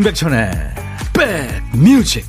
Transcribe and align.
임백천의 0.00 0.50
백뮤직. 1.12 2.24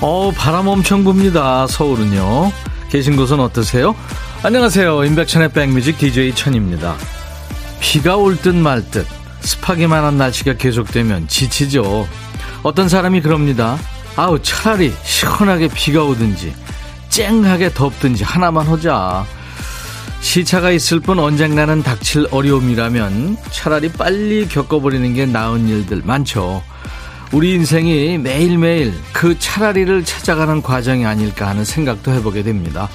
어 0.00 0.32
바람 0.36 0.66
엄청 0.66 1.04
붑니다 1.04 1.68
서울은요. 1.68 2.50
계신 2.90 3.14
곳은 3.14 3.38
어떠세요? 3.38 3.94
안녕하세요. 4.42 5.04
임백천의 5.04 5.52
백뮤직 5.52 5.96
DJ 5.96 6.34
천입니다 6.34 6.96
비가 7.94 8.16
올 8.16 8.36
듯말듯 8.36 9.06
습하기만 9.38 10.02
한 10.02 10.18
날씨가 10.18 10.54
계속되면 10.54 11.28
지치죠. 11.28 12.08
어떤 12.64 12.88
사람이 12.88 13.20
그럽니다. 13.20 13.78
아우 14.16 14.42
차라리 14.42 14.92
시원하게 15.04 15.68
비가 15.68 16.02
오든지 16.02 16.52
쨍하게 17.08 17.72
덥든지 17.72 18.24
하나만 18.24 18.66
하자. 18.66 19.24
시차가 20.20 20.72
있을 20.72 20.98
뿐 20.98 21.20
언젠가는 21.20 21.84
닥칠 21.84 22.26
어려움이라면 22.32 23.36
차라리 23.52 23.92
빨리 23.92 24.48
겪어버리는 24.48 25.14
게 25.14 25.26
나은 25.26 25.68
일들 25.68 26.02
많죠. 26.04 26.64
우리 27.30 27.52
인생이 27.52 28.18
매일매일 28.18 28.92
그 29.12 29.38
차라리를 29.38 30.04
찾아가는 30.04 30.60
과정이 30.62 31.06
아닐까 31.06 31.46
하는 31.46 31.64
생각도 31.64 32.10
해보게 32.10 32.42
됩니다. 32.42 32.88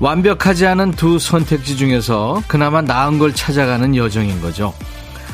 완벽하지 0.00 0.66
않은 0.66 0.92
두 0.92 1.18
선택지 1.18 1.76
중에서 1.76 2.42
그나마 2.46 2.80
나은 2.80 3.18
걸 3.18 3.34
찾아가는 3.34 3.94
여정인 3.96 4.40
거죠. 4.40 4.72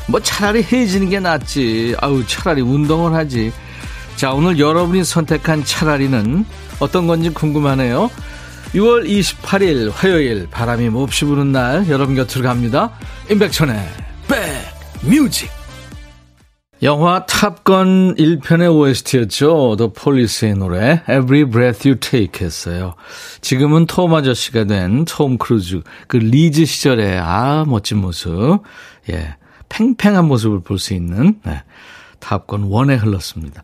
뭐 0.07 0.19
차라리 0.19 0.63
헤어지는 0.63 1.09
게 1.09 1.19
낫지. 1.19 1.95
아우, 1.99 2.25
차라리 2.25 2.61
운동을 2.61 3.13
하지. 3.13 3.51
자, 4.15 4.33
오늘 4.33 4.59
여러분이 4.59 5.03
선택한 5.03 5.65
차라리는 5.65 6.45
어떤 6.79 7.07
건지 7.07 7.29
궁금하네요. 7.29 8.09
6월 8.73 9.07
28일 9.07 9.91
화요일 9.93 10.47
바람이 10.49 10.89
몹시 10.89 11.25
부는 11.25 11.51
날 11.51 11.87
여러분 11.89 12.15
곁으로 12.15 12.43
갑니다. 12.43 12.91
임백천의 13.29 13.89
백뮤직 15.01 15.49
영화 16.83 17.25
탑건 17.25 18.15
1편의 18.15 18.73
OST였죠. 18.75 19.75
더 19.77 19.91
폴리스의 19.93 20.55
노래 20.55 21.01
Every 21.09 21.45
Breath 21.49 21.87
You 21.87 21.99
Take 21.99 22.45
했어요. 22.45 22.95
지금은 23.41 23.85
톰 23.85 24.13
아저씨가 24.13 24.65
된 24.65 25.05
톰 25.05 25.37
크루즈 25.37 25.81
그 26.07 26.17
리즈 26.17 26.65
시절의 26.65 27.17
아 27.19 27.63
멋진 27.65 27.99
모습 27.99 28.61
예 29.09 29.35
팽팽한 29.69 30.27
모습을 30.27 30.59
볼 30.61 30.77
수 30.77 30.93
있는 30.93 31.39
네. 31.45 31.63
탑건 32.19 32.69
1에 32.69 32.99
흘렀습니다. 33.01 33.63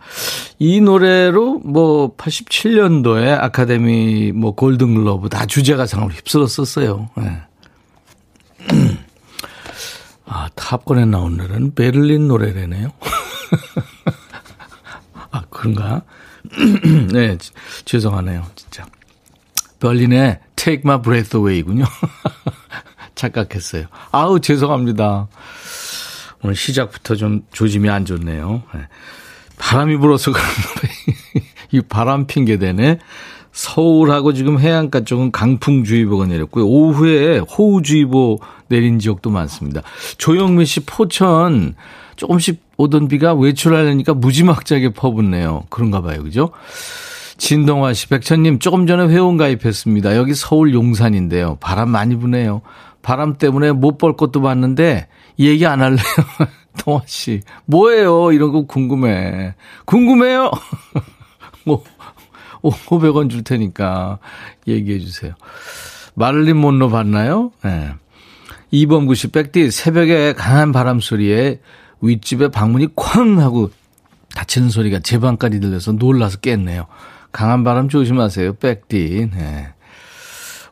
이 0.59 0.81
노래로 0.81 1.59
뭐 1.65 2.15
87년도에 2.15 3.37
아카데미 3.39 4.31
뭐 4.31 4.53
골든글로브 4.55 5.29
다 5.29 5.45
주제가상을 5.45 6.11
휩쓸었었어요. 6.13 7.09
네. 7.17 7.41
아, 10.25 10.47
탑건에 10.71 11.03
나온 11.03 11.35
노래는 11.35 11.75
베를린 11.75 12.29
노래래네요. 12.29 12.91
아, 15.29 15.43
그런가? 15.49 16.03
네, 17.11 17.37
죄송하네요, 17.83 18.45
진짜. 18.55 18.85
베를린의 19.81 20.39
Take 20.55 20.83
My 20.85 21.01
Breath 21.01 21.35
Away군요. 21.35 21.83
착각했어요. 23.15 23.87
아우, 24.11 24.39
죄송합니다. 24.39 25.27
오늘 26.41 26.55
시작부터 26.55 27.15
좀 27.15 27.41
조짐이 27.51 27.89
안 27.89 28.05
좋네요. 28.05 28.63
네. 28.73 28.87
바람이 29.57 29.97
불어서 29.97 30.31
그런 30.31 30.47
노래. 30.47 31.43
이 31.71 31.81
바람 31.81 32.27
핑계 32.27 32.57
대네. 32.57 32.99
서울하고 33.51 34.33
지금 34.33 34.59
해안가 34.59 35.03
쪽은 35.03 35.31
강풍주의보가 35.31 36.27
내렸고요. 36.27 36.65
오후에 36.65 37.39
호우주의보 37.39 38.39
내린 38.67 38.99
지역도 38.99 39.29
많습니다. 39.29 39.81
조영민 40.17 40.65
씨 40.65 40.81
포천 40.81 41.75
조금씩 42.15 42.61
오던 42.77 43.07
비가 43.07 43.33
외출하려니까 43.33 44.13
무지막지하게 44.13 44.93
퍼붓네요. 44.93 45.65
그런가 45.69 46.01
봐요. 46.01 46.23
그죠? 46.23 46.51
진동화 47.37 47.93
씨, 47.93 48.07
백천님 48.07 48.59
조금 48.59 48.85
전에 48.85 49.07
회원 49.11 49.35
가입했습니다. 49.37 50.15
여기 50.15 50.33
서울 50.35 50.73
용산인데요. 50.73 51.57
바람 51.59 51.89
많이 51.89 52.15
부네요. 52.15 52.61
바람 53.01 53.37
때문에 53.37 53.71
못 53.71 53.97
볼 53.97 54.15
것도 54.15 54.41
봤는데 54.41 55.07
얘기 55.39 55.65
안 55.65 55.81
할래요. 55.81 56.03
동화 56.79 57.01
씨, 57.07 57.41
뭐예요? 57.65 58.31
이런 58.31 58.51
거 58.51 58.65
궁금해. 58.65 59.55
궁금해요? 59.85 60.51
뭐 61.65 61.83
500원 62.63 63.29
줄 63.29 63.43
테니까 63.43 64.19
얘기해 64.67 64.99
주세요. 64.99 65.33
마를린 66.13 66.57
몬로 66.57 66.89
봤나요? 66.89 67.51
네. 67.63 67.93
2번 68.73 69.07
구시 69.07 69.27
백디 69.27 69.71
새벽에 69.71 70.33
강한 70.33 70.71
바람 70.71 70.99
소리에 70.99 71.59
윗집에 72.01 72.49
방문이 72.49 72.89
쾅 72.95 73.39
하고 73.39 73.69
닫히는 74.35 74.69
소리가 74.69 74.99
제 74.99 75.19
방까지 75.19 75.59
들려서 75.59 75.91
놀라서 75.93 76.37
깼네요. 76.39 76.87
강한 77.31 77.63
바람 77.63 77.89
조심하세요. 77.89 78.55
백디. 78.55 79.29
네. 79.33 79.73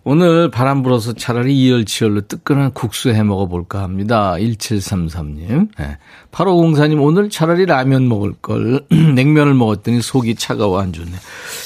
오늘 0.04 0.50
바람 0.50 0.82
불어서 0.82 1.14
차라리 1.14 1.56
이열치열로 1.60 2.22
뜨끈한 2.28 2.74
국수 2.74 3.10
해 3.10 3.22
먹어볼까 3.24 3.82
합니다. 3.82 4.34
1733님. 4.34 5.70
네. 5.78 5.98
8504님, 6.32 7.02
오늘 7.02 7.30
차라리 7.30 7.66
라면 7.66 8.08
먹을 8.08 8.34
걸. 8.42 8.82
냉면을 8.90 9.54
먹었더니 9.54 10.02
속이 10.02 10.36
차가워 10.36 10.82
안 10.82 10.94
좋네. 10.94 11.12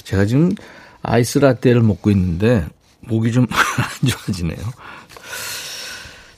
제가 0.04 0.26
지금 0.26 0.52
아이스 1.04 1.38
라떼를 1.40 1.82
먹고 1.82 2.10
있는데, 2.12 2.66
목이 3.02 3.32
좀 3.32 3.46
안 3.52 4.10
좋아지네요. 4.10 4.58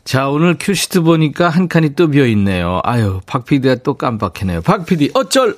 자, 0.04 0.30
오늘 0.30 0.56
큐시트 0.60 1.02
보니까 1.02 1.50
한 1.50 1.68
칸이 1.68 1.96
또 1.96 2.10
비어 2.10 2.28
있네요. 2.28 2.82
아유, 2.84 3.22
박 3.26 3.46
PD가 3.46 3.78
또 3.84 3.96
깜빡해네요. 3.96 4.62
박 4.62 4.86
PD, 4.86 5.12
어쩔! 5.16 5.58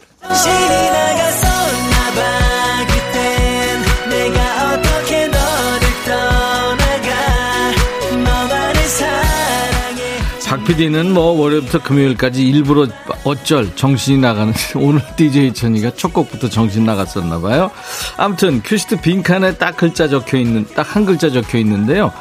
PD는 10.67 11.13
뭐 11.13 11.31
월요일부터 11.39 11.81
금요일까지 11.81 12.45
일부러 12.45 12.87
어쩔 13.23 13.73
정신이 13.75 14.17
나가는 14.19 14.53
오늘 14.75 15.01
DJ 15.15 15.53
천이가 15.53 15.91
첫 15.95 16.13
곡부터 16.13 16.49
정신 16.49 16.83
나갔었나 16.85 17.39
봐요. 17.39 17.71
아무튼 18.17 18.61
큐시트 18.63 18.99
빈칸에 19.01 19.55
딱 19.55 19.77
글자 19.77 20.07
적혀 20.09 20.37
있는 20.37 20.65
딱 20.75 20.87
한 20.95 21.05
글자 21.05 21.29
적혀 21.29 21.57
있는데요. 21.59 22.11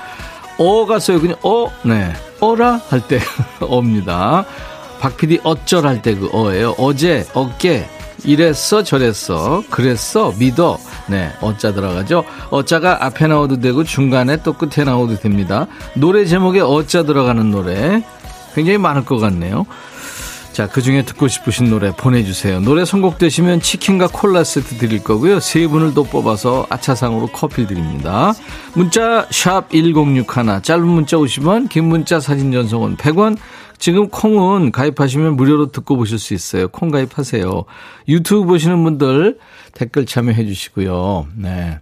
어가 0.59 0.99
써요. 1.01 1.21
그냥 1.21 1.37
어, 1.43 1.67
네. 1.83 2.13
어라 2.41 2.81
할 2.89 3.01
때 3.01 3.19
어입니다. 3.61 4.45
박 5.01 5.17
PD 5.17 5.41
어쩔 5.43 5.85
할 5.87 6.01
때 6.03 6.15
그 6.15 6.31
어예요. 6.33 6.75
어제, 6.79 7.27
어깨, 7.35 7.89
이랬어, 8.25 8.83
저랬어, 8.83 9.63
그랬어, 9.71 10.33
믿어. 10.39 10.79
네, 11.09 11.33
어자 11.41 11.73
들어가죠. 11.73 12.25
어자가 12.51 13.05
앞에 13.07 13.27
나오도 13.29 13.61
되고 13.61 13.85
중간에 13.85 14.39
또 14.43 14.53
끝에 14.53 14.85
나오도 14.85 15.17
됩니다. 15.19 15.67
노래 15.95 16.25
제목에 16.25 16.61
어자 16.61 17.05
들어가는 17.05 17.51
노래 17.51 18.03
굉장히 18.57 18.79
많을 18.79 19.05
것 19.05 19.19
같네요. 19.19 19.67
자, 20.55 20.67
그 20.67 20.81
중에 20.81 21.05
듣고 21.05 21.29
싶으신 21.29 21.69
노래 21.69 21.93
보내주세요. 21.95 22.61
노래 22.61 22.87
선곡되시면 22.87 23.61
치킨과 23.61 24.09
콜라 24.11 24.43
세트 24.43 24.79
드릴 24.79 25.05
거고요. 25.05 25.39
세 25.39 25.69
분을 25.69 25.93
또 25.93 26.03
뽑아서 26.05 26.67
아차상으로 26.71 27.27
커피 27.27 27.67
드립니다. 27.67 28.33
문자 28.73 29.29
1061, 29.29 30.63
짧은 30.63 30.87
문자 30.87 31.19
50원, 31.19 31.69
긴 31.69 31.85
문자 31.85 32.19
사진 32.19 32.51
전송은 32.51 32.97
100원. 32.97 33.37
지금 33.79 34.09
콩은 34.09 34.73
가입하시면 34.73 35.37
무료로 35.37 35.73
듣고 35.73 35.99
보실 35.99 36.19
수 36.19 36.33
있어요. 36.33 36.69
콩 36.69 36.91
가입하세요. 36.91 37.65
유튜브 38.09 38.47
보시는 38.47 38.83
분들 38.83 39.39
댓글 39.75 40.07
참여해 40.07 40.47
주시고요. 40.47 41.27
네. 41.37 41.81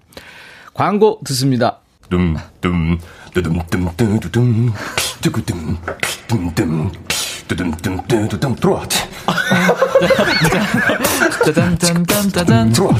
광고 0.72 1.20
듣습니다. 1.24 1.78
둠, 2.10 2.36
둠, 2.60 2.98
뚜둠, 3.34 3.60
둠, 3.68 3.90
뚜두둠, 3.96 4.72
뚜구둠, 5.20 5.76
둠둠. 6.28 6.92
뚜둠뚜둠뚜둠 7.48 8.54
들어와. 8.56 8.86
짜잔짠짠짠 11.44 12.72
들어와. 12.72 12.94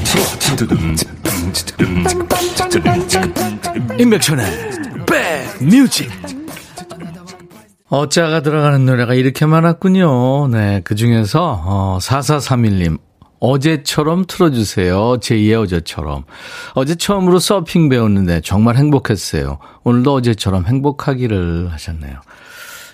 임백천의 3.97 4.45
백뮤직 5.05 6.11
어짜가 7.87 8.41
들어가는 8.41 8.85
노래가 8.85 9.13
이렇게 9.13 9.45
많았군요. 9.45 10.49
네, 10.49 10.81
그 10.83 10.95
중에서 10.95 11.63
어, 11.65 11.97
4431님 12.01 13.04
어제처럼 13.45 14.25
틀어주세요. 14.27 15.17
제2의 15.19 15.61
어제처럼. 15.63 16.23
어제 16.73 16.95
처음으로 16.95 17.39
서핑 17.39 17.89
배웠는데 17.89 18.41
정말 18.41 18.75
행복했어요. 18.75 19.59
오늘도 19.83 20.13
어제처럼 20.13 20.65
행복하기를 20.65 21.71
하셨네요. 21.71 22.19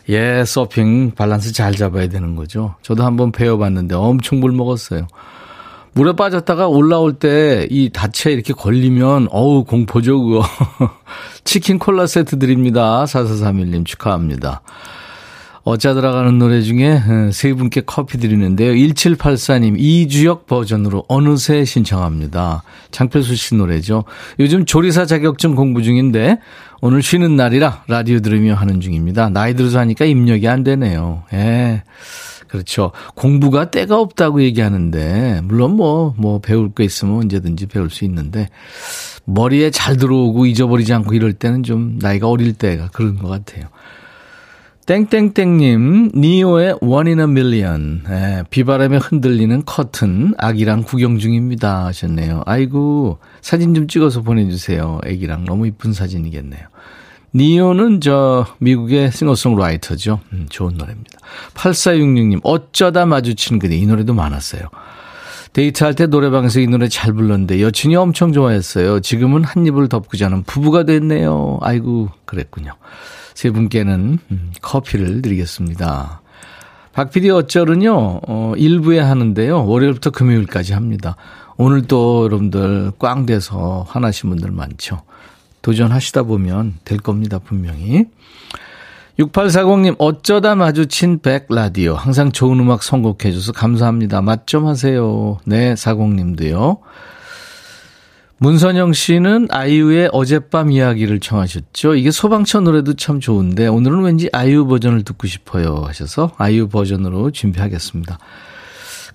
예, 0.10 0.44
서핑 0.46 1.12
밸런스 1.12 1.54
잘 1.54 1.74
잡아야 1.76 2.08
되는 2.10 2.36
거죠. 2.36 2.76
저도 2.82 3.04
한번 3.04 3.32
배워봤는데 3.32 3.96
엄청 3.96 4.40
물 4.40 4.52
먹었어요. 4.52 5.08
물에 5.94 6.14
빠졌다가 6.14 6.68
올라올 6.68 7.14
때 7.14 7.68
이 7.70 7.90
다치에 7.90 8.32
이렇게 8.32 8.54
걸리면 8.54 9.28
어우 9.32 9.66
공포죠 9.66 10.22
그거. 10.24 10.44
치킨 11.44 11.80
콜라 11.80 12.08
세트 12.08 12.40
드립니다. 12.40 13.04
4431님 13.06 13.86
축하합니다. 13.86 14.62
어짜 15.64 15.94
들어가는 15.94 16.40
노래 16.40 16.62
중에 16.62 16.94
어, 16.94 17.32
세 17.32 17.54
분께 17.54 17.82
커피 17.86 18.18
드리는데요. 18.18 18.74
1784님 18.74 19.76
이주역 19.78 20.48
버전으로 20.48 21.06
어느새 21.08 21.66
신청합니다. 21.66 22.64
장필수 22.90 23.36
씨 23.36 23.56
노래죠. 23.56 24.04
요즘 24.40 24.66
조리사 24.66 25.06
자격증 25.06 25.56
공부 25.56 25.84
중인데 25.84 26.40
오늘 26.82 27.04
쉬는 27.04 27.36
날이라 27.36 27.84
라디오 27.88 28.20
들으며 28.20 28.56
하는 28.56 28.82
중입니다. 28.82 29.30
나이 29.30 29.54
들어서 29.54 29.80
하니까 29.80 30.06
입력이 30.06 30.48
안 30.48 30.64
되네요. 30.64 31.24
예. 31.34 31.84
그렇죠. 32.48 32.92
공부가 33.16 33.72
때가 33.72 33.98
없다고 33.98 34.44
얘기하는데, 34.44 35.40
물론 35.46 35.78
뭐, 35.78 36.14
뭐, 36.18 36.40
배울 36.40 36.70
거 36.70 36.84
있으면 36.84 37.20
언제든지 37.20 37.68
배울 37.68 37.90
수 37.90 38.04
있는데, 38.04 38.50
머리에 39.24 39.72
잘 39.72 39.96
들어오고 39.96 40.48
잊어버리지 40.48 40.94
않고 40.94 41.14
이럴 41.14 41.32
때는 41.32 41.64
좀 41.64 41.98
나이가 42.02 42.28
어릴 42.28 42.52
때가 42.52 42.90
그런 42.90 43.18
것 43.18 43.30
같아요. 43.30 43.68
땡땡땡님, 44.92 46.12
니오의 46.16 46.80
One 46.82 47.12
in 47.12 47.20
a 47.22 47.24
Million. 47.24 48.04
예, 48.10 48.44
비바람에 48.50 48.98
흔들리는 48.98 49.64
커튼, 49.66 50.34
아기랑 50.38 50.84
구경 50.84 51.18
중입니다. 51.18 51.86
하셨네요. 51.86 52.44
아이고, 52.46 53.20
사진 53.40 53.74
좀 53.74 53.88
찍어서 53.88 54.22
보내주세요. 54.22 55.00
아기랑 55.06 55.46
너무 55.46 55.66
이쁜 55.66 55.94
사진이겠네요. 55.94 56.64
니오는 57.34 58.02
저 58.02 58.46
미국의 58.58 59.14
싱어송라이터죠. 59.14 60.20
음, 60.34 60.48
좋은 60.50 60.74
노래입니다. 60.76 61.20
8466님 61.54 62.42
어쩌다 62.44 63.06
마주친 63.06 63.60
그대 63.60 63.78
이 63.78 63.86
노래도 63.86 64.14
많았어요. 64.14 64.64
데이트할 65.54 65.96
때 65.96 66.06
노래방에서 66.08 66.60
이 66.60 66.68
노래 66.68 66.90
잘 66.90 67.14
불렀는데 67.14 67.62
여친이 67.62 67.96
엄청 67.96 68.34
좋아했어요. 68.34 69.00
지금은 69.00 69.46
한 69.46 69.66
입을 69.66 69.88
덮고 69.88 70.18
자는 70.18 70.44
부부가 70.44 70.84
됐네요. 70.84 71.60
아이고 71.62 72.10
그랬군요. 72.26 72.74
세 73.34 73.50
분께는 73.52 74.20
음, 74.32 74.52
커피를 74.62 75.22
드리겠습니다. 75.22 76.22
박PD 76.94 77.30
어쩔은요, 77.30 78.22
어, 78.28 78.54
일부에 78.58 79.00
하는데요. 79.00 79.66
월요일부터 79.66 80.10
금요일까지 80.10 80.74
합니다. 80.74 81.16
오늘 81.58 81.84
또 81.84 82.26
여러분들 82.26 82.92
꽝 83.00 83.26
돼서 83.26 83.86
화나신 83.88 84.30
분들 84.30 84.52
많죠. 84.52 85.02
도전하시다 85.62 86.24
보면 86.24 86.76
될 86.84 86.98
겁니다, 86.98 87.40
분명히. 87.40 88.06
6840님, 89.20 89.96
어쩌다 90.00 90.56
마주친 90.56 91.20
백라디오. 91.20 91.94
항상 91.94 92.32
좋은 92.32 92.60
음악 92.60 92.82
선곡해줘서 92.82 93.52
감사합니다. 93.52 94.22
맛 94.22 94.48
좀 94.48 94.66
하세요. 94.66 95.38
네, 95.46 95.76
40님도요. 95.76 96.80
문선영 98.44 98.94
씨는 98.94 99.50
아이유의 99.52 100.10
어젯밤 100.14 100.72
이야기를 100.72 101.20
청하셨죠. 101.20 101.94
이게 101.94 102.10
소방차 102.10 102.62
노래도 102.62 102.96
참 102.96 103.20
좋은데 103.20 103.68
오늘은 103.68 104.02
왠지 104.02 104.30
아이유 104.34 104.66
버전을 104.66 105.04
듣고 105.04 105.28
싶어요 105.28 105.84
하셔서 105.86 106.32
아이유 106.40 106.68
버전으로 106.68 107.30
준비하겠습니다. 107.30 108.18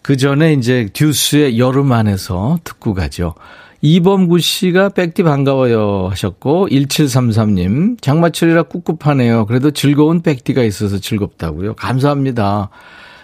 그 0.03 0.17
전에 0.17 0.53
이제 0.53 0.91
듀스의 0.93 1.59
여름 1.59 1.91
안에서 1.91 2.59
듣고 2.63 2.95
가죠. 2.95 3.35
이범구 3.81 4.39
씨가 4.39 4.91
백디 4.91 5.25
반가워요 5.25 6.07
하셨고 6.09 6.69
1733님 6.69 8.01
장마철이라 8.01 8.63
꿉꿉하네요. 8.69 9.47
그래도 9.47 9.73
즐거운 9.73 10.23
백디가 10.23 10.63
있어서 10.63 11.01
즐겁다고요. 11.01 11.75
감사합니다. 11.75 12.71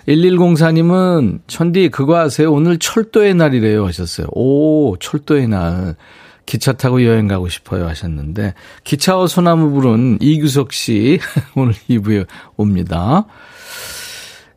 1104님은 0.08 1.40
천디 1.46 1.90
그거 1.90 2.16
아세요? 2.19 2.52
오늘 2.52 2.78
철도의 2.78 3.34
날이래요 3.34 3.87
하셨어요. 3.87 4.26
오 4.32 4.96
철도의 4.99 5.49
날. 5.49 5.96
기차 6.44 6.72
타고 6.72 7.04
여행 7.04 7.28
가고 7.28 7.49
싶어요 7.49 7.87
하셨는데 7.87 8.54
기차와 8.82 9.28
소나무 9.28 9.70
부른 9.70 10.19
이규석 10.20 10.72
씨 10.72 11.20
오늘 11.54 11.72
2부에 11.88 12.26
옵니다. 12.56 13.26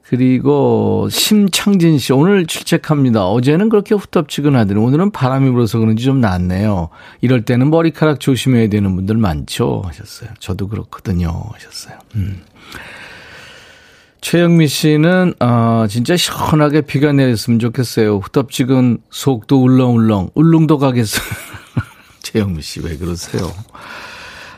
그리고 0.08 1.08
심창진 1.10 1.98
씨 1.98 2.14
오늘 2.14 2.46
출첵합니다. 2.46 3.28
어제는 3.28 3.70
그렇게 3.70 3.96
후텁지근하더니 3.96 4.80
오늘은 4.80 5.12
바람이 5.12 5.50
불어서 5.50 5.80
그런지 5.80 6.04
좀 6.04 6.22
낫네요. 6.22 6.90
이럴 7.22 7.44
때는 7.44 7.72
머리카락 7.72 8.20
조심해야 8.20 8.70
되는 8.70 8.96
분들 8.96 9.18
많죠 9.18 9.82
하셨어요. 9.86 10.30
저도 10.40 10.68
그렇거든요 10.68 11.44
하셨어요. 11.54 11.98
음. 12.16 12.42
최영미 14.30 14.68
씨는 14.68 15.36
아 15.38 15.86
진짜 15.88 16.18
시원하게 16.18 16.82
비가 16.82 17.12
내렸으면 17.12 17.60
좋겠어요. 17.60 18.18
후텁지근 18.18 18.98
속도 19.12 19.62
울렁울렁 19.62 20.32
울릉도 20.34 20.80
가겠어요. 20.80 21.24
최영미 22.24 22.64
씨 22.64 22.80
왜 22.80 22.98
그러세요? 22.98 23.54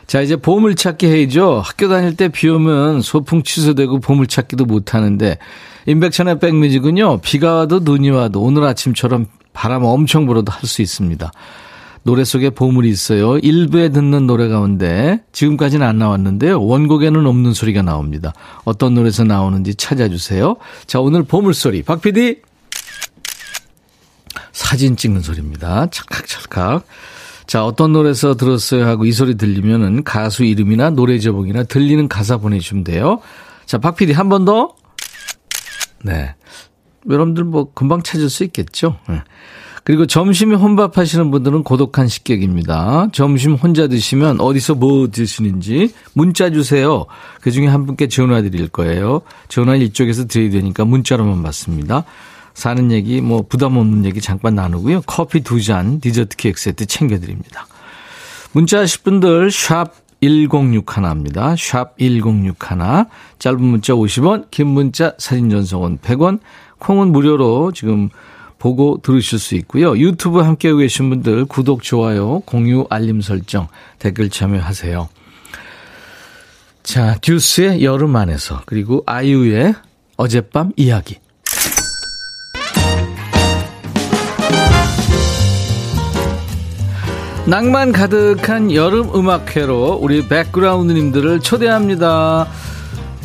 자, 0.06 0.22
이제 0.22 0.36
보물찾기 0.36 1.06
해야죠. 1.06 1.60
학교 1.62 1.86
다닐 1.90 2.16
때 2.16 2.30
비 2.30 2.48
오면 2.48 3.02
소풍 3.02 3.42
취소되고 3.42 4.00
보물찾기도 4.00 4.64
못 4.64 4.94
하는데, 4.94 5.36
임백천의 5.84 6.38
백뮤직은요, 6.38 7.18
비가 7.18 7.56
와도 7.56 7.80
눈이 7.80 8.08
와도 8.08 8.40
오늘 8.40 8.64
아침처럼 8.64 9.26
바람 9.52 9.84
엄청 9.84 10.24
불어도 10.24 10.50
할 10.50 10.66
수 10.66 10.80
있습니다. 10.80 11.30
노래 12.08 12.24
속에 12.24 12.48
보물이 12.48 12.88
있어요. 12.88 13.36
일부에 13.36 13.90
듣는 13.90 14.26
노래 14.26 14.48
가운데 14.48 15.22
지금까지는 15.32 15.86
안 15.86 15.98
나왔는데요. 15.98 16.58
원곡에는 16.64 17.26
없는 17.26 17.52
소리가 17.52 17.82
나옵니다. 17.82 18.32
어떤 18.64 18.94
노래에서 18.94 19.24
나오는지 19.24 19.74
찾아주세요. 19.74 20.56
자, 20.86 21.00
오늘 21.00 21.22
보물소리. 21.22 21.82
박 21.82 22.00
PD! 22.00 22.40
사진 24.52 24.96
찍는 24.96 25.20
소리입니다. 25.20 25.88
찰칵찰칵. 25.90 26.86
자, 27.46 27.66
어떤 27.66 27.92
노래에서 27.92 28.36
들었어요 28.36 28.86
하고 28.86 29.04
이 29.04 29.12
소리 29.12 29.36
들리면은 29.36 30.02
가수 30.02 30.44
이름이나 30.44 30.88
노래 30.88 31.18
제목이나 31.18 31.64
들리는 31.64 32.08
가사 32.08 32.38
보내주시면 32.38 32.84
돼요. 32.84 33.20
자, 33.66 33.76
박 33.76 33.96
PD 33.96 34.14
한 34.14 34.30
번 34.30 34.46
더. 34.46 34.74
네. 36.02 36.34
여러분들 37.06 37.44
뭐 37.44 37.70
금방 37.74 38.02
찾을 38.02 38.30
수 38.30 38.44
있겠죠. 38.44 38.98
네. 39.10 39.20
그리고 39.84 40.06
점심에 40.06 40.54
혼밥 40.54 40.98
하시는 40.98 41.30
분들은 41.30 41.62
고독한 41.62 42.08
식객입니다. 42.08 43.08
점심 43.12 43.54
혼자 43.54 43.88
드시면 43.88 44.40
어디서 44.40 44.74
뭐 44.74 45.08
드시는지 45.08 45.92
문자 46.12 46.50
주세요. 46.50 47.06
그 47.40 47.50
중에 47.50 47.66
한 47.66 47.86
분께 47.86 48.08
전화 48.08 48.42
드릴 48.42 48.68
거예요. 48.68 49.22
전화 49.48 49.76
이쪽에서 49.76 50.26
드려야 50.26 50.50
되니까 50.50 50.84
문자로만 50.84 51.42
받습니다. 51.42 52.04
사는 52.54 52.90
얘기, 52.90 53.20
뭐 53.20 53.44
부담 53.48 53.76
없는 53.76 54.04
얘기 54.04 54.20
잠깐 54.20 54.56
나누고요. 54.56 55.02
커피 55.06 55.40
두 55.40 55.62
잔, 55.62 56.00
디저트 56.00 56.36
케이크 56.36 56.60
세트 56.60 56.86
챙겨드립니다. 56.86 57.66
문자 58.52 58.80
하실 58.80 59.02
분들 59.02 59.50
샵 59.52 59.92
1061입니다. 60.20 61.56
샵 61.56 61.96
1061. 61.98 63.06
짧은 63.38 63.62
문자 63.62 63.92
50원, 63.92 64.50
긴 64.50 64.66
문자 64.68 65.14
사진 65.18 65.50
전송은 65.50 65.98
100원, 65.98 66.40
콩은 66.78 67.12
무료로 67.12 67.72
지금 67.72 68.08
보고 68.58 68.98
들으실 69.02 69.38
수 69.38 69.54
있고요. 69.56 69.96
유튜브 69.96 70.40
함께 70.40 70.72
계신 70.74 71.10
분들 71.10 71.44
구독, 71.44 71.82
좋아요, 71.82 72.40
공유, 72.40 72.86
알림 72.90 73.20
설정, 73.20 73.68
댓글 73.98 74.30
참여하세요. 74.30 75.08
자, 76.82 77.18
듀스의 77.20 77.84
여름 77.84 78.16
안에서 78.16 78.62
그리고 78.66 79.02
아이유의 79.06 79.74
어젯밤 80.16 80.72
이야기. 80.76 81.16
낭만 87.46 87.92
가득한 87.92 88.74
여름 88.74 89.14
음악회로 89.14 89.98
우리 90.02 90.28
백그라운드님들을 90.28 91.40
초대합니다. 91.40 92.46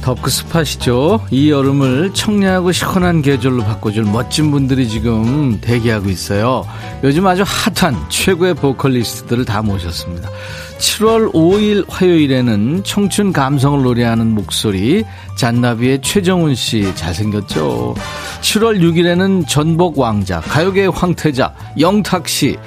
덥고 0.03 0.29
습하시죠? 0.29 1.27
이 1.31 1.49
여름을 1.49 2.13
청량하고 2.13 2.73
시원한 2.73 3.21
계절로 3.21 3.63
바꿔줄 3.63 4.03
멋진 4.03 4.51
분들이 4.51 4.89
지금 4.89 5.59
대기하고 5.61 6.09
있어요. 6.09 6.67
요즘 7.03 7.25
아주 7.25 7.43
핫한 7.45 8.09
최고의 8.09 8.55
보컬리스트들을 8.55 9.45
다 9.45 9.61
모셨습니다. 9.61 10.29
7월 10.77 11.31
5일 11.31 11.85
화요일에는 11.87 12.83
청춘 12.83 13.31
감성을 13.31 13.81
노래하는 13.81 14.35
목소리 14.35 15.05
잔나비의 15.37 16.01
최정훈 16.01 16.53
씨 16.55 16.93
잘생겼죠. 16.95 17.95
7월 18.41 18.81
6일에는 18.81 19.47
전복 19.47 19.97
왕자 19.97 20.41
가요계의 20.41 20.91
황태자 20.91 21.53
영탁 21.79 22.27
씨 22.27 22.57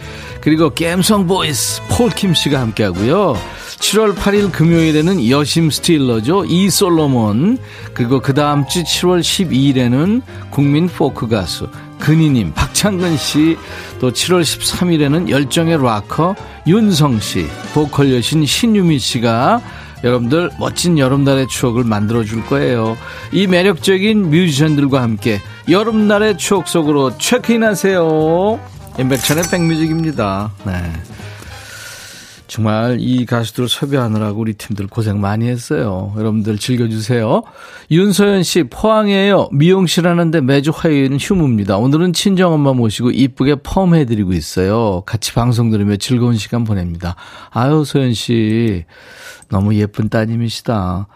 그리고 0.40 0.70
갬성 0.70 1.26
voice 1.26 1.82
폴킴 1.88 2.32
씨가 2.32 2.60
함께하고요. 2.60 3.36
7월 3.78 4.14
8일 4.14 4.52
금요일에는 4.52 5.28
여심 5.28 5.70
stealer죠. 5.70 6.44
이솔로몬. 6.46 7.58
그리고 7.94 8.20
그 8.20 8.34
다음 8.34 8.66
주 8.66 8.82
7월 8.82 9.20
12일에는 9.20 10.22
국민 10.50 10.88
포크 10.88 11.28
가수 11.28 11.68
근희님, 11.98 12.52
박창근 12.54 13.16
씨. 13.16 13.56
또 14.00 14.12
7월 14.12 14.42
13일에는 14.42 15.28
열정의 15.30 15.82
락커 15.82 16.36
윤성 16.66 17.20
씨. 17.20 17.46
보컬 17.74 18.12
여신 18.12 18.44
신유미 18.44 18.98
씨가 18.98 19.60
여러분들 20.04 20.50
멋진 20.58 20.98
여름날의 20.98 21.48
추억을 21.48 21.84
만들어 21.84 22.24
줄 22.24 22.44
거예요. 22.46 22.96
이 23.32 23.46
매력적인 23.46 24.30
뮤지션들과 24.30 25.02
함께 25.02 25.40
여름날의 25.68 26.38
추억 26.38 26.68
속으로 26.68 27.16
체크인하세요. 27.18 28.60
임백천의 28.98 29.44
백뮤직입니다. 29.50 30.52
네. 30.64 30.92
정말 32.46 32.98
이 33.00 33.26
가수들 33.26 33.68
섭외하느라고 33.68 34.40
우리 34.40 34.54
팀들 34.54 34.86
고생 34.86 35.20
많이 35.20 35.48
했어요. 35.48 36.12
여러분들 36.16 36.58
즐겨주세요. 36.58 37.42
윤소연 37.90 38.44
씨, 38.44 38.64
포항이에요. 38.64 39.48
미용실 39.52 40.06
하는데 40.06 40.40
매주 40.40 40.70
화요일은 40.74 41.18
휴무입니다. 41.18 41.76
오늘은 41.76 42.12
친정엄마 42.12 42.72
모시고 42.72 43.10
이쁘게 43.10 43.56
펌 43.64 43.94
해드리고 43.94 44.32
있어요. 44.32 45.02
같이 45.06 45.34
방송 45.34 45.70
들으며 45.70 45.96
즐거운 45.96 46.36
시간 46.36 46.64
보냅니다. 46.64 47.16
아유, 47.50 47.84
소연 47.84 48.14
씨. 48.14 48.84
너무 49.48 49.74
예쁜 49.74 50.08
따님이시다. 50.08 51.08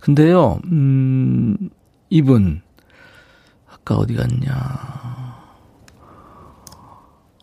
근데요, 0.00 0.60
음, 0.66 1.56
이분, 2.08 2.62
아까 3.70 3.96
어디 3.96 4.14
갔냐. 4.14 4.50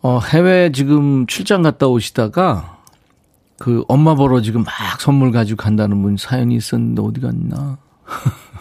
어, 0.02 0.20
해외 0.32 0.70
지금 0.72 1.26
출장 1.26 1.62
갔다 1.62 1.86
오시다가 1.86 2.77
그 3.58 3.84
엄마 3.88 4.14
보러 4.14 4.40
지금 4.40 4.62
막 4.62 5.00
선물 5.00 5.32
가지고 5.32 5.62
간다는 5.62 6.00
분 6.00 6.16
사연이 6.16 6.54
있었는데 6.54 7.02
어디 7.02 7.20
갔나? 7.20 7.78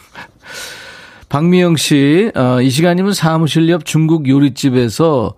박미영 1.30 1.76
씨, 1.76 2.32
어, 2.36 2.62
이 2.62 2.70
시간이면 2.70 3.14
사무실 3.14 3.70
옆 3.70 3.86
중국 3.86 4.28
요리집에서 4.28 5.36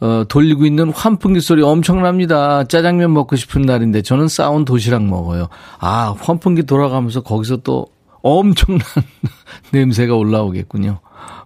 어, 0.00 0.24
돌리고 0.28 0.66
있는 0.66 0.92
환풍기 0.92 1.40
소리 1.40 1.62
엄청납니다. 1.62 2.64
짜장면 2.64 3.12
먹고 3.12 3.36
싶은 3.36 3.62
날인데 3.62 4.02
저는 4.02 4.28
싸운 4.28 4.64
도시락 4.64 5.04
먹어요. 5.04 5.48
아, 5.78 6.14
환풍기 6.18 6.64
돌아가면서 6.64 7.22
거기서 7.22 7.58
또 7.58 7.86
엄청난 8.22 8.84
냄새가 9.72 10.14
올라오겠군요. 10.14 11.00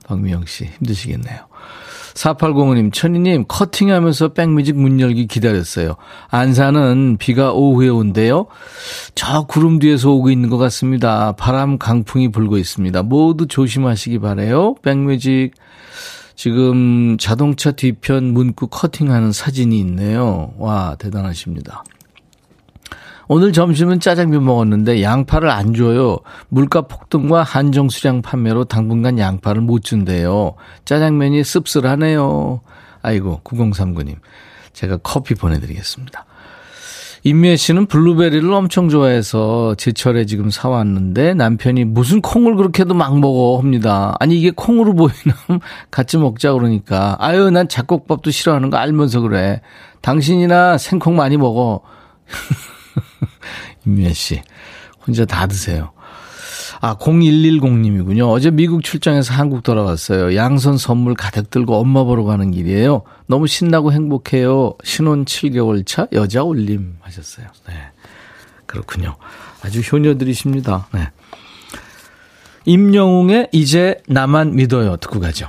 박미영 0.07 0.47
씨, 0.47 0.65
힘드시겠네요. 0.65 1.50
4805님, 2.15 2.93
천희님, 2.93 3.45
커팅하면서 3.49 4.29
백뮤직 4.29 4.77
문 4.77 5.01
열기 5.01 5.27
기다렸어요. 5.27 5.97
안산은 6.29 7.17
비가 7.19 7.53
오후에 7.53 7.89
온대요. 7.89 8.47
저 9.15 9.43
구름 9.43 9.79
뒤에서 9.79 10.11
오고 10.11 10.31
있는 10.31 10.51
것 10.51 10.59
같습니다. 10.59 11.33
바람 11.33 11.79
강풍이 11.79 12.31
불고 12.31 12.59
있습니다. 12.59 13.03
모두 13.03 13.47
조심하시기 13.47 14.19
바래요. 14.19 14.75
백뮤직. 14.83 15.53
지금 16.35 17.19
자동차 17.19 17.71
뒤편 17.71 18.33
문구 18.33 18.69
커팅하는 18.69 19.31
사진이 19.31 19.79
있네요. 19.81 20.55
와, 20.57 20.97
대단하십니다. 20.99 21.85
오늘 23.33 23.53
점심은 23.53 24.01
짜장면 24.01 24.45
먹었는데 24.45 25.05
양파를 25.05 25.51
안 25.51 25.73
줘요. 25.73 26.19
물가 26.49 26.81
폭등과 26.81 27.45
한정 27.45 27.89
수량 27.89 28.23
판매로 28.23 28.65
당분간 28.65 29.21
양파를 29.21 29.63
못 29.63 29.85
준대요. 29.85 30.55
짜장면이 30.85 31.45
씁쓸하네요. 31.45 32.61
아이고, 33.03 33.41
9039님. 33.45 34.17
제가 34.73 34.97
커피 35.05 35.37
보내드리겠습니다. 35.37 36.27
임미애 37.23 37.55
씨는 37.55 37.87
블루베리를 37.87 38.53
엄청 38.53 38.89
좋아해서 38.89 39.77
제철에 39.77 40.27
지금 40.27 40.51
사왔는데 40.51 41.35
남편이 41.35 41.85
무슨 41.85 42.21
콩을 42.21 42.57
그렇게도 42.57 42.95
막 42.95 43.17
먹어 43.21 43.61
합니다. 43.61 44.17
아니 44.19 44.41
이게 44.41 44.51
콩으로 44.51 44.95
보이나 44.95 45.37
같이 45.93 46.19
먹자 46.19 46.53
그러니까 46.55 47.15
아유 47.21 47.51
난 47.51 47.69
잡곡밥도 47.69 48.33
싫어하는 48.33 48.71
거 48.71 48.79
알면서 48.79 49.21
그래. 49.21 49.61
당신이나 50.01 50.79
생콩 50.79 51.15
많이 51.15 51.37
먹어. 51.37 51.83
임미애 53.87 54.13
씨. 54.13 54.43
혼자 55.07 55.25
다 55.25 55.47
드세요. 55.47 55.93
아, 56.81 56.97
0110님이군요. 56.97 58.31
어제 58.31 58.51
미국 58.51 58.83
출장에서 58.83 59.35
한국 59.35 59.63
돌아왔어요. 59.63 60.35
양손 60.35 60.79
선물 60.79 61.15
가득 61.15 61.51
들고 61.51 61.77
엄마 61.77 62.05
보러 62.05 62.25
가는 62.25 62.51
길이에요. 62.51 63.03
너무 63.27 63.47
신나고 63.47 63.93
행복해요. 63.93 64.75
신혼 64.83 65.25
7개월 65.25 65.85
차 65.87 66.07
여자 66.13 66.43
올림 66.43 66.97
하셨어요. 67.01 67.47
네. 67.69 67.75
그렇군요. 68.67 69.17
아주 69.63 69.81
효녀들이십니다. 69.81 70.89
네. 70.95 71.11
임영웅의 72.65 73.49
이제 73.53 73.97
나만 74.07 74.55
믿어요. 74.55 74.97
듣고 74.97 75.21
가죠. 75.21 75.49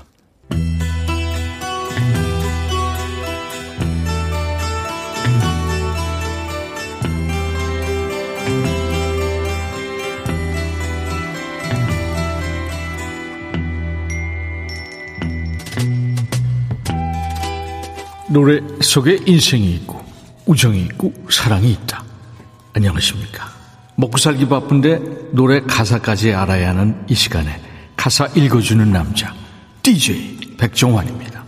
노래 18.32 18.62
속에 18.82 19.20
인생이 19.26 19.74
있고 19.76 20.02
우정이 20.46 20.82
있고 20.84 21.14
사랑이 21.30 21.72
있다. 21.74 22.02
안녕하십니까. 22.74 23.50
먹고 23.98 24.18
살기 24.18 24.48
바쁜데 24.48 25.32
노래 25.32 25.62
가사까지 25.62 26.34
알아야 26.34 26.70
하는 26.70 27.04
이 27.10 27.14
시간에 27.14 27.62
가사 27.98 28.28
읽어주는 28.28 28.90
남자 28.90 29.34
DJ 29.84 30.56
백종환입니다. 30.58 31.44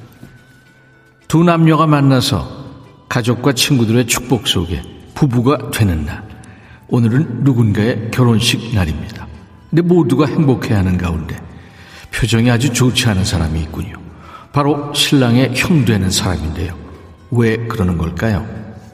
두 1.29 1.43
남녀가 1.43 1.87
만나서 1.87 2.63
가족과 3.07 3.53
친구들의 3.53 4.05
축복 4.07 4.47
속에 4.47 4.81
부부가 5.15 5.71
되는 5.71 6.05
날. 6.05 6.21
오늘은 6.89 7.45
누군가의 7.45 8.11
결혼식 8.11 8.75
날입니다. 8.75 9.25
근데 9.69 9.81
모두가 9.81 10.25
행복해하는 10.25 10.97
가운데 10.97 11.41
표정이 12.11 12.51
아주 12.51 12.73
좋지 12.73 13.07
않은 13.07 13.23
사람이 13.23 13.61
있군요. 13.61 14.02
바로 14.53 14.93
신랑의 14.93 15.53
형 15.55 15.83
되는 15.83 16.11
사람인데요. 16.11 16.77
왜 17.31 17.57
그러는 17.67 17.97
걸까요? 17.97 18.47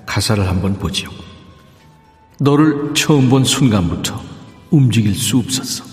가사를 0.06 0.48
한번 0.48 0.80
보지요. 0.80 1.10
너를 2.40 2.94
처음 2.96 3.30
본 3.30 3.44
순간부터 3.44 4.24
움직일 4.72 5.14
수 5.14 5.38
없었어. 5.38 5.84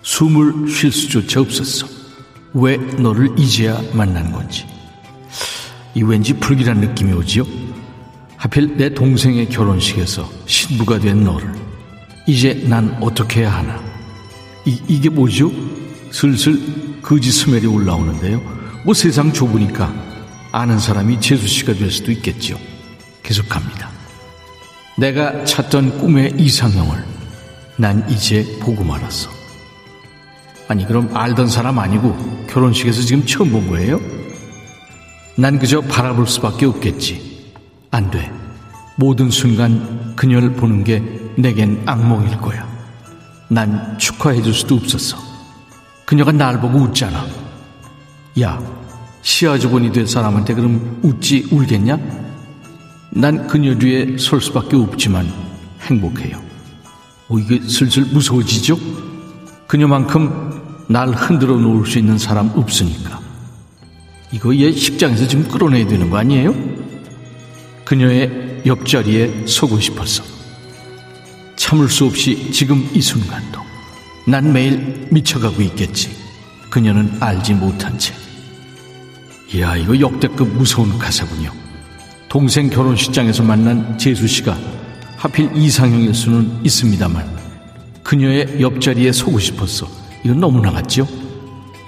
숨을 0.00 0.66
쉴 0.68 0.90
수조차 0.90 1.42
없었어. 1.42 1.86
왜 2.54 2.78
너를 2.78 3.38
이제야 3.38 3.80
만난 3.92 4.32
건지. 4.32 4.66
이 5.94 6.02
왠지 6.02 6.32
불길한 6.32 6.80
느낌이 6.80 7.12
오지요? 7.12 7.44
하필 8.38 8.78
내 8.78 8.88
동생의 8.92 9.50
결혼식에서 9.50 10.28
신부가 10.46 10.98
된 10.98 11.22
너를 11.22 11.52
이제 12.26 12.54
난 12.66 12.96
어떻게 13.00 13.40
해야 13.40 13.58
하나? 13.58 13.78
이, 14.64 14.80
이게 14.88 15.10
뭐죠? 15.10 15.52
슬슬 16.10 16.58
거짓 17.02 17.30
스멜이 17.30 17.66
올라오는데요. 17.66 18.40
뭐 18.84 18.94
세상 18.94 19.32
좁으니까 19.32 19.92
아는 20.50 20.78
사람이 20.78 21.20
재수 21.20 21.46
씨가 21.46 21.74
될 21.74 21.90
수도 21.90 22.10
있겠죠. 22.12 22.58
계속합니다. 23.22 23.90
내가 24.98 25.44
찾던 25.44 25.98
꿈의 25.98 26.34
이상형을 26.36 27.04
난 27.76 28.04
이제 28.10 28.44
보고 28.60 28.84
말았어. 28.84 29.30
아니 30.68 30.86
그럼 30.86 31.10
알던 31.14 31.48
사람 31.48 31.78
아니고 31.78 32.46
결혼식에서 32.48 33.02
지금 33.02 33.24
처음 33.24 33.52
본 33.52 33.68
거예요? 33.68 34.00
난 35.36 35.58
그저 35.58 35.80
바라볼 35.80 36.26
수밖에 36.26 36.66
없겠지. 36.66 37.52
안 37.90 38.10
돼. 38.10 38.30
모든 38.96 39.30
순간 39.30 40.14
그녀를 40.16 40.52
보는 40.52 40.84
게 40.84 41.02
내겐 41.36 41.82
악몽일 41.86 42.38
거야. 42.38 42.68
난 43.48 43.96
축하해 43.98 44.42
줄 44.42 44.52
수도 44.52 44.74
없었어. 44.74 45.16
그녀가 46.04 46.32
날 46.32 46.60
보고 46.60 46.78
웃잖아. 46.78 47.26
야, 48.40 48.58
시아주번이 49.20 49.92
될 49.92 50.06
사람한테 50.06 50.54
그럼 50.54 51.00
웃지 51.02 51.48
울겠냐? 51.50 51.98
난 53.10 53.46
그녀 53.46 53.76
뒤에 53.76 54.16
설 54.16 54.40
수밖에 54.40 54.76
없지만 54.76 55.30
행복해요. 55.82 56.40
어, 57.28 57.38
이게 57.38 57.60
슬슬 57.68 58.04
무서워지죠? 58.04 58.78
그녀만큼 59.66 60.86
날 60.88 61.10
흔들어 61.10 61.56
놓을 61.56 61.86
수 61.86 61.98
있는 61.98 62.16
사람 62.16 62.50
없으니까. 62.54 63.20
이거 64.32 64.54
얘 64.56 64.72
식장에서 64.72 65.26
지금 65.28 65.46
끌어내야 65.46 65.86
되는 65.86 66.08
거 66.08 66.16
아니에요? 66.16 66.54
그녀의 67.84 68.62
옆자리에 68.64 69.44
서고 69.46 69.78
싶었어. 69.78 70.24
참을 71.56 71.88
수 71.90 72.06
없이 72.06 72.50
지금 72.50 72.88
이 72.94 73.00
순간도 73.02 73.60
난 74.26 74.52
매일 74.52 75.06
미쳐가고 75.10 75.60
있겠지. 75.62 76.16
그녀는 76.70 77.14
알지 77.20 77.52
못한 77.54 77.98
채. 77.98 78.21
이야, 79.54 79.76
이거 79.76 79.98
역대급 79.98 80.48
무서운 80.56 80.98
가사군요. 80.98 81.52
동생 82.28 82.70
결혼식장에서 82.70 83.42
만난 83.42 83.98
재수 83.98 84.26
씨가 84.26 84.56
하필 85.18 85.54
이상형일 85.54 86.14
수는 86.14 86.64
있습니다만 86.64 87.36
그녀의 88.02 88.62
옆자리에 88.62 89.12
서고 89.12 89.38
싶었어. 89.38 89.86
이건 90.24 90.40
너무 90.40 90.62
나갔죠? 90.62 91.06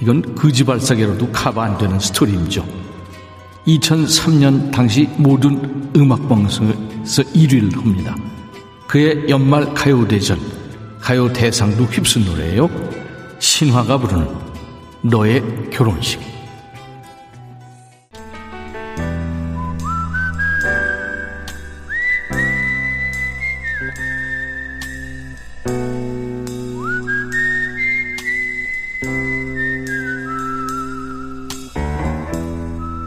이건 0.02 0.34
거지발사계로도 0.34 1.32
카바 1.32 1.64
안 1.64 1.78
되는 1.78 1.98
스토리이죠. 1.98 2.66
2003년 3.66 4.70
당시 4.70 5.08
모든 5.16 5.90
음악방송에서 5.96 7.22
1위를 7.22 7.74
합니다. 7.76 8.14
그의 8.86 9.24
연말 9.30 9.72
가요대전, 9.72 10.38
가요 11.00 11.32
대상도 11.32 11.84
휩쓴 11.84 12.26
노래예요. 12.26 12.68
신화가 13.38 13.96
부르는 13.96 14.28
너의 15.00 15.42
결혼식. 15.70 16.33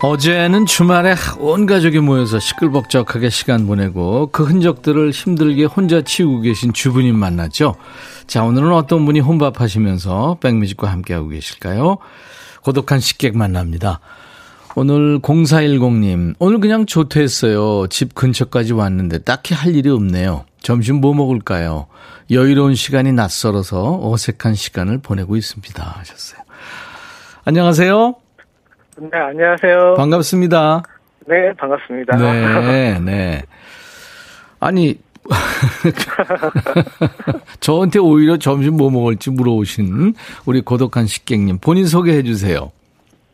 어제는 0.00 0.66
주말에 0.66 1.16
온 1.40 1.66
가족이 1.66 1.98
모여서 1.98 2.38
시끌벅적하게 2.38 3.30
시간 3.30 3.66
보내고 3.66 4.28
그 4.30 4.44
흔적들을 4.44 5.10
힘들게 5.10 5.64
혼자 5.64 6.02
치우고 6.02 6.42
계신 6.42 6.72
주부님 6.72 7.16
만났죠. 7.16 7.74
자, 8.28 8.44
오늘은 8.44 8.72
어떤 8.72 9.04
분이 9.04 9.18
혼밥하시면서 9.18 10.38
백뮤직과 10.40 10.88
함께하고 10.90 11.28
계실까요? 11.28 11.98
고독한 12.62 13.00
식객 13.00 13.36
만납니다. 13.36 13.98
오늘 14.76 15.18
0410님, 15.18 16.36
오늘 16.38 16.60
그냥 16.60 16.86
조퇴했어요. 16.86 17.88
집 17.88 18.14
근처까지 18.14 18.74
왔는데 18.74 19.24
딱히 19.24 19.54
할 19.54 19.74
일이 19.74 19.90
없네요. 19.90 20.44
점심 20.62 21.00
뭐 21.00 21.12
먹을까요? 21.12 21.86
여유로운 22.30 22.76
시간이 22.76 23.12
낯설어서 23.12 23.98
어색한 24.02 24.54
시간을 24.54 24.98
보내고 24.98 25.36
있습니다. 25.36 25.82
하셨어요. 25.82 26.40
안녕하세요. 27.44 28.27
네, 29.00 29.16
안녕하세요. 29.16 29.94
반갑습니다. 29.96 30.82
네, 31.26 31.52
반갑습니다. 31.52 32.16
네, 32.16 32.98
네. 33.04 33.42
아니, 34.58 34.98
저한테 37.60 38.00
오히려 38.00 38.36
점심 38.38 38.76
뭐 38.76 38.90
먹을지 38.90 39.30
물어오신 39.30 40.14
우리 40.46 40.62
고독한 40.62 41.06
식객님 41.06 41.58
본인 41.58 41.86
소개해 41.86 42.22
주세요. 42.22 42.72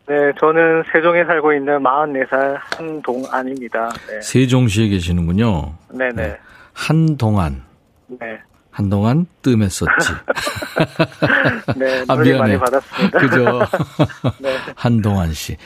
네, 0.07 0.17
저는 0.39 0.83
세종에 0.93 1.25
살고 1.25 1.55
있는 1.55 1.83
44살 1.83 2.59
한동안입니다. 2.77 3.89
네. 4.09 4.21
세종시에 4.21 4.89
계시는군요. 4.89 5.73
네네. 5.91 6.13
네. 6.15 6.37
한동안. 6.75 7.63
네. 8.09 8.39
한동안 8.85 9.27
뜸했었지. 9.43 9.87
네, 11.79 12.05
아, 12.09 12.17
미안해. 12.17 12.39
많이 12.39 12.59
받았습니다. 12.59 13.19
그죠? 13.21 13.61
네. 14.43 14.57
한동안 14.75 15.33
씨. 15.33 15.57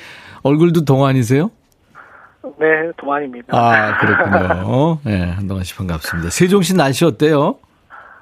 얼굴도 0.42 0.84
동안이세요? 0.84 1.50
네, 2.58 2.66
동안입니다. 2.98 3.56
아, 3.56 3.96
그렇군요. 3.98 4.98
네, 5.04 5.30
한동안 5.30 5.64
씨 5.64 5.74
반갑습니다. 5.74 6.28
세종시 6.28 6.76
날씨 6.76 7.06
어때요? 7.06 7.56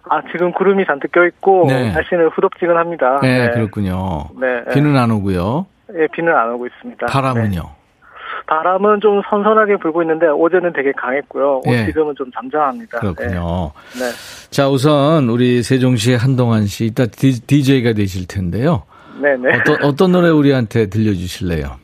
아, 0.08 0.22
지금 0.30 0.52
구름이 0.52 0.86
잔뜩 0.86 1.10
껴있고, 1.10 1.64
네. 1.66 1.90
날씨는 1.90 2.28
후덥지근합니다. 2.28 3.18
네, 3.22 3.48
네. 3.48 3.50
그렇군요. 3.54 4.28
네. 4.40 4.72
비는 4.72 4.96
안 4.96 5.10
오고요. 5.10 5.66
네, 5.88 6.06
비는 6.12 6.32
안 6.32 6.52
오고 6.52 6.68
있습니다. 6.68 7.06
바람은요? 7.06 7.62
네. 8.48 8.54
바람은 8.54 9.00
좀 9.00 9.20
선선하게 9.28 9.76
불고 9.78 10.02
있는데 10.02 10.26
어제는 10.26 10.72
되게 10.72 10.92
강했고요. 10.92 11.62
예. 11.66 11.86
지금은 11.86 12.14
좀 12.16 12.30
잠잠합니다. 12.32 12.98
그렇군요. 13.00 13.72
네. 13.94 14.04
네. 14.04 14.50
자, 14.50 14.68
우선 14.68 15.28
우리 15.28 15.62
세종시의 15.62 16.16
한동안 16.16 16.66
씨 16.66 16.86
이따 16.86 17.06
DJ가 17.06 17.92
되실 17.92 18.26
텐데요. 18.26 18.84
네네. 19.20 19.60
어떤, 19.60 19.84
어떤 19.84 20.12
노래 20.12 20.28
우리한테 20.28 20.86
들려주실래요? 20.86 21.76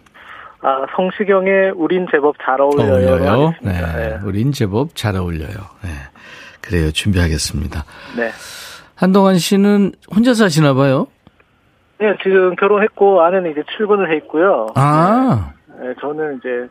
아, 0.61 0.87
성시경의 0.95 1.73
우린 1.75 2.07
제법 2.11 2.37
잘 2.45 2.61
어울려요. 2.61 2.93
어울려요? 2.93 3.55
네. 3.63 3.73
네. 3.73 4.19
우린 4.25 4.53
제법 4.53 4.95
잘 4.95 5.17
어울려요. 5.17 5.57
네. 5.83 5.91
그래요. 6.61 6.93
준비하겠습니다. 6.93 7.85
네. 8.17 8.31
한동안 8.95 9.37
씨는 9.39 9.93
혼자 10.15 10.33
사시나 10.33 10.75
봐요? 10.75 11.09
네, 11.99 12.17
지금 12.23 12.55
결혼했고 12.57 13.23
아내는 13.23 13.51
이제 13.51 13.63
출근을 13.77 14.13
해 14.13 14.17
있고요. 14.19 14.67
아. 14.75 15.51
네, 15.51 15.62
네 15.83 15.93
저는 16.01 16.39
이제 16.39 16.69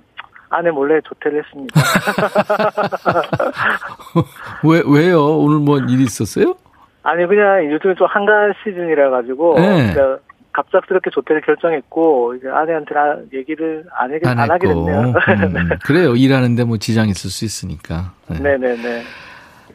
아내 0.50 0.72
몰래 0.72 1.00
조퇴를 1.02 1.44
했습니다. 1.44 1.82
왜 4.64 4.82
왜요? 4.86 5.38
오늘 5.38 5.60
뭐일 5.60 6.00
있었어요? 6.02 6.56
아니 7.04 7.26
그냥 7.28 7.72
요즘에 7.72 7.96
좀 7.96 8.08
한가 8.08 8.32
시즌이라 8.64 9.10
가지고 9.10 9.56
네. 9.60 9.94
그러니까 9.94 10.20
갑작스럽게 10.54 11.10
조퇴를 11.12 11.42
결정했고 11.42 12.36
이제 12.36 12.48
아내한테 12.50 12.94
얘기를 13.34 13.86
안, 13.96 14.14
하게, 14.14 14.28
안, 14.28 14.40
안 14.40 14.52
하게 14.52 14.68
됐네요. 14.68 15.00
음, 15.00 15.14
네. 15.70 15.78
그래요. 15.84 16.16
일하는데 16.16 16.64
뭐 16.66 16.78
지장 16.78 17.08
있을 17.10 17.30
수 17.30 17.46
있으니까. 17.46 18.14
네. 18.30 18.40
네네네. 18.40 19.04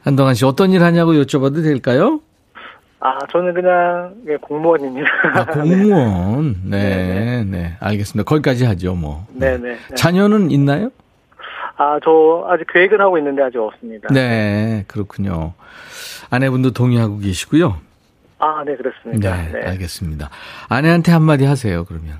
한동안 0.04 0.34
씨 0.34 0.44
어떤 0.44 0.70
일 0.70 0.82
하냐고 0.82 1.12
여쭤봐도 1.12 1.62
될까요? 1.62 2.20
아, 3.06 3.18
저는 3.30 3.54
그냥 3.54 4.14
예, 4.26 4.36
공무원입니다. 4.36 5.08
아, 5.32 5.44
공무원. 5.54 6.56
네, 6.64 6.80
네, 6.80 7.44
네. 7.44 7.76
알겠습니다. 7.78 8.28
거기까지 8.28 8.64
하죠, 8.64 8.96
뭐. 8.96 9.24
네, 9.32 9.56
네. 9.58 9.76
네. 9.88 9.94
자녀는 9.94 10.50
있나요? 10.50 10.90
아, 11.76 12.00
저 12.02 12.48
아직 12.50 12.66
계획은 12.72 13.00
하고 13.00 13.16
있는데 13.18 13.44
아직 13.44 13.58
없습니다. 13.58 14.08
네, 14.12 14.84
그렇군요. 14.88 15.52
아내분도 16.30 16.72
동의하고 16.72 17.18
계시고요. 17.18 17.76
아, 18.40 18.64
네, 18.66 18.74
그렇습니다. 18.74 19.36
네, 19.36 19.52
네. 19.52 19.68
알겠습니다. 19.68 20.28
아내한테 20.68 21.12
한마디 21.12 21.44
하세요, 21.44 21.84
그러면. 21.84 22.18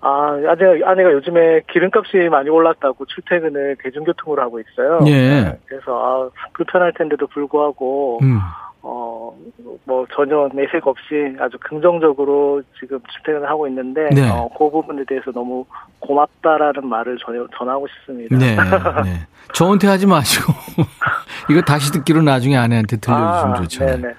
아, 0.00 0.32
아내, 0.48 0.82
아내가 0.82 1.12
요즘에 1.12 1.60
기름값이 1.70 2.30
많이 2.30 2.48
올랐다고 2.48 3.04
출퇴근을 3.06 3.76
대중교통으로 3.80 4.42
하고 4.42 4.58
있어요. 4.58 4.98
예. 5.06 5.12
네, 5.12 5.58
그래서, 5.66 5.84
아, 5.92 6.30
불편할 6.54 6.94
텐데도 6.94 7.28
불구하고, 7.28 8.18
음. 8.22 8.40
어, 8.82 9.36
뭐 9.84 10.06
전혀 10.14 10.48
내색 10.54 10.86
없이 10.86 11.36
아주 11.38 11.58
긍정적으로 11.60 12.62
지금 12.78 12.98
출퇴근을 13.12 13.48
하고 13.48 13.68
있는데, 13.68 14.08
네. 14.10 14.28
어, 14.28 14.48
그 14.56 14.70
부분에 14.70 15.04
대해서 15.06 15.30
너무 15.32 15.66
고맙다라는 15.98 16.86
말을 16.86 17.18
전, 17.18 17.46
전하고 17.56 17.86
싶습니다. 17.88 18.36
네, 18.38 18.56
네. 18.56 19.26
저한테 19.52 19.86
하지 19.86 20.06
마시고, 20.06 20.52
이거 21.50 21.60
다시 21.60 21.92
듣기로 21.92 22.22
나중에 22.22 22.56
아내한테 22.56 22.96
들려주시면 22.96 23.52
아, 23.52 23.54
좋잖아요. 23.54 23.96
네네. 23.96 24.14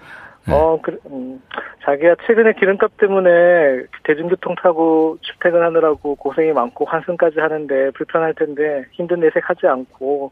네. 0.45 0.53
어, 0.53 0.79
그, 0.81 0.97
음, 1.11 1.41
자기가 1.83 2.15
최근에 2.27 2.53
기름값 2.53 2.97
때문에 2.97 3.29
대중교통 4.03 4.55
타고 4.61 5.17
출퇴근하느라고 5.21 6.15
고생이 6.15 6.51
많고 6.51 6.85
환승까지 6.85 7.39
하는데 7.39 7.91
불편할 7.91 8.33
텐데 8.35 8.85
힘든 8.91 9.19
내색하지 9.19 9.67
않고 9.67 10.31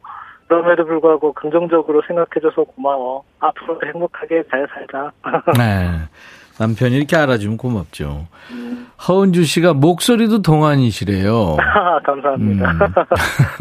그럼에도 0.49 0.83
불구하고 0.85 1.31
긍정적으로 1.33 2.01
생각해줘서 2.07 2.63
고마워. 2.63 3.23
앞으로도 3.39 3.85
행복하게 3.85 4.43
잘 4.49 4.67
살자. 4.73 5.11
네. 5.57 5.99
남편이 6.57 6.97
이렇게 6.97 7.15
알아주면 7.15 7.55
고맙죠. 7.57 8.25
음. 8.51 8.87
허은주 9.07 9.45
씨가 9.45 9.73
목소리도 9.75 10.41
동안이시래요. 10.41 11.55
감사합니다. 12.03 12.71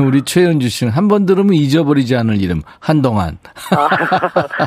음. 0.00 0.04
우리 0.08 0.22
최은주 0.22 0.68
씨는 0.68 0.92
한 0.92 1.06
번 1.08 1.24
들으면 1.26 1.52
잊어버리지 1.54 2.16
않을 2.16 2.40
이름 2.40 2.62
한동안. 2.80 3.38
아, 3.70 3.88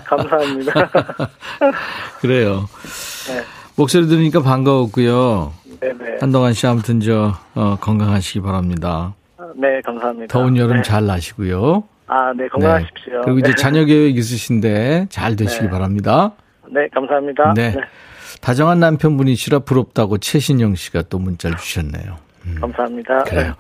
감사합니다. 0.06 0.74
그래요. 2.22 2.68
네. 3.28 3.42
목소리 3.76 4.08
들으니까 4.08 4.42
반가웠고요. 4.42 5.54
네네. 5.82 6.18
한동안 6.22 6.54
씨 6.54 6.68
아무튼 6.68 7.00
저 7.02 7.34
어, 7.56 7.76
건강하시기 7.82 8.42
바랍니다. 8.42 9.14
네, 9.56 9.82
감사합니다. 9.84 10.28
더운 10.32 10.56
여름 10.56 10.78
네. 10.78 10.82
잘 10.84 11.06
나시고요. 11.06 11.84
아, 12.14 12.34
네, 12.36 12.46
건강하십시오. 12.50 13.14
네. 13.14 13.22
그리고 13.24 13.40
이제 13.40 13.56
자녀 13.56 13.86
계획 13.86 14.18
있으신데 14.18 15.08
잘 15.10 15.38
되시기 15.38 15.64
네. 15.64 15.70
바랍니다. 15.70 16.34
네, 16.70 16.90
감사합니다. 16.94 17.54
네. 17.54 17.72
네. 17.72 17.82
다정한 18.42 18.82
남편분이시라 18.82 19.60
부럽다고 19.60 20.18
최신영 20.18 20.76
씨가 20.76 21.04
또 21.04 21.20
문자를 21.20 21.56
주셨네요. 21.56 22.18
음. 22.48 22.58
감사합니다. 22.60 23.24
그래요. 23.24 23.54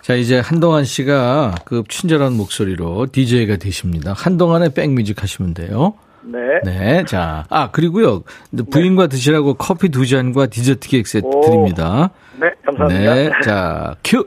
자, 0.00 0.14
이제 0.14 0.40
한동안 0.40 0.84
씨가 0.84 1.56
그 1.66 1.82
친절한 1.88 2.32
목소리로 2.32 3.08
DJ가 3.12 3.56
되십니다. 3.56 4.14
한동안의 4.16 4.72
백뮤직 4.72 5.22
하시면 5.22 5.52
돼요. 5.52 5.92
네. 6.22 6.38
네. 6.64 7.04
자, 7.04 7.44
아, 7.50 7.70
그리고요. 7.70 8.22
부인과 8.70 9.04
네. 9.04 9.08
드시라고 9.10 9.54
커피 9.54 9.90
두 9.90 10.06
잔과 10.06 10.46
디저트 10.46 10.88
케이크 10.88 11.06
세트 11.06 11.28
드립니다. 11.44 12.08
네, 12.40 12.48
감사합니다. 12.64 13.14
네. 13.14 13.30
자, 13.42 13.94
큐! 14.02 14.26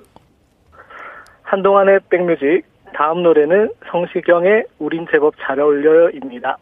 한동안의 1.41 2.01
백뮤직. 2.11 2.72
다음 2.93 3.23
노래는 3.23 3.71
성시경의 3.91 4.65
우린 4.79 5.05
제법 5.11 5.33
잘 5.45 5.59
어울려요입니다. 5.59 6.57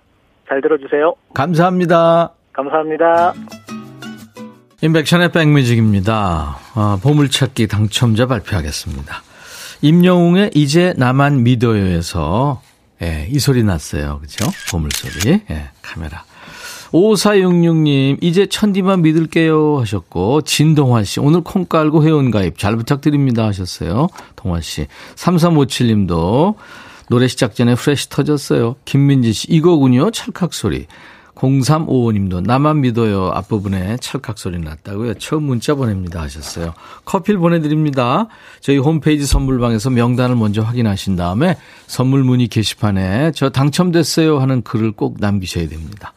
잘 0.48 0.62
들어주세요. 0.62 1.13
감사합니다. 1.34 2.32
감사합니다. 2.54 3.34
인백션의 4.82 5.32
백뮤직입니다. 5.32 6.58
아, 6.76 7.00
보물찾기 7.04 7.67
당첨자 7.67 8.26
발표하겠습니다. 8.26 9.15
임영웅의 9.82 10.52
이제 10.56 10.94
나만 10.98 11.44
믿어요에서 11.44 12.62
예, 13.02 13.28
이 13.30 13.39
소리 13.39 13.63
났어요. 13.63 14.20
그죠? 14.20 14.46
보물소리. 14.72 15.41
예, 15.50 15.70
카메라. 15.82 16.24
5466님, 16.91 18.17
이제 18.21 18.45
천디만 18.45 19.01
믿을게요 19.01 19.80
하셨고, 19.80 20.41
진동환 20.41 21.06
씨, 21.06 21.19
오늘 21.19 21.41
콩 21.41 21.65
깔고 21.65 22.04
회원가입 22.04 22.58
잘 22.58 22.75
부탁드립니다 22.75 23.45
하셨어요. 23.45 24.08
동환 24.36 24.62
씨. 24.62 24.88
3357님도 25.15 26.56
노래 27.10 27.27
시작 27.27 27.56
전에 27.56 27.75
프레시 27.75 28.10
터졌어요. 28.10 28.75
김민지 28.86 29.34
씨, 29.34 29.47
이거군요. 29.49 30.12
찰칵 30.12 30.54
소리. 30.54 30.88
0355님도 31.36 32.41
나만 32.41 32.82
믿어요. 32.82 33.32
앞부분에 33.34 33.97
찰칵 33.97 34.38
소리 34.38 34.60
났다고요. 34.60 35.15
처음 35.15 35.43
문자 35.43 35.73
보냅니다 35.73 36.21
하셨어요. 36.21 36.73
커피를 37.06 37.39
보내드립니다. 37.39 38.27
저희 38.60 38.77
홈페이지 38.77 39.25
선물방에서 39.25 39.89
명단을 39.89 40.36
먼저 40.36 40.62
확인하신 40.62 41.15
다음에 41.15 41.58
선물 41.88 42.23
문의 42.23 42.47
게시판에 42.47 43.32
저 43.34 43.49
당첨됐어요 43.49 44.39
하는 44.39 44.62
글을 44.62 44.91
꼭 44.91 45.17
남기셔야 45.19 45.67
됩니다. 45.67 46.13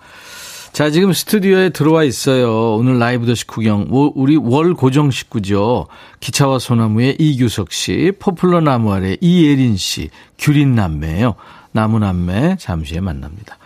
자, 0.74 0.90
지금 0.90 1.12
스튜디오에 1.12 1.68
들어와 1.68 2.02
있어요. 2.02 2.74
오늘 2.74 2.98
라이브 2.98 3.26
더시 3.26 3.46
구경. 3.46 3.86
우리 3.92 4.34
월 4.34 4.74
고정 4.74 5.12
식구죠. 5.12 5.86
기차와 6.18 6.58
소나무의 6.58 7.14
이규석 7.16 7.70
씨, 7.70 8.10
포플러 8.18 8.60
나무 8.60 8.92
아래 8.92 9.16
이예린 9.20 9.76
씨, 9.76 10.10
규린 10.36 10.74
남매예요. 10.74 11.36
나무 11.70 12.00
남매 12.00 12.56
잠시 12.58 12.94
후에 12.94 13.00
만납니다. 13.02 13.56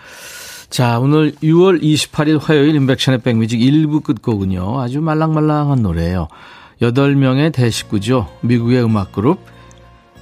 자, 0.69 0.99
오늘 0.99 1.33
6월 1.37 1.83
28일 1.83 2.43
화요일 2.43 2.75
임백천의 2.75 3.23
백뮤직 3.23 3.59
1부 3.59 4.05
끝곡은요. 4.05 4.79
아주 4.79 5.01
말랑말랑한 5.01 5.81
노래예요. 5.81 6.29
8명의 6.83 7.55
대식구죠. 7.55 8.29
미국의 8.43 8.85
음악 8.85 9.13
그룹 9.13 9.41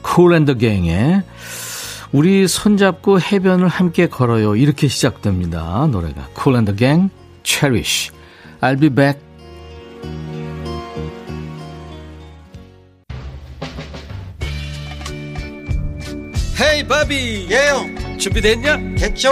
Kool & 0.02 0.34
The 0.34 0.54
Gang의 0.54 1.24
우리 2.12 2.46
손잡고 2.48 3.20
해변을 3.20 3.68
함께 3.68 4.06
걸어요. 4.06 4.56
이렇게 4.56 4.88
시작됩니다. 4.88 5.86
노래가 5.90 6.28
Kool & 6.34 6.61
The 6.61 6.74
Gang 6.74 7.10
Cherish. 7.44 8.10
I'll 8.60 8.80
be 8.80 8.88
back. 8.88 9.20
헤이 16.58 16.86
바비. 16.86 17.48
예영. 17.50 18.18
준비됐냐? 18.18 18.78
됐죠. 18.98 19.30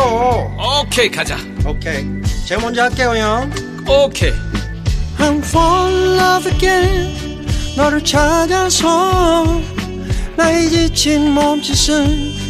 오케이 0.83 1.11
가자. 1.11 1.37
오케이. 1.67 2.05
제가 2.47 2.61
먼저 2.61 2.83
할게요 2.83 3.15
형. 3.17 3.51
오케이. 3.89 4.33
I'm 5.19 5.39
fall 5.39 5.95
in 5.95 6.19
love 6.19 6.53
again. 6.53 7.47
너를 7.77 8.05
찾아서 8.05 9.61
나의 10.37 10.69
지친 10.69 11.31
몸짓은 11.33 12.44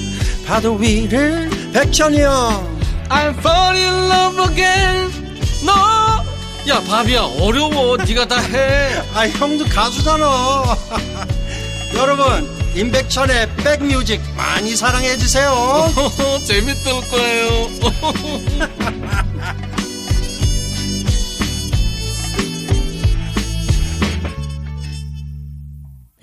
파도 0.46 0.74
위를 0.74 1.50
백천이 1.72 2.20
형 2.20 2.74
I'm 3.08 3.36
fall 3.38 3.76
in 3.76 4.10
love 4.10 4.40
again. 4.50 5.10
너야 5.64 6.80
바비야 6.88 7.22
어려워. 7.40 7.96
네가 7.98 8.26
다 8.26 8.38
해. 8.40 9.02
아 9.14 9.28
형도 9.28 9.64
가수잖아. 9.66 10.76
여러분 11.94 12.48
임백천의 12.74 13.56
백뮤직 13.56 14.20
많이 14.36 14.74
사랑해 14.74 15.16
주세요. 15.16 15.90
재밌을 16.44 16.92
거예요. 17.10 17.68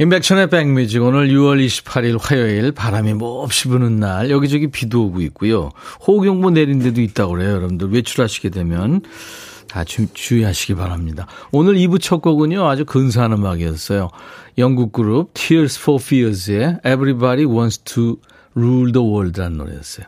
임백천의 0.01 0.49
백뮤직 0.49 1.03
오늘 1.03 1.27
6월 1.27 1.63
28일 1.63 2.17
화요일 2.19 2.71
바람이 2.71 3.13
몹시 3.13 3.67
부는 3.67 3.99
날 3.99 4.31
여기저기 4.31 4.65
비도 4.65 5.05
오고 5.05 5.21
있고요. 5.21 5.69
호우경보 6.07 6.49
내린 6.49 6.79
데도 6.79 7.01
있다고 7.01 7.33
그래요. 7.33 7.51
여러분들 7.51 7.91
외출하시게 7.91 8.49
되면 8.49 9.01
다 9.67 9.83
주, 9.83 10.07
주의하시기 10.11 10.73
바랍니다. 10.73 11.27
오늘 11.51 11.75
2부 11.75 12.01
첫 12.01 12.19
곡은요. 12.23 12.67
아주 12.67 12.83
근사한 12.83 13.33
음악이었어요. 13.33 14.09
영국 14.57 14.91
그룹 14.91 15.35
Tears 15.35 15.79
for 15.79 16.01
Fears의 16.01 16.79
Everybody 16.83 17.45
Wants 17.45 17.83
to 17.83 18.17
Rule 18.55 18.91
the 18.91 19.07
World라는 19.07 19.57
노래였어요. 19.57 20.07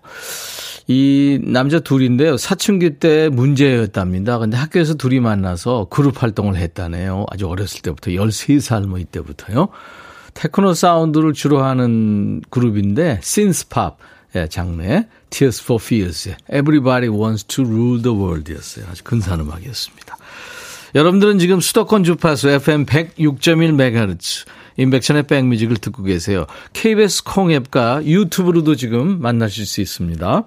이 0.87 1.39
남자 1.41 1.79
둘인데요. 1.79 2.37
사춘기 2.37 2.99
때 2.99 3.29
문제였답니다. 3.29 4.39
근데 4.39 4.57
학교에서 4.57 4.95
둘이 4.95 5.19
만나서 5.19 5.87
그룹 5.89 6.21
활동을 6.21 6.55
했다네요. 6.55 7.25
아주 7.29 7.47
어렸을 7.47 7.81
때부터 7.81 8.11
13살 8.11 8.87
뭐 8.87 8.99
이때부터요. 8.99 9.69
테크노 10.33 10.73
사운드를 10.73 11.33
주로 11.33 11.63
하는 11.63 12.41
그룹인데 12.49 13.19
신스팝 13.21 13.97
예, 14.35 14.47
장르의 14.47 15.07
Tears 15.29 15.63
for 15.63 15.81
Fears 15.81 16.35
Everybody 16.49 17.07
Wants 17.07 17.45
to 17.45 17.63
Rule 17.63 18.01
the 18.01 18.17
World이었어요. 18.17 18.85
아주 18.89 19.03
근사한 19.03 19.41
음악이었습니다. 19.41 20.17
여러분들은 20.95 21.39
지금 21.39 21.59
수도권 21.59 22.03
주파수 22.03 22.49
FM 22.49 22.85
106.1MHz 22.85 24.47
인백션의 24.77 25.23
백뮤직을 25.23 25.77
듣고 25.77 26.03
계세요. 26.03 26.45
KBS 26.73 27.23
콩앱과 27.23 28.05
유튜브로도 28.05 28.75
지금 28.75 29.21
만나실 29.21 29.65
수 29.65 29.81
있습니다. 29.81 30.43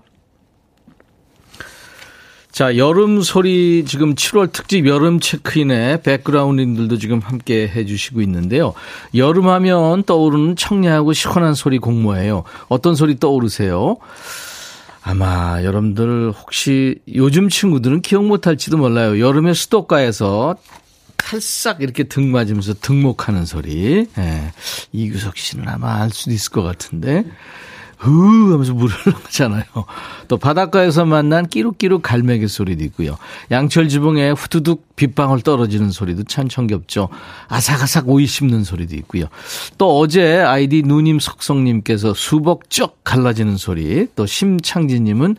자, 2.57 2.79
여름 2.79 3.21
소리 3.21 3.85
지금 3.85 4.15
7월 4.15 4.51
특집 4.51 4.87
여름 4.87 5.21
체크인에 5.21 6.01
백그라운드님들도 6.01 6.97
지금 6.97 7.19
함께 7.19 7.69
해주시고 7.69 8.23
있는데요. 8.23 8.73
여름 9.15 9.49
하면 9.49 10.05
떠오르는 10.05 10.57
청량하고 10.57 11.13
시원한 11.13 11.53
소리 11.53 11.77
공모예요. 11.77 12.45
어떤 12.69 12.95
소리 12.95 13.19
떠오르세요? 13.19 13.99
아마 15.03 15.63
여러분들 15.65 16.33
혹시 16.33 16.99
요즘 17.15 17.51
친구들은 17.51 18.01
기억 18.01 18.25
못할지도 18.25 18.79
몰라요. 18.79 19.21
여름에 19.21 19.53
수도가에서 19.53 20.57
칼싹 21.19 21.83
이렇게 21.83 22.05
등 22.05 22.33
맞으면서 22.33 22.73
등목하는 22.81 23.45
소리. 23.45 24.07
예. 24.17 24.53
이규석 24.93 25.37
씨는 25.37 25.69
아마 25.69 26.01
알 26.01 26.09
수도 26.09 26.31
있을 26.31 26.53
것 26.53 26.63
같은데. 26.63 27.27
흐 27.97 28.53
하면서 28.53 28.75
물을 28.75 28.95
흘러가잖아요. 28.97 29.65
또 30.29 30.37
바닷가에서 30.37 31.05
만난 31.05 31.47
끼룩끼룩 31.49 32.03
갈매기 32.03 32.49
소리도 32.49 32.85
있고요. 32.85 33.17
양철 33.51 33.89
지붕에 33.89 34.31
후두둑 34.31 34.97
빗방울 34.97 35.43
떨어지는 35.43 35.91
소리도 35.91 36.25
참 36.25 36.49
청겹죠. 36.49 37.09
아삭아삭 37.49 38.09
오이 38.09 38.27
씹는 38.27 38.65
소리도 38.65 38.97
있고요. 38.97 39.27
또 39.79 39.99
어제 39.99 40.39
아이디 40.39 40.83
누님 40.83 41.21
석성님께서 41.21 42.15
수복 42.15 42.71
쩍 42.71 43.05
갈라지는 43.05 43.57
소리, 43.57 44.07
또 44.15 44.27
심창진님은 44.27 45.37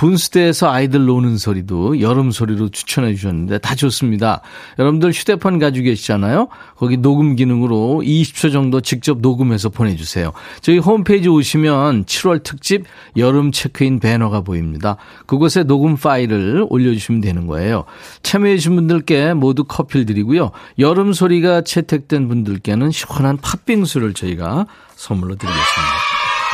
분수대에서 0.00 0.70
아이들 0.70 1.04
노는 1.04 1.36
소리도 1.36 2.00
여름 2.00 2.30
소리로 2.30 2.70
추천해 2.70 3.14
주셨는데 3.14 3.58
다 3.58 3.74
좋습니다. 3.74 4.40
여러분들 4.78 5.12
휴대폰 5.12 5.58
가지고 5.58 5.84
계시잖아요. 5.84 6.48
거기 6.76 6.96
녹음 6.96 7.36
기능으로 7.36 8.00
20초 8.02 8.50
정도 8.50 8.80
직접 8.80 9.20
녹음해서 9.20 9.68
보내주세요. 9.68 10.32
저희 10.62 10.78
홈페이지 10.78 11.28
오시면 11.28 11.99
7월 12.04 12.42
특집 12.42 12.84
여름 13.16 13.52
체크인 13.52 14.00
배너가 14.00 14.40
보입니다. 14.40 14.96
그곳에 15.26 15.62
녹음 15.62 15.96
파일을 15.96 16.66
올려주시면 16.68 17.20
되는 17.20 17.46
거예요. 17.46 17.84
참여해 18.22 18.56
주신 18.56 18.74
분들께 18.76 19.34
모두 19.34 19.64
커피를 19.64 20.06
드리고요. 20.06 20.50
여름 20.78 21.12
소리가 21.12 21.62
채택된 21.62 22.28
분들께는 22.28 22.90
시원한 22.90 23.36
팥빙수를 23.36 24.14
저희가 24.14 24.66
선물로 24.96 25.36
드리겠습니다. 25.36 25.92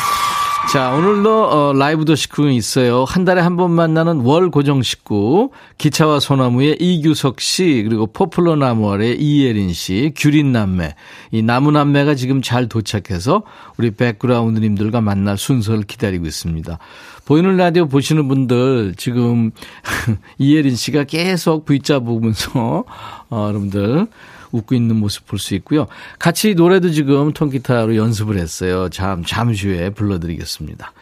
자, 0.72 0.92
오늘도 0.92 1.46
어, 1.50 1.74
라이브 1.74 2.04
도식구 2.04 2.50
있어요. 2.52 3.06
한 3.06 3.24
달에 3.24 3.40
한 3.40 3.56
번 3.56 3.72
만나는 3.72 4.20
월 4.20 4.52
고정 4.52 4.82
식구. 4.84 5.50
기차와 5.78 6.20
소나무의 6.20 6.76
이규석 6.80 7.40
씨, 7.40 7.84
그리고 7.88 8.06
포플러 8.08 8.58
나무월의 8.58 9.18
이예린 9.20 9.72
씨, 9.72 10.12
규린 10.16 10.52
남매. 10.52 10.94
이 11.32 11.42
나무 11.42 11.72
남매가 11.72 12.16
지금 12.16 12.42
잘 12.42 12.68
도착해서 12.68 13.44
우리 13.78 13.92
백그라운드님들과 13.92 15.00
만날 15.00 15.38
순서를 15.38 15.84
기다리고 15.84 16.26
있습니다. 16.26 16.78
보이는 17.26 17.56
라디오 17.56 17.88
보시는 17.88 18.28
분들 18.28 18.96
지금 18.98 19.52
이예린 20.38 20.76
씨가 20.76 21.06
계속 21.06 21.66
V자 21.66 22.00
보면서 22.00 22.84
어, 23.30 23.46
여러분들 23.48 24.08
웃고 24.52 24.76
있는 24.76 24.96
모습 24.96 25.26
볼 25.28 25.40
수 25.40 25.56
있고요. 25.56 25.88
같이 26.20 26.56
노래도 26.56 26.90
지금 26.92 27.34
통기타로 27.34 27.96
연습을 27.96 28.38
했어요. 28.38 28.90
잠, 28.90 29.24
잠시 29.26 29.68
후에 29.68 29.90
불러드리겠습니다. 29.92 30.94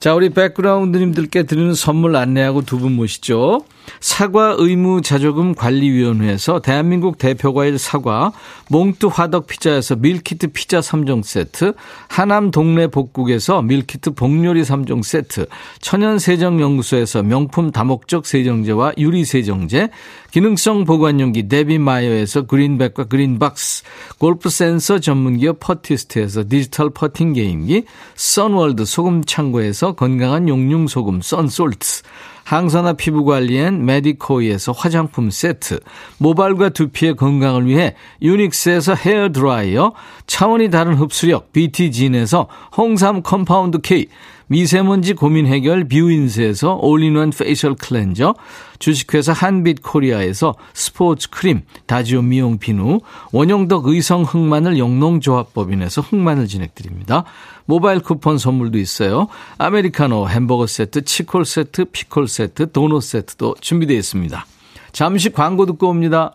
자, 0.00 0.14
우리 0.14 0.30
백그라운드님들께 0.30 1.42
드리는 1.44 1.74
선물 1.74 2.16
안내하고 2.16 2.62
두 2.62 2.78
분 2.78 2.92
모시죠. 2.96 3.64
사과 3.98 4.54
의무 4.58 5.02
자조금 5.02 5.54
관리위원회에서 5.54 6.60
대한민국 6.60 7.18
대표과일 7.18 7.78
사과, 7.78 8.32
몽뚜 8.68 9.08
화덕 9.08 9.46
피자에서 9.46 9.96
밀키트 9.96 10.48
피자 10.48 10.80
3종 10.80 11.24
세트, 11.24 11.74
하남 12.08 12.50
동네 12.50 12.86
복국에서 12.86 13.62
밀키트 13.62 14.12
복요리 14.14 14.62
3종 14.62 15.02
세트, 15.02 15.46
천연 15.80 16.18
세정 16.18 16.60
연구소에서 16.60 17.22
명품 17.22 17.72
다목적 17.72 18.26
세정제와 18.26 18.92
유리 18.98 19.24
세정제, 19.24 19.90
기능성 20.30 20.84
보관용기 20.84 21.48
데비마이어에서 21.48 22.42
그린백과 22.42 23.04
그린박스, 23.04 23.82
골프 24.18 24.48
센서 24.48 25.00
전문기업 25.00 25.58
퍼티스트에서 25.60 26.44
디지털 26.48 26.90
퍼팅 26.90 27.32
게임기, 27.32 27.84
선월드 28.14 28.84
소금 28.84 29.24
창고에서 29.24 29.92
건강한 29.94 30.48
용융 30.48 30.86
소금 30.86 31.20
썬솔트, 31.20 32.02
항산화 32.50 32.94
피부 32.94 33.24
관리엔 33.24 33.86
메디코이에서 33.86 34.72
화장품 34.72 35.30
세트, 35.30 35.78
모발과 36.18 36.70
두피의 36.70 37.14
건강을 37.14 37.66
위해 37.66 37.94
유닉스에서 38.22 38.94
헤어 38.94 39.30
드라이어, 39.30 39.92
차원이 40.26 40.68
다른 40.68 40.94
흡수력 40.94 41.52
BT진에서 41.52 42.48
홍삼 42.76 43.22
compound 43.22 43.80
K, 43.82 44.08
미세먼지 44.50 45.14
고민 45.14 45.46
해결 45.46 45.84
뷰인스에서 45.84 46.80
all-in-one 46.82 47.30
facial 47.30 47.76
cleanser, 47.76 48.34
주식회사 48.80 49.32
한빛코리아에서 49.32 50.56
스포츠 50.74 51.30
크림, 51.30 51.62
다지오 51.86 52.22
미용 52.22 52.58
비누, 52.58 52.98
원용덕 53.30 53.86
의성 53.86 54.24
흑마늘 54.24 54.76
영농조합법인에서 54.76 56.00
흑마늘 56.00 56.48
진행드립니다. 56.48 57.22
모바일 57.64 58.00
쿠폰 58.00 58.38
선물도 58.38 58.78
있어요. 58.78 59.28
아메리카노 59.58 60.28
햄버거 60.28 60.66
세트, 60.66 61.04
치콜 61.04 61.44
세트, 61.44 61.84
피콜 61.84 62.26
세트, 62.26 62.72
도넛 62.72 63.04
세트도 63.04 63.54
준비되어 63.60 63.96
있습니다. 63.96 64.46
잠시 64.90 65.30
광고 65.30 65.64
듣고 65.66 65.88
옵니다. 65.88 66.34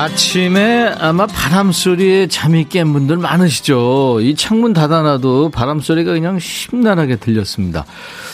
아침에 0.00 0.94
아마 0.98 1.26
바람 1.26 1.72
소리에 1.72 2.26
잠이 2.26 2.64
깬 2.70 2.94
분들 2.94 3.18
많으시죠. 3.18 4.20
이 4.22 4.34
창문 4.34 4.72
닫아놔도 4.72 5.50
바람 5.50 5.80
소리가 5.80 6.12
그냥 6.12 6.38
심란하게 6.38 7.16
들렸습니다. 7.16 7.84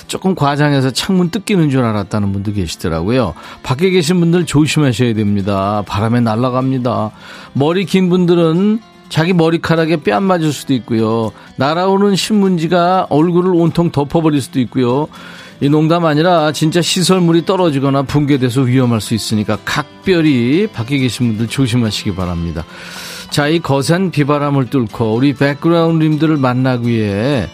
조금 0.07 0.37
과장해서 0.37 0.93
창문 0.93 1.31
뜯기는 1.31 1.69
줄 1.71 1.83
알았다는 1.83 2.33
분도 2.33 2.53
계시더라고요. 2.53 3.35
밖에 3.65 3.91
계신 3.91 4.21
분들 4.21 4.47
조심하셔야 4.47 5.15
됩니다. 5.15 5.83
바람에 5.89 6.21
날아갑니다. 6.21 7.11
머리 7.55 7.85
긴 7.85 8.11
분들은 8.11 8.79
자기 9.09 9.33
머리카락에 9.33 9.97
뺨 9.97 10.23
맞을 10.23 10.53
수도 10.53 10.73
있고요. 10.75 11.33
날아오는 11.57 12.15
신문지가 12.15 13.09
얼굴을 13.11 13.53
온통 13.53 13.91
덮어버릴 13.91 14.41
수도 14.41 14.61
있고요. 14.61 15.09
이 15.61 15.69
농담 15.69 16.05
아니라 16.05 16.53
진짜 16.53 16.83
시설물이 16.83 17.47
떨어지거나 17.47 18.03
붕괴돼서 18.03 18.63
위험할 18.63 19.01
수 19.01 19.15
있으니까 19.15 19.59
각별히 19.65 20.67
밖에 20.67 20.99
계신 20.99 21.29
분들 21.29 21.49
조심하시기 21.49 22.15
바랍니다. 22.15 22.65
자, 23.31 23.49
이 23.49 23.59
거센 23.59 24.11
비바람을 24.11 24.67
뚫고 24.71 25.15
우리 25.15 25.33
백그라운드님들을 25.33 26.37
만나기 26.37 26.89
위해 26.89 27.49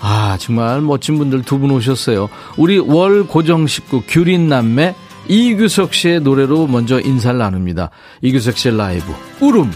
아, 0.00 0.36
정말 0.38 0.80
멋진 0.82 1.18
분들 1.18 1.42
두 1.42 1.58
분 1.58 1.70
오셨어요. 1.70 2.28
우리 2.56 2.78
월 2.78 3.24
고정 3.26 3.66
식구 3.66 4.02
규린 4.06 4.48
남매 4.48 4.94
이규석 5.28 5.92
씨의 5.92 6.20
노래로 6.20 6.66
먼저 6.68 7.00
인사를 7.00 7.36
나눕니다. 7.38 7.90
이규석 8.22 8.56
씨의 8.58 8.76
라이브 8.76 9.12
울음. 9.40 9.72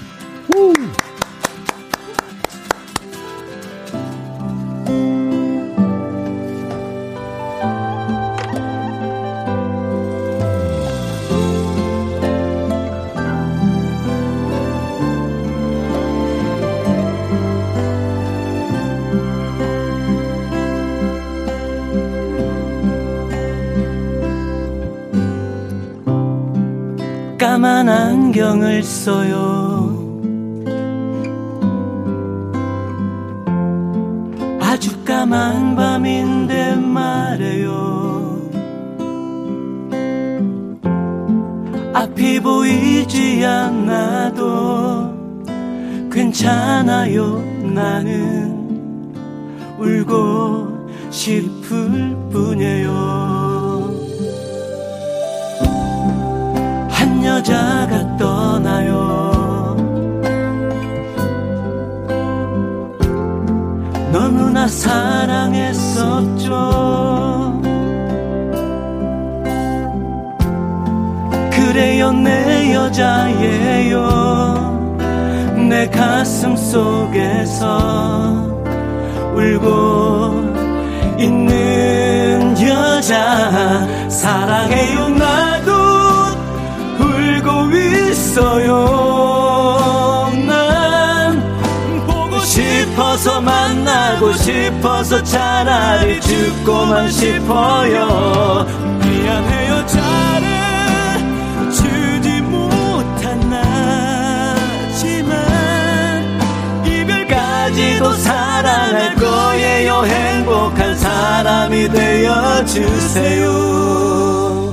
주세요. 112.72 114.72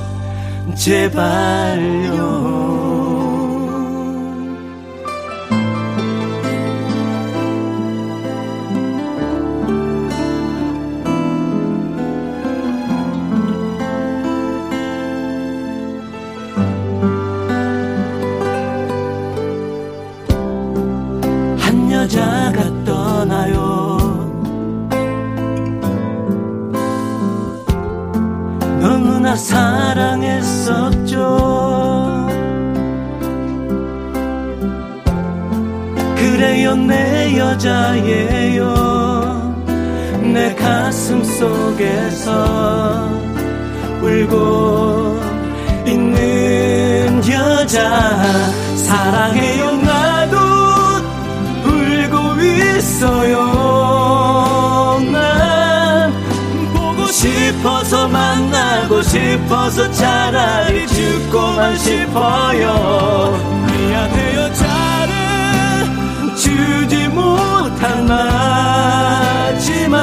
제발요. 0.74 2.69
얼마나 29.30 29.36
사랑했었죠. 29.36 31.16
그래요 36.16 36.74
내 36.74 37.38
여자예요. 37.38 38.74
내 40.32 40.54
가슴 40.54 41.22
속에서 41.22 43.08
울고 44.02 45.20
있는 45.86 47.22
여자. 47.30 48.50
사랑해요 48.76 49.70
나도 49.76 50.36
울고 51.64 52.40
있어요 52.42 53.59
싶어서 57.20 58.08
만나고 58.08 59.02
싶어서 59.02 59.90
차라리 59.90 60.86
죽고만 60.86 61.76
싶어요. 61.76 63.38
미안해요 63.66 64.54
잘은 64.54 66.34
주지 66.34 67.08
못한 67.08 68.06
나지만 69.46 69.96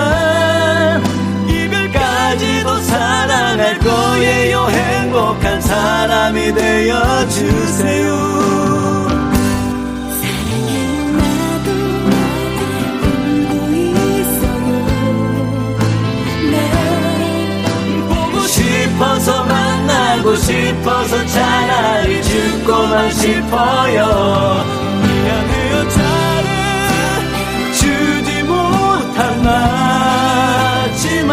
이별까지도 1.50 2.82
사랑할 2.82 3.80
거예요. 3.80 4.68
행복한 4.70 5.60
사람이 5.60 6.54
되어 6.54 7.28
주세요 7.30 8.37
만나고 20.28 20.36
싶어서 20.36 21.26
차라리 21.26 22.22
죽고만 22.22 23.10
싶어요. 23.12 24.66
미안해요 25.02 25.90
잘은 25.90 27.74
주지 27.74 28.44
못한 28.44 29.42
나지만 31.02 31.30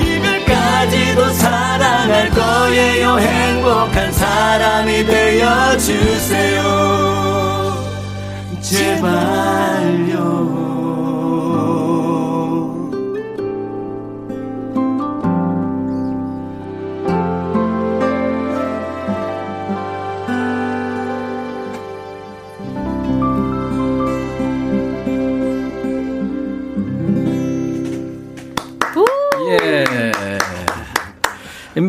이별까지도 0.00 1.30
사랑할 1.30 2.28
거예요. 2.30 3.18
행복한 3.18 4.12
사람이 4.12 5.06
되어 5.06 5.78
주세요. 5.78 6.60
제발요 8.60 10.19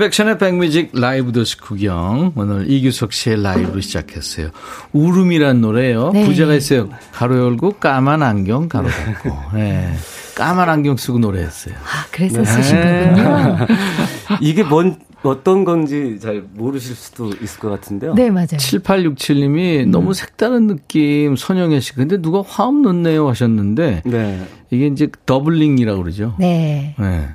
임백천의 0.01 0.39
백뮤직 0.39 0.89
라이브 0.93 1.31
더 1.31 1.57
식후경. 1.57 2.31
오늘 2.35 2.69
이규석 2.69 3.13
씨의 3.13 3.43
라이브로 3.43 3.81
시작했어요. 3.81 4.49
울음이란 4.93 5.61
노래요. 5.61 6.09
네. 6.11 6.25
부제가 6.25 6.55
있어요. 6.55 6.89
가로 7.11 7.37
열고 7.37 7.73
까만 7.73 8.23
안경 8.23 8.67
가로 8.67 8.89
닫고. 8.89 9.29
예. 9.59 9.93
까만 10.33 10.69
안경 10.69 10.97
쓰고 10.97 11.19
노래했어요. 11.19 11.75
아, 11.75 12.05
그래서 12.11 12.43
쓰신 12.43 12.75
거군요. 12.81 13.57
이게 14.41 14.63
뭔 14.63 14.97
어떤 15.21 15.65
건지 15.65 16.17
잘 16.19 16.43
모르실 16.51 16.95
수도 16.95 17.29
있을 17.39 17.59
것 17.59 17.69
같은데요. 17.69 18.15
네, 18.15 18.31
맞아요. 18.31 18.47
7867님이 18.57 19.87
너무 19.87 20.15
색다른 20.15 20.65
느낌, 20.65 21.35
선영애 21.35 21.79
씨. 21.79 21.93
근데 21.93 22.19
누가 22.19 22.41
화음 22.41 22.81
넣네요 22.81 23.29
하셨는데. 23.29 24.01
네. 24.05 24.47
이게 24.71 24.87
이제 24.87 25.09
doubling이라고 25.27 26.01
그러죠. 26.01 26.33
네. 26.39 26.95
네. 26.97 27.29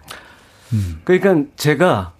그러니까 1.04 1.48
제가 1.56 2.15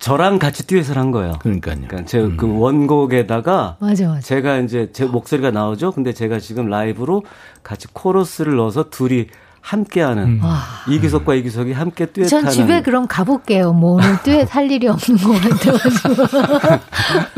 저랑 0.00 0.38
같이 0.38 0.66
듀엣을 0.66 0.96
한 0.96 1.10
거예요. 1.10 1.34
그러니까요. 1.40 1.76
그러니까 1.76 2.04
제그 2.06 2.58
원곡에다가 2.58 3.76
맞아, 3.80 4.08
맞아. 4.08 4.20
제가 4.20 4.58
이제 4.58 4.88
제 4.92 5.04
목소리가 5.04 5.50
나오죠. 5.50 5.92
근데 5.92 6.14
제가 6.14 6.40
지금 6.40 6.68
라이브로 6.68 7.22
같이 7.62 7.86
코러스를 7.92 8.56
넣어서 8.56 8.88
둘이 8.88 9.26
함께하는 9.60 10.40
이기석과 10.88 11.34
이기석이 11.34 11.72
함께 11.72 12.06
듀엣하는. 12.06 12.44
전 12.44 12.50
집에 12.50 12.80
그럼 12.80 13.06
가볼게요. 13.06 13.74
뭐 13.74 13.92
오늘 13.96 14.16
듀엣 14.22 14.56
할 14.56 14.70
일이 14.70 14.88
없는 14.88 15.18
것 15.18 15.38
같아가지고. 15.38 16.38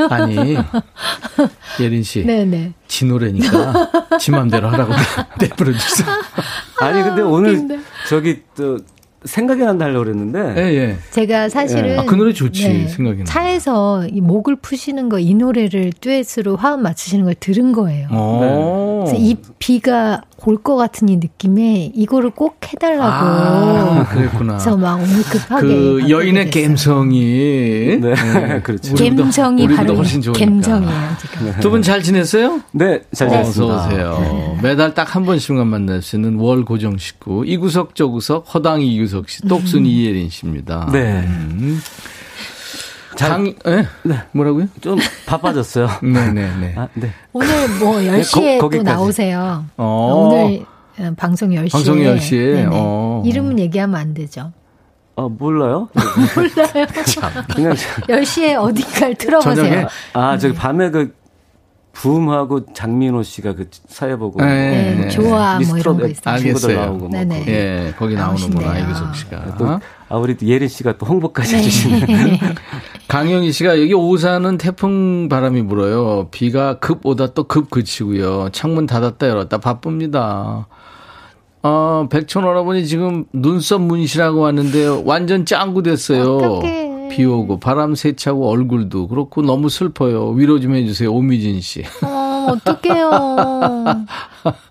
아니, 0.09 0.57
예린 1.81 2.05
씨. 2.05 2.25
네네. 2.25 2.75
지 2.87 3.05
노래니까 3.07 4.18
지 4.20 4.31
맘대로 4.31 4.68
하라고 4.70 4.92
내버려 5.40 5.72
주세요. 5.77 6.07
아니 6.81 7.03
근데 7.03 7.22
오늘 7.22 7.55
웃긴데. 7.55 7.81
저기 8.09 8.42
또 8.55 8.79
생각이 9.24 9.62
난다 9.62 9.85
하려고 9.87 10.04
그랬는데 10.04 10.54
예, 10.56 10.74
예. 10.74 10.96
제가 11.11 11.48
사실은 11.48 11.98
아, 12.00 12.04
그 12.04 12.14
노래 12.14 12.32
좋지, 12.32 12.88
생각이 12.88 13.18
나. 13.18 13.24
차에서 13.24 14.06
이 14.08 14.20
목을 14.20 14.56
푸시는 14.56 15.08
거 15.08 15.18
이 15.18 15.35
노래를 15.35 15.92
듀엣으로 16.00 16.56
화음 16.56 16.82
맞추시는 16.82 17.24
걸 17.24 17.35
들은 17.38 17.72
거예요. 17.72 18.08
어. 18.11 19.04
그래서 19.06 19.16
이 19.22 19.37
비가 19.58 20.22
올것 20.44 20.76
같은 20.76 21.09
이 21.09 21.16
느낌에 21.16 21.92
이거를 21.94 22.31
꼭 22.31 22.57
해달라고. 22.66 23.02
아, 23.05 24.05
그랬구나. 24.09 24.55
그래서 24.59 24.76
막 24.76 24.96
오늘 24.96 25.22
급하게 25.22 25.66
그 25.66 26.07
여인의. 26.09 26.50
감성이 26.50 27.20
네, 28.00 28.14
그렇죠. 28.62 28.94
우리보다- 28.94 29.18
감성이 29.18 29.68
바로. 29.68 29.96
감성이에요 29.96 31.09
지금. 31.20 31.52
두 31.61 31.70
분 31.70 31.83
잘 31.83 32.02
지냈어요? 32.02 32.61
네, 32.72 33.00
잘 33.12 33.28
어서 33.28 33.52
지냈습니다. 33.52 33.87
오세요. 33.87 34.59
매달 34.62 34.94
딱 34.94 35.14
한 35.14 35.24
번씩만 35.24 35.66
만날 35.66 36.00
수 36.02 36.16
있는 36.16 36.37
월 36.37 36.64
고정 36.64 36.96
식구 36.98 37.44
이구석 37.46 37.94
저구석 37.94 38.55
허당 38.55 38.81
이규석 38.83 39.28
씨, 39.28 39.42
똑순 39.42 39.85
이예린 39.87 40.28
씨입니다. 40.31 40.88
네. 40.92 41.24
음. 41.26 41.81
잘- 43.16 43.29
장, 43.31 43.46
예? 43.66 43.87
뭐라고요? 44.33 44.66
좀 44.81 44.98
바빠졌어요. 45.27 45.88
네네네. 46.03 46.75
아, 46.79 46.88
네. 46.94 47.11
오늘 47.33 47.48
뭐 47.79 47.96
10시에 47.96 48.59
거- 48.59 48.68
또. 48.68 48.83
나오세요. 48.83 49.64
어. 49.77 50.29
오늘 50.31 50.64
어, 50.98 51.14
방송 51.16 51.51
10시에. 51.51 51.72
방송 51.72 51.96
10시에? 51.98 52.55
네네. 52.55 52.68
어. 52.72 53.22
이름은 53.27 53.59
얘기하면 53.59 53.98
안 54.01 54.14
되죠. 54.14 54.53
아, 55.16 55.29
몰라요? 55.31 55.88
몰라요. 56.35 56.87
그냥 57.55 57.75
10시에 58.09 58.57
어딘가를 58.59 59.14
틀어보세요. 59.16 59.55
저녁에? 59.64 59.87
아, 60.14 60.38
저기 60.38 60.55
밤에 60.55 60.90
그 60.90 61.14
부음하고 61.92 62.72
장민호 62.72 63.22
씨가 63.22 63.55
그 63.55 63.68
사회 63.87 64.16
보고 64.16 64.40
네, 64.42 64.94
네, 64.98 65.09
좋아 65.09 65.59
뭐 65.61 65.78
이런 65.78 65.98
거 65.98 66.07
있어요. 66.09 66.38
친구들. 66.38 66.74
나오고 66.74 66.98
뭐 66.98 67.09
네네. 67.11 67.44
예, 67.48 67.94
거기 67.98 68.14
나오는구나. 68.14 68.78
이규석 68.78 69.14
씨가. 69.14 69.57
또 69.59 69.78
아, 70.09 70.16
우리 70.16 70.37
또 70.37 70.46
예린 70.46 70.68
씨가 70.68 70.96
또 70.98 71.07
홍보까지 71.07 71.57
해주시는. 71.57 72.00
네. 72.07 72.40
강영희 73.09 73.52
씨가 73.52 73.81
여기 73.81 73.92
오산은 73.94 74.59
태풍 74.59 75.28
바람이 75.28 75.62
불어요. 75.66 76.28
비가 76.31 76.78
급 76.78 77.05
오다 77.07 77.28
또 77.35 77.44
급 77.44 77.70
그치고요. 77.70 78.48
창문 78.52 78.87
닫았다 78.87 79.28
열었다 79.28 79.59
바쁩니다. 79.59 80.66
어, 81.64 82.09
백촌 82.11 82.42
할아버니 82.44 82.87
지금 82.87 83.24
눈썹 83.33 83.83
문신하고 83.83 84.40
왔는데 84.40 85.02
완전 85.05 85.44
짱구 85.44 85.83
됐어요. 85.83 86.38
어떡해. 86.38 86.81
비 87.12 87.25
오고 87.25 87.61
바람 87.61 87.94
세차고 87.94 88.48
얼굴도 88.48 89.08
그렇고 89.08 89.42
너무 89.42 89.69
슬퍼요. 89.69 90.31
위로 90.31 90.60
좀 90.60 90.75
해주세요. 90.75 91.13
오미진 91.13 91.60
씨. 91.60 91.83
어, 92.02 92.46
어떡해요. 92.50 93.10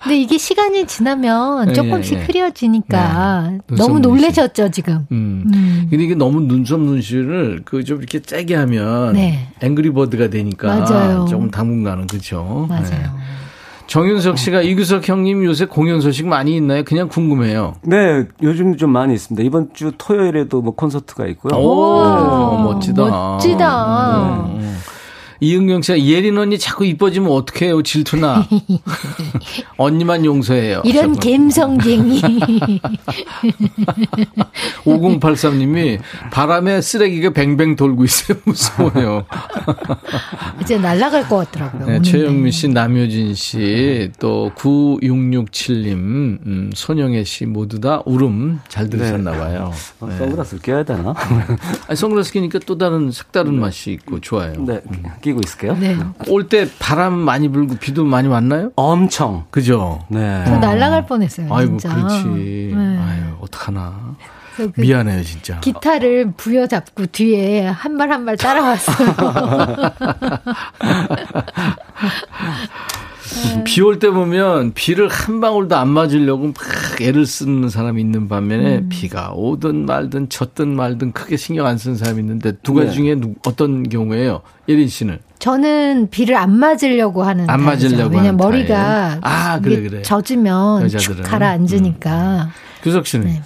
근데 0.03 0.19
이게 0.19 0.37
시간이 0.37 0.85
지나면 0.87 1.69
예, 1.69 1.73
조금씩 1.73 2.17
예. 2.19 2.23
흐려지니까 2.23 3.49
네. 3.51 3.59
눈썹 3.67 3.87
너무. 3.87 3.99
놀라셨죠, 3.99 4.71
지금. 4.71 5.05
음. 5.11 5.43
음. 5.53 5.87
근데 5.89 6.03
이게 6.03 6.15
너무 6.15 6.41
눈썹 6.41 6.79
눈실을 6.81 7.61
그좀 7.65 7.99
이렇게 7.99 8.19
세게 8.25 8.55
하면 8.55 9.13
네. 9.13 9.47
앵그리버드가 9.61 10.29
되니까 10.29 10.67
맞아요. 10.79 11.25
조금 11.29 11.49
당분간은 11.51 12.07
그렇죠. 12.07 12.65
맞아요. 12.67 13.15
정윤석 13.91 14.37
씨가 14.37 14.61
이규석 14.61 15.09
형님 15.09 15.43
요새 15.43 15.65
공연 15.65 15.99
소식 15.99 16.25
많이 16.25 16.55
있나요? 16.55 16.85
그냥 16.85 17.09
궁금해요. 17.09 17.75
네, 17.81 18.25
요즘 18.41 18.77
좀 18.77 18.89
많이 18.89 19.13
있습니다. 19.13 19.45
이번 19.45 19.73
주 19.73 19.91
토요일에도 19.97 20.61
뭐 20.61 20.73
콘서트가 20.73 21.27
있고요. 21.27 21.59
오, 21.59 21.75
우와, 21.75 22.63
멋지다. 22.63 23.03
멋지다. 23.03 24.45
음. 24.45 24.77
이은경 25.43 25.81
씨가 25.81 25.99
예린 26.01 26.37
언니 26.37 26.59
자꾸 26.59 26.85
이뻐지면 26.85 27.31
어떡해요 27.31 27.81
질투나. 27.81 28.47
언니만 29.77 30.23
용서해요. 30.23 30.83
이런 30.85 31.17
갬성쟁이. 31.17 32.21
5083님이 34.85 35.99
바람에 36.31 36.81
쓰레기가 36.81 37.31
뱅뱅 37.31 37.75
돌고 37.75 38.03
있어요. 38.03 38.37
무서워요. 38.45 39.25
이제 40.61 40.77
날아갈 40.77 41.27
것 41.27 41.37
같더라고요. 41.37 41.85
네, 41.87 42.01
최영민 42.03 42.51
씨, 42.51 42.67
남효진 42.67 43.33
씨, 43.33 44.11
또 44.19 44.51
9667님, 44.55 45.93
음, 45.95 46.69
손영애 46.75 47.23
씨 47.23 47.47
모두 47.47 47.79
다 47.79 48.03
울음 48.05 48.59
잘 48.67 48.89
들으셨나 48.89 49.31
봐요. 49.31 49.73
어, 49.99 50.09
선글라스 50.17 50.55
를 50.55 50.61
껴야 50.61 50.83
되나? 50.83 51.15
아니, 51.87 51.95
선글라스 51.95 52.31
끼니까 52.31 52.59
또 52.65 52.77
다른 52.77 53.09
색다른 53.11 53.59
맛이 53.59 53.91
있고 53.91 54.19
좋아요. 54.19 54.53
네, 54.65 54.81
끼고 55.31 55.41
있을게요. 55.43 55.75
네. 55.79 55.97
올 56.27 56.47
때 56.47 56.67
바람 56.79 57.13
많이 57.13 57.47
불고 57.49 57.75
비도 57.75 58.03
많이 58.03 58.27
왔나요? 58.27 58.71
엄청. 58.75 59.45
그죠? 59.51 60.01
네. 60.09 60.43
저 60.45 60.57
날아갈 60.57 61.05
뻔했어요. 61.05 61.47
아이고, 61.53 61.77
진짜. 61.77 61.95
그렇지. 61.95 62.73
네. 62.75 62.97
아유, 62.99 63.21
어떡하나. 63.41 64.15
그래서 64.55 64.71
그 64.75 64.81
미안해요, 64.81 65.23
진짜. 65.23 65.59
기타를 65.61 66.33
부여잡고 66.35 67.05
뒤에 67.07 67.67
한 67.67 67.97
발 67.97 68.11
한 68.11 68.25
발 68.25 68.35
따라왔어요. 68.35 69.07
비올 73.65 73.99
때 73.99 74.09
보면 74.09 74.73
비를 74.73 75.07
한 75.07 75.39
방울도 75.41 75.75
안 75.75 75.89
맞으려고 75.89 76.47
막 76.47 76.55
애를 77.01 77.25
쓰는 77.25 77.69
사람이 77.69 78.01
있는 78.01 78.27
반면에 78.27 78.77
음. 78.77 78.89
비가 78.89 79.31
오든 79.33 79.85
말든 79.85 80.29
젖든 80.29 80.75
말든 80.75 81.11
크게 81.13 81.37
신경 81.37 81.65
안 81.65 81.77
쓰는 81.77 81.95
사람이 81.97 82.19
있는데 82.19 82.53
두 82.63 82.73
가지 82.73 82.87
네. 82.87 82.93
중에 82.93 83.15
누- 83.15 83.33
어떤 83.45 83.87
경우에요? 83.87 84.41
예린 84.67 84.87
씨는 84.87 85.19
저는 85.39 86.09
비를 86.11 86.35
안 86.35 86.57
맞으려고 86.57 87.23
하는 87.23 87.49
안 87.49 87.63
타입이죠. 87.63 87.87
맞으려고 87.89 88.15
왜냐면 88.15 88.25
하는 88.25 88.37
머리가. 88.37 89.17
아, 89.21 89.59
그래, 89.59 89.81
그래. 89.81 90.01
젖으면 90.03 90.83
여자들은. 90.83 91.17
음. 91.19 91.23
축 91.23 91.29
가라앉으니까. 91.29 92.49
규석 92.83 93.07
씨는 93.07 93.25
네. 93.27 93.41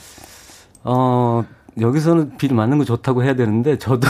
어, 0.84 1.44
여기서는 1.80 2.38
비를 2.38 2.56
맞는 2.56 2.78
거 2.80 2.86
좋다고 2.86 3.24
해야 3.24 3.36
되는데, 3.36 3.78
저도. 3.78 4.08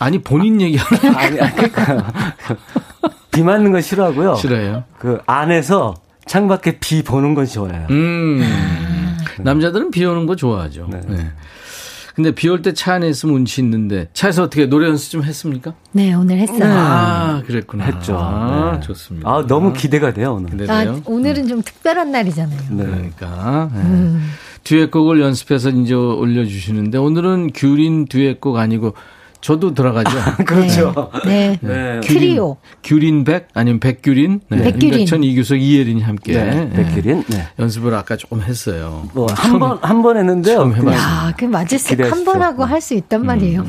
아니 0.00 0.18
본인 0.22 0.60
얘기하는 0.60 0.98
아니, 1.16 1.40
아니, 1.40 1.54
그러니까. 1.56 2.12
비 3.30 3.42
맞는 3.42 3.72
건 3.72 3.80
싫어하고요. 3.82 4.34
싫어요. 4.36 4.84
그 4.98 5.18
안에서 5.26 5.94
창밖에 6.26 6.78
비 6.80 7.02
보는 7.02 7.34
건 7.34 7.46
좋아해요. 7.46 7.86
음. 7.90 8.42
남자들은 9.40 9.90
비 9.90 10.04
오는 10.04 10.26
거 10.26 10.34
좋아하죠. 10.36 10.88
네. 10.90 11.00
네. 11.08 11.30
근데 12.14 12.32
비 12.34 12.48
올 12.48 12.62
때 12.62 12.72
차 12.74 12.94
안에 12.94 13.08
있으면 13.08 13.36
운치 13.36 13.60
있는데 13.60 14.08
차에서 14.12 14.42
어떻게 14.42 14.66
노래 14.66 14.88
연습 14.88 15.12
좀 15.12 15.22
했습니까? 15.22 15.74
네, 15.92 16.12
오늘 16.14 16.38
했어요. 16.38 16.64
아, 16.64 17.42
그랬구나. 17.46 17.84
했죠. 17.84 18.16
아, 18.18 18.72
네. 18.74 18.80
좋습니다. 18.80 19.30
아, 19.30 19.46
너무 19.46 19.72
기대가 19.72 20.12
돼요, 20.12 20.34
오늘. 20.34 20.50
기대돼요. 20.50 20.90
아, 20.94 21.00
오늘은 21.04 21.46
좀 21.46 21.62
특별한 21.62 22.10
날이잖아요. 22.10 22.60
네. 22.70 22.84
그러니까 22.84 23.70
네. 23.72 23.80
음. 23.82 24.30
듀엣곡을 24.64 25.20
연습해서 25.20 25.70
이제 25.70 25.94
올려주시는데 25.94 26.98
오늘은 26.98 27.52
귤인 27.54 28.06
듀엣곡 28.06 28.56
아니고 28.56 28.94
저도 29.40 29.72
들어가죠. 29.72 30.10
그렇죠. 30.44 31.10
네. 31.24 31.58
네. 31.62 32.00
트리오. 32.00 32.56
귤인백 32.82 33.48
아니면 33.54 33.78
백귤인, 33.80 34.40
네. 34.48 34.62
백귤인. 34.64 34.94
임백천 34.94 35.22
이규석 35.24 35.60
이예린이 35.60 36.02
함께 36.02 36.32
네. 36.32 36.64
네. 36.64 36.70
백규린. 36.70 37.24
네. 37.28 37.48
연습을 37.58 37.94
아까 37.94 38.16
조금 38.16 38.42
했어요. 38.42 39.08
뭐, 39.14 39.26
한 39.32 39.58
번, 39.58 39.78
한 39.80 40.02
번 40.02 40.16
했는데요. 40.16 40.72
아, 40.96 41.32
그 41.36 41.44
마지막 41.44 41.78
기대하십시오. 41.86 42.06
한번 42.10 42.42
하고 42.42 42.64
할 42.64 42.80
수 42.80 42.94
있단 42.94 43.24
말이에요. 43.24 43.64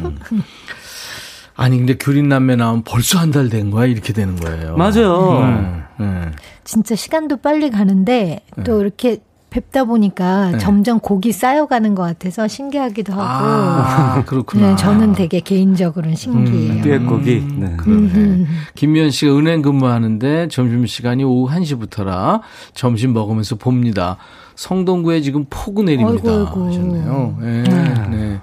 아니 1.56 1.78
근데 1.78 1.96
귤인 1.98 2.30
남매 2.30 2.56
나오면 2.56 2.84
벌써 2.84 3.20
한 3.20 3.32
달 3.32 3.50
된 3.50 3.70
거야 3.70 3.86
이렇게 3.86 4.14
되는 4.14 4.36
거예요. 4.38 4.76
맞아요. 4.78 5.84
네. 6.00 6.06
네. 6.06 6.32
진짜 6.64 6.96
시간도 6.96 7.38
빨리 7.38 7.70
가는데 7.70 8.42
또 8.64 8.82
이렇게 8.82 9.18
뵙다 9.50 9.84
보니까 9.84 10.52
네. 10.52 10.58
점점 10.60 11.00
곡이 11.00 11.32
쌓여가는 11.32 11.96
것 11.96 12.04
같아서 12.04 12.48
신기하기도 12.48 13.14
하고. 13.14 13.24
아 13.24 14.24
그렇구나. 14.28 14.70
네, 14.70 14.76
저는 14.76 15.14
되게 15.14 15.40
개인적으로는 15.40 16.16
신기해요. 16.16 16.84
듀엣곡이. 16.84 17.48
네. 17.58 17.74
그러네. 17.78 18.46
김미연 18.76 19.12
씨가 19.12 19.36
은행 19.38 19.62
근무하는데 19.62 20.50
점심시간이 20.50 21.24
오후 21.24 21.54
1시부터라 21.54 22.42
점심 22.74 23.14
먹으면서 23.14 23.56
봅니다. 23.56 24.18
성동구에 24.56 25.22
지금 25.22 25.46
폭우 25.50 25.84
내립니다. 25.84 26.30
아이고. 26.30 26.68
하셨네요. 26.68 27.38
네, 27.42 27.64
네. 28.10 28.42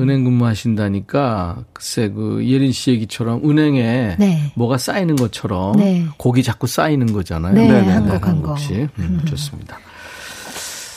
은행 0.00 0.24
근무하신다니까 0.24 1.56
글쎄 1.72 2.08
그 2.08 2.44
예린 2.46 2.72
씨 2.72 2.90
얘기처럼 2.90 3.48
은행에 3.48 4.16
네. 4.18 4.52
뭐가 4.54 4.78
쌓이는 4.78 5.16
것처럼 5.16 5.76
네. 5.76 6.04
곡이 6.16 6.42
자꾸 6.42 6.66
쌓이는 6.66 7.12
거잖아요. 7.12 7.54
네, 7.54 7.68
네 7.68 7.82
네. 7.82 7.92
한 7.92 8.08
곡, 8.08 8.26
한 8.26 8.42
곡. 8.42 8.46
곡씩. 8.50 8.88
음, 8.98 9.20
좋습니다. 9.26 9.78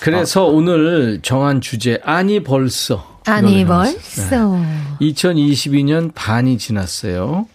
그래서 0.06 0.46
오늘 0.46 1.20
정한 1.22 1.62
주제 1.62 2.00
아니 2.04 2.44
벌써 2.44 3.16
아니. 3.26 3.66
벌써. 3.66 4.60
2022년 5.02 6.12
반이 6.14 6.58
지났어요. 6.58 7.48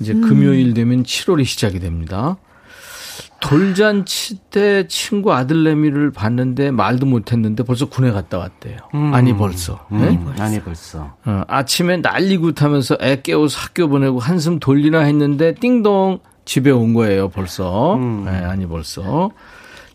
이제 0.00 0.14
금요일 0.14 0.74
되면 0.74 1.02
7월이 1.02 1.44
시작이 1.44 1.78
됩니다. 1.78 2.36
돌잔치 3.40 4.36
때 4.50 4.88
친구 4.88 5.32
아들내미를 5.34 6.10
봤는데 6.10 6.70
말도 6.70 7.04
못했는데 7.06 7.62
벌써 7.62 7.86
군에 7.86 8.10
갔다 8.10 8.38
왔대요. 8.38 8.78
아니 9.12 9.36
벌써. 9.36 9.86
네? 9.90 10.08
음, 10.08 10.34
아니, 10.38 10.60
벌써. 10.60 11.14
어, 11.26 11.42
아침에 11.46 11.98
난리굿하면서 11.98 12.98
애 13.02 13.20
깨워서 13.22 13.60
학교 13.60 13.88
보내고 13.88 14.18
한숨 14.18 14.58
돌리나 14.58 15.00
했는데 15.00 15.54
띵동 15.54 16.20
집에 16.46 16.70
온 16.70 16.94
거예요 16.94 17.28
벌써. 17.28 17.98
네, 18.24 18.30
아니 18.30 18.66
벌써. 18.66 19.30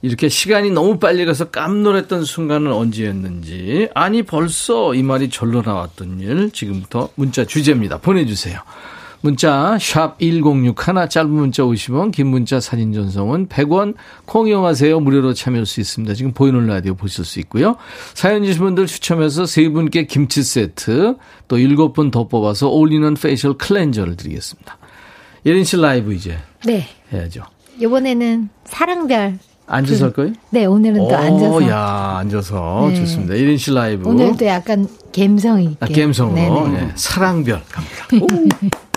이렇게 0.02 0.30
시간이 0.30 0.72
너무 0.72 0.98
빨리 0.98 1.26
가서 1.26 1.52
깜놀했던 1.52 2.24
순간은 2.24 2.72
언제였는지 2.72 3.90
아니 3.94 4.24
벌써 4.24 4.96
이 4.96 5.04
말이 5.04 5.30
절로 5.30 5.62
나왔던 5.62 6.20
일 6.20 6.52
지금부터 6.52 7.10
문자 7.16 7.46
주제입니다. 7.46 8.00
보내주세요. 8.00 8.60
문자 9.24 9.78
샵1061 9.80 11.08
짧은 11.08 11.30
문자 11.30 11.62
50원 11.62 12.12
긴 12.12 12.28
문자 12.28 12.60
사진 12.60 12.92
전송은 12.92 13.50
100원 13.50 13.94
콩 14.26 14.48
이용하세요. 14.48 15.00
무료로 15.00 15.36
참여할 15.36 15.68
수 15.68 15.80
있습니다. 15.80 16.16
지금 16.16 16.34
보이는 16.34 16.66
라디오 16.66 16.96
보실 16.96 17.24
수 17.24 17.40
있고요. 17.42 17.76
사연 18.16 18.44
주신 18.44 18.64
분들 18.64 18.88
추첨해서 18.88 19.46
세 19.46 19.70
분께 19.70 20.08
김치 20.08 20.42
세트 20.42 21.18
또 21.48 21.58
일곱 21.60 21.94
분 21.94 22.11
더 22.11 22.28
뽑아서 22.28 22.70
all-in-one 22.70 23.14
facial 23.14 23.54
cleanser를 23.54 24.18
드리겠습니다. 24.18 24.78
예린 25.46 25.64
씨 25.64 25.78
라이브 25.78 26.14
이제 26.14 26.38
네. 26.66 26.88
해야죠. 27.14 27.44
이번에는 27.80 28.50
사랑별. 28.66 29.38
앉아서 29.72 30.06
할 30.06 30.14
거예요? 30.14 30.34
네, 30.50 30.66
오늘은 30.66 30.98
또 31.08 31.16
앉아서. 31.16 31.56
오, 31.56 31.64
야, 31.64 32.18
앉아서 32.20 32.88
네. 32.90 32.96
좋습니다. 32.96 33.38
예린 33.38 33.58
씨 33.58 33.72
라이브. 33.74 34.08
오늘 34.10 34.36
또 34.36 34.46
약간 34.46 34.88
감성 35.16 35.62
있게. 35.62 35.78
아, 35.80 35.88
감성으로 35.88 36.68
네네. 36.68 36.84
예, 36.84 36.92
사랑별 36.96 37.62
갑니다. 37.70 38.08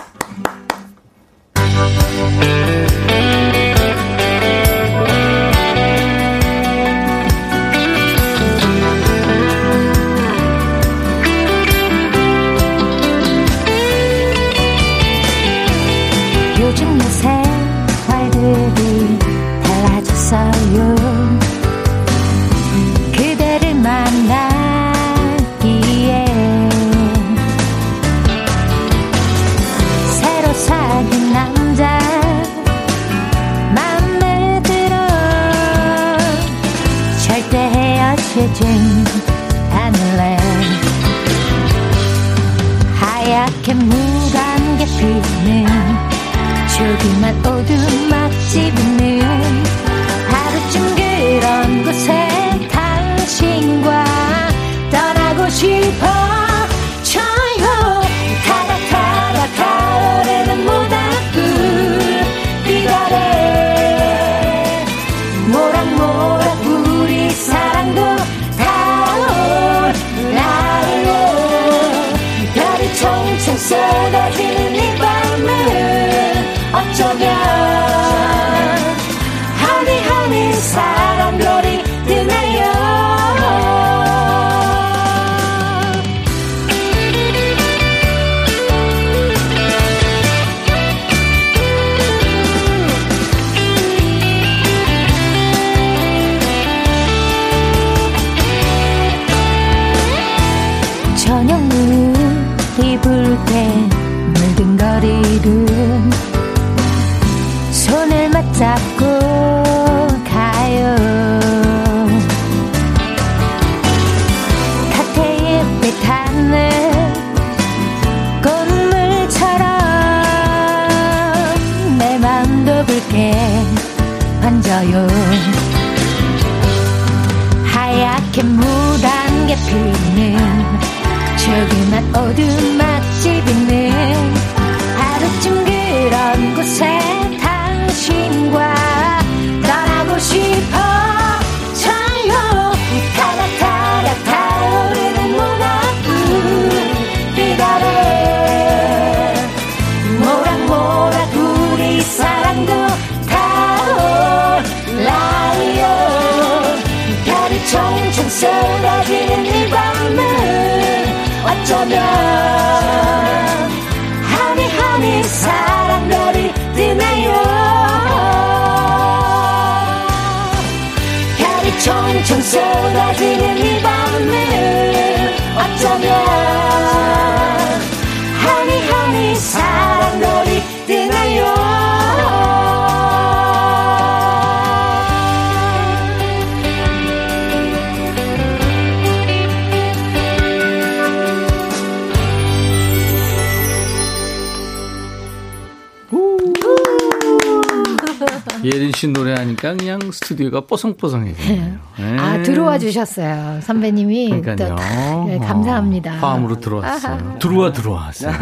씨 199.05 199.11
노래하니까 199.11 199.75
그냥 199.75 199.99
스튜디오가 200.11 200.61
뽀송뽀송해지네요. 200.61 201.77
네. 201.99 202.17
아, 202.17 202.41
들어와 202.41 202.79
주셨어요. 202.79 203.61
선배님이. 203.61 204.41
그러니까요. 204.41 204.75
또, 204.75 205.25
네, 205.27 205.37
감사합니다. 205.37 206.15
어, 206.15 206.17
화음으로 206.17 206.59
들어왔어요. 206.59 207.37
들어와 207.39 207.71
들어왔어요. 207.71 208.33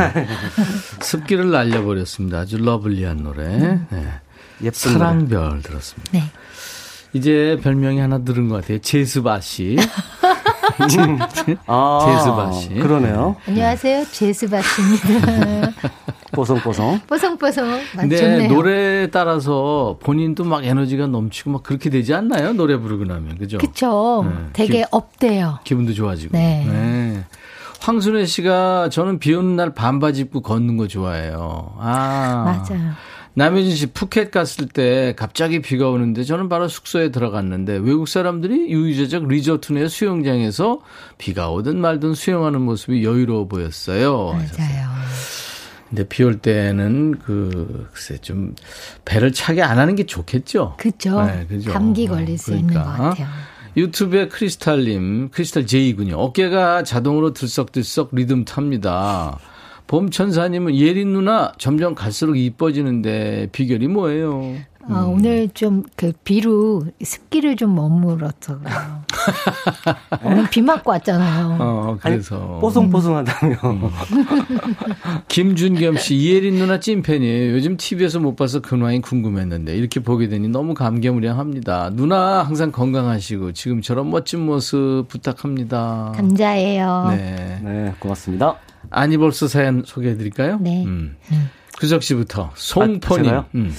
습기를 1.02 1.52
날려버렸습니다. 1.52 2.40
아주 2.40 2.58
러블리한 2.58 3.18
노래. 3.18 3.58
네. 3.90 4.08
예쁜 4.62 4.94
사랑별 4.94 5.62
들었습니다. 5.62 6.12
네. 6.14 6.24
이제 7.12 7.60
별명이 7.62 8.00
하나 8.00 8.20
들은 8.20 8.48
것 8.48 8.62
같아요. 8.62 8.80
제스바 8.80 9.42
씨. 9.42 9.78
아, 11.68 12.00
제스바 12.08 12.52
씨. 12.54 12.70
그러네요. 12.70 13.36
안녕하세요. 13.48 14.06
제수바씨입니다. 14.12 15.74
뽀송뽀송. 16.34 17.00
뽀송뽀송. 17.08 17.70
아, 17.74 17.80
근데 18.02 18.18
좋네요. 18.18 18.50
노래에 18.52 19.08
따라서 19.08 19.98
본인도 20.04 20.44
막 20.44 20.66
에너지가 20.66 21.08
넘치고 21.08 21.52
막 21.52 21.64
그렇게 21.64 21.90
되지 21.90 22.14
않나요? 22.14 22.54
노래 22.54 22.78
부르고 22.78 23.06
나면. 23.06 23.38
그죠? 23.38 23.58
그쵸. 23.58 24.26
네. 24.28 24.36
되게 24.54 24.80
기- 24.80 24.86
업돼요. 24.92 25.60
기분도 25.64 25.94
좋아지고. 25.94 26.38
네. 26.38 27.24
황순혜 27.82 28.26
씨가 28.26 28.90
저는 28.90 29.20
비 29.20 29.34
오는 29.34 29.56
날 29.56 29.74
반바지 29.74 30.22
입고 30.22 30.42
걷는 30.42 30.78
거 30.78 30.88
좋아해요. 30.88 31.74
아. 31.80 32.64
맞아요. 32.70 32.92
남효진 33.36 33.76
씨 33.76 33.88
푸켓 33.88 34.30
갔을 34.30 34.68
때 34.68 35.16
갑자기 35.18 35.60
비가 35.60 35.90
오는데 35.90 36.24
저는 36.24 36.50
바로 36.50 36.68
숙소에 36.68 37.10
들어갔는데 37.10 37.78
외국 37.78 38.08
사람들이 38.08 38.72
유유자적 38.72 39.28
리조트 39.28 39.74
내 39.74 39.88
수영장에서 39.88 40.82
비가 41.18 41.50
오든 41.50 41.82
말든 41.82 42.14
수영하는 42.14 42.62
모습이 42.62 43.04
여유로워 43.04 43.48
보였어요. 43.48 44.28
맞아요. 44.34 44.88
근데 45.94 46.08
비 46.08 46.24
올 46.24 46.40
때는 46.40 47.20
그 47.20 47.88
글쎄 47.94 48.18
좀 48.18 48.56
배를 49.06 49.32
차게 49.32 49.62
안 49.62 49.78
하는 49.78 49.96
게 49.96 50.08
좋겠죠. 50.08 50.74
그죠. 50.80 51.24
네, 51.24 51.46
그죠. 51.48 51.72
감기 51.72 52.08
걸릴 52.08 52.36
수 52.40 52.56
있는 52.56 52.74
것 52.74 52.82
그러니까. 52.82 53.10
같아요. 53.10 53.28
유튜브에 53.78 54.28
크리스탈님, 54.28 55.30
크리스탈 55.30 55.68
J군요. 55.68 56.16
어깨가 56.18 56.84
자동으로 56.84 57.34
들썩들썩 57.34 58.10
리듬 58.14 58.44
탑니다. 58.44 59.38
봄천사님은 59.86 60.76
예린 60.76 61.14
누나 61.14 61.52
점점 61.60 61.94
갈수록 61.94 62.36
이뻐지는데 62.38 63.50
비결이 63.52 63.88
뭐예요? 63.90 64.56
아, 64.90 65.06
오늘 65.08 65.50
좀 65.50 65.84
그 65.96 66.12
비로 66.24 66.84
습기를 67.02 67.56
좀 67.56 67.76
머물었어요. 67.76 68.60
오늘 70.24 70.50
비 70.50 70.62
맞고 70.62 70.92
왔잖아요. 70.92 71.58
어, 71.60 71.98
그래서. 72.02 72.58
뽀송뽀송하다며. 72.60 73.56
김준겸 75.30 75.98
씨, 75.98 76.16
이예린 76.16 76.56
누나 76.56 76.80
찐팬이에요. 76.80 77.54
요즘 77.54 77.78
TV에서 77.78 78.20
못 78.20 78.36
봐서 78.36 78.60
근황이 78.60 79.00
궁금했는데 79.02 79.76
이렇게 79.76 80.00
보게 80.02 80.28
되니 80.28 80.50
너무 80.50 80.74
감개무량합니다. 80.74 81.92
누나 81.94 82.44
항상 82.44 82.72
건강하시고 82.72 83.54
지금처럼 83.54 84.10
멋진 84.10 84.42
모습 84.46 85.06
부탁합니다. 85.08 86.12
감자예요. 86.16 87.08
네. 87.12 87.60
네, 87.64 87.94
고맙습니다. 88.00 88.58
아니 88.90 89.18
벌써 89.18 89.48
사연 89.48 89.84
소개해 89.86 90.18
드릴까요? 90.18 90.58
네. 90.60 90.84
음. 90.86 91.16
구석 91.80 92.04
씨부터 92.04 92.52
송포님. 92.56 93.24
제가요? 93.24 93.46
음. 93.56 93.74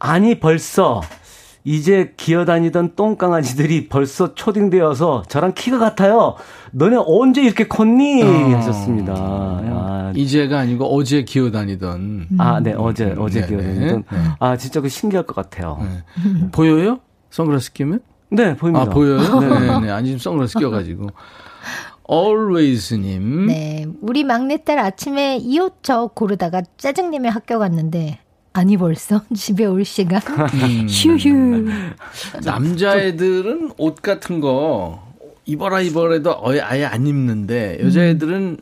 아니 0.00 0.40
벌써 0.40 1.00
이제 1.62 2.14
기어다니던 2.16 2.96
똥강아지들이 2.96 3.88
벌써 3.88 4.34
초딩되어서 4.34 5.24
저랑 5.28 5.52
키가 5.54 5.78
같아요. 5.78 6.36
너네 6.72 6.96
언제 7.06 7.42
이렇게 7.42 7.68
컸니? 7.68 8.22
어. 8.22 8.56
하셨습니다. 8.56 9.12
아, 9.14 10.12
이제가 10.16 10.58
아니고 10.60 10.86
어제 10.86 11.22
기어다니던. 11.22 12.28
아, 12.38 12.60
네, 12.60 12.72
어제, 12.76 13.14
어제 13.18 13.42
네, 13.42 13.46
기어다니던. 13.46 14.04
네. 14.10 14.18
아, 14.38 14.56
진짜 14.56 14.80
그 14.80 14.88
신기할 14.88 15.26
것 15.26 15.36
같아요. 15.36 15.78
보여요? 16.50 17.00
선글라스 17.28 17.74
끼면? 17.74 18.00
네, 18.30 18.56
보입니다. 18.56 18.86
아, 18.86 18.88
보여요? 18.88 19.18
네. 19.40 19.48
네, 19.60 19.80
네. 19.80 19.90
아니, 19.90 20.06
지금 20.06 20.18
선글라스 20.18 20.58
껴가지고. 20.58 21.08
always님. 22.10 23.46
네. 23.46 23.86
우리 24.00 24.24
막내딸 24.24 24.78
아침에 24.78 25.36
이 25.36 25.58
옷 25.60 25.74
저 25.82 26.06
고르다가 26.14 26.62
짜증내며 26.78 27.30
학교 27.30 27.58
갔는데 27.58 28.18
아니 28.52 28.76
벌써 28.76 29.22
집에 29.34 29.64
올 29.64 29.84
시간 29.84 30.20
음. 30.54 30.86
휴휴 30.88 31.68
남자애들은 32.44 33.72
옷 33.78 34.02
같은 34.02 34.40
거 34.40 35.02
입어라 35.46 35.80
입어라도 35.80 36.36
아예, 36.44 36.60
아예 36.60 36.84
안 36.84 37.06
입는데 37.06 37.78
여자애들은 37.82 38.58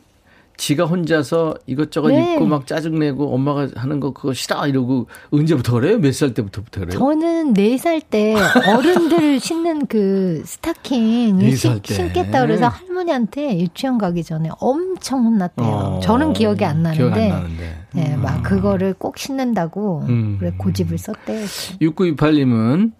지가 0.57 0.83
혼자서 0.85 1.55
이것저것 1.67 2.09
네. 2.09 2.33
입고 2.33 2.45
막 2.45 2.67
짜증내고 2.67 3.33
엄마가 3.33 3.69
하는 3.77 4.01
거 4.01 4.11
그거 4.11 4.33
싫어 4.33 4.67
이러고 4.67 5.07
언제부터 5.31 5.71
그래요? 5.73 5.99
몇 5.99 6.11
살 6.11 6.33
때부터부터 6.33 6.81
그래요? 6.81 6.99
저는 6.99 7.53
네살때 7.53 8.35
어른들 8.67 9.39
신는 9.41 9.85
그 9.87 10.43
스타킹 10.45 11.49
신- 11.55 11.81
때. 11.81 11.93
신겠다 11.93 12.41
그래서 12.41 12.67
할머니한테 12.67 13.57
유치원 13.57 13.97
가기 13.97 14.21
전에 14.25 14.49
엄청 14.59 15.23
혼났대요. 15.25 15.65
어, 15.67 15.99
저는 16.01 16.33
기억이 16.33 16.65
안 16.65 16.83
나는데, 16.83 17.03
기억 17.03 17.13
안 17.13 17.29
나는데. 17.29 17.77
네, 17.93 18.15
막 18.15 18.43
그거를 18.43 18.93
꼭 18.93 19.17
신는다고 19.17 20.03
음. 20.07 20.37
그래 20.39 20.51
고집을 20.57 20.97
썼대요. 20.97 21.45
6928님은 21.81 22.91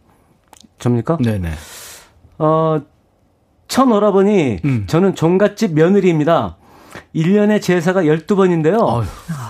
접니까? 0.80 1.18
네네. 1.18 1.52
어, 2.40 2.82
천 3.68 3.92
오라버니, 3.92 4.60
음. 4.66 4.84
저는 4.88 5.16
종갓집 5.16 5.74
며느리입니다. 5.74 6.58
1년에 7.16 7.62
제사가 7.62 8.04
12번인데요. 8.04 8.80
어휴. 8.82 9.06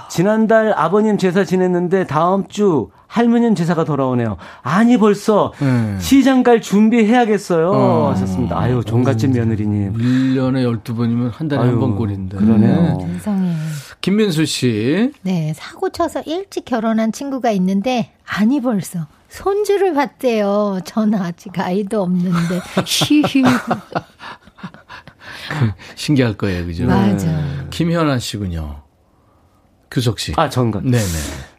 지난달 0.10 0.74
아버님 0.76 1.18
제사 1.18 1.44
지냈는데 1.44 2.06
다음 2.06 2.48
주 2.48 2.90
할머님 3.10 3.56
제사가 3.56 3.86
돌아오네요. 3.86 4.38
아니 4.62 4.98
벌써 4.98 5.52
네. 5.60 5.98
시장 6.00 6.44
갈 6.44 6.62
준비해야겠어요. 6.62 7.72
어. 7.72 8.10
하셨습니다. 8.12 8.58
아유, 8.58 8.84
종갓집 8.86 9.32
며느리님. 9.32 9.94
1년에 9.94 10.84
12번이면 10.84 11.32
한 11.34 11.48
달에 11.48 11.60
한 11.62 11.70
아유, 11.72 11.80
번 11.80 11.96
꼴인데. 11.96 12.38
그러네요. 12.38 13.00
세상에. 13.14 13.56
김민수 14.02 14.46
씨. 14.46 15.12
네, 15.24 15.54
사고 15.56 15.90
쳐서 15.90 16.22
일찍 16.22 16.66
결혼한 16.66 17.12
친구가 17.12 17.50
있는데 17.52 18.12
아니 18.28 18.62
벌써 18.62 19.08
손주를 19.30 19.96
봤대요. 19.96 20.80
전 20.86 21.16
아직 21.16 21.58
아이도 21.60 22.04
없는데 22.04 22.62
휴휴. 22.86 23.44
신기할 25.96 26.34
거예요, 26.38 26.64
그죠? 26.68 26.86
맞아. 26.86 27.28
김현아 27.72 28.20
씨군요. 28.20 28.82
규석 29.92 30.20
씨. 30.20 30.34
아, 30.36 30.50
전가. 30.50 30.80
네네. 30.82 31.04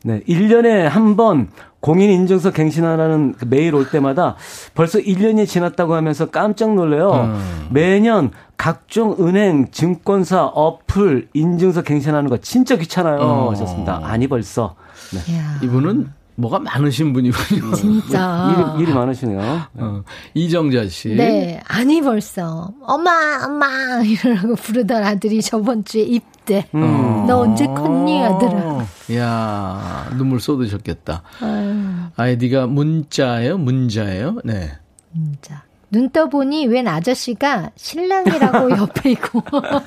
네. 0.04 0.20
1년에 0.28 0.82
한 0.88 1.16
번 1.16 1.48
공인 1.80 2.10
인증서 2.10 2.50
갱신하라는 2.52 3.34
그 3.38 3.46
메일 3.46 3.74
올 3.74 3.88
때마다 3.90 4.36
벌써 4.74 4.98
1년이 4.98 5.46
지났다고 5.46 5.94
하면서 5.94 6.26
깜짝 6.26 6.74
놀래요. 6.74 7.10
음. 7.10 7.68
매년 7.70 8.30
각종 8.58 9.16
은행, 9.20 9.70
증권사, 9.70 10.44
어플 10.46 11.28
인증서 11.32 11.82
갱신하는 11.82 12.28
거 12.28 12.36
진짜 12.36 12.76
귀찮아요. 12.76 13.18
어. 13.20 13.50
하셨습니다. 13.52 14.00
아니 14.04 14.26
벌써. 14.28 14.74
네. 15.14 15.20
이분은 15.64 16.12
뭐가 16.40 16.58
많으신 16.58 17.12
분이군요. 17.12 17.74
진짜. 17.74 18.74
일이, 18.76 18.84
일이 18.84 18.92
많으시네요. 18.94 19.60
어, 19.74 20.02
이정자 20.34 20.88
씨. 20.88 21.10
네, 21.10 21.60
아니 21.66 22.00
벌써 22.00 22.72
엄마 22.82 23.10
엄마 23.44 24.02
이러라고 24.02 24.54
부르던 24.56 25.02
아들이 25.02 25.42
저번 25.42 25.84
주에 25.84 26.02
입대. 26.02 26.66
음. 26.74 27.26
너 27.26 27.40
언제 27.40 27.66
컸니 27.66 28.24
아들아? 28.24 28.52
어, 28.52 28.86
야 29.14 30.08
눈물 30.16 30.40
쏟으셨겠다. 30.40 31.22
아유, 31.40 31.74
아이디가 32.16 32.66
문자예요? 32.66 33.58
문자예요? 33.58 34.38
네. 34.44 34.72
진짜. 35.14 35.62
눈 35.90 36.10
떠보니 36.10 36.66
웬 36.66 36.86
아저씨가 36.86 37.70
신랑이라고 37.74 38.70
옆에 38.78 39.10
있고 39.12 39.42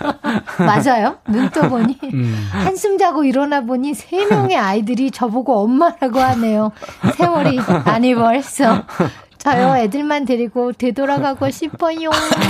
맞아요? 0.59 1.17
눈 1.27 1.49
떠보니 1.49 1.97
음. 2.13 2.47
한숨 2.51 2.97
자고 2.97 3.23
일어나 3.23 3.61
보니 3.61 3.93
세 3.93 4.25
명의 4.25 4.57
아이들이 4.57 5.11
저보고 5.11 5.63
엄마라고 5.63 6.19
하네요. 6.19 6.71
세월이 7.15 7.59
아니 7.85 8.13
벌써 8.15 8.83
저요 9.37 9.75
애들만 9.77 10.25
데리고 10.25 10.71
되돌아가고 10.73 11.49
싶어요. 11.49 12.09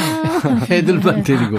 애들만 0.70 1.24
데리고. 1.24 1.58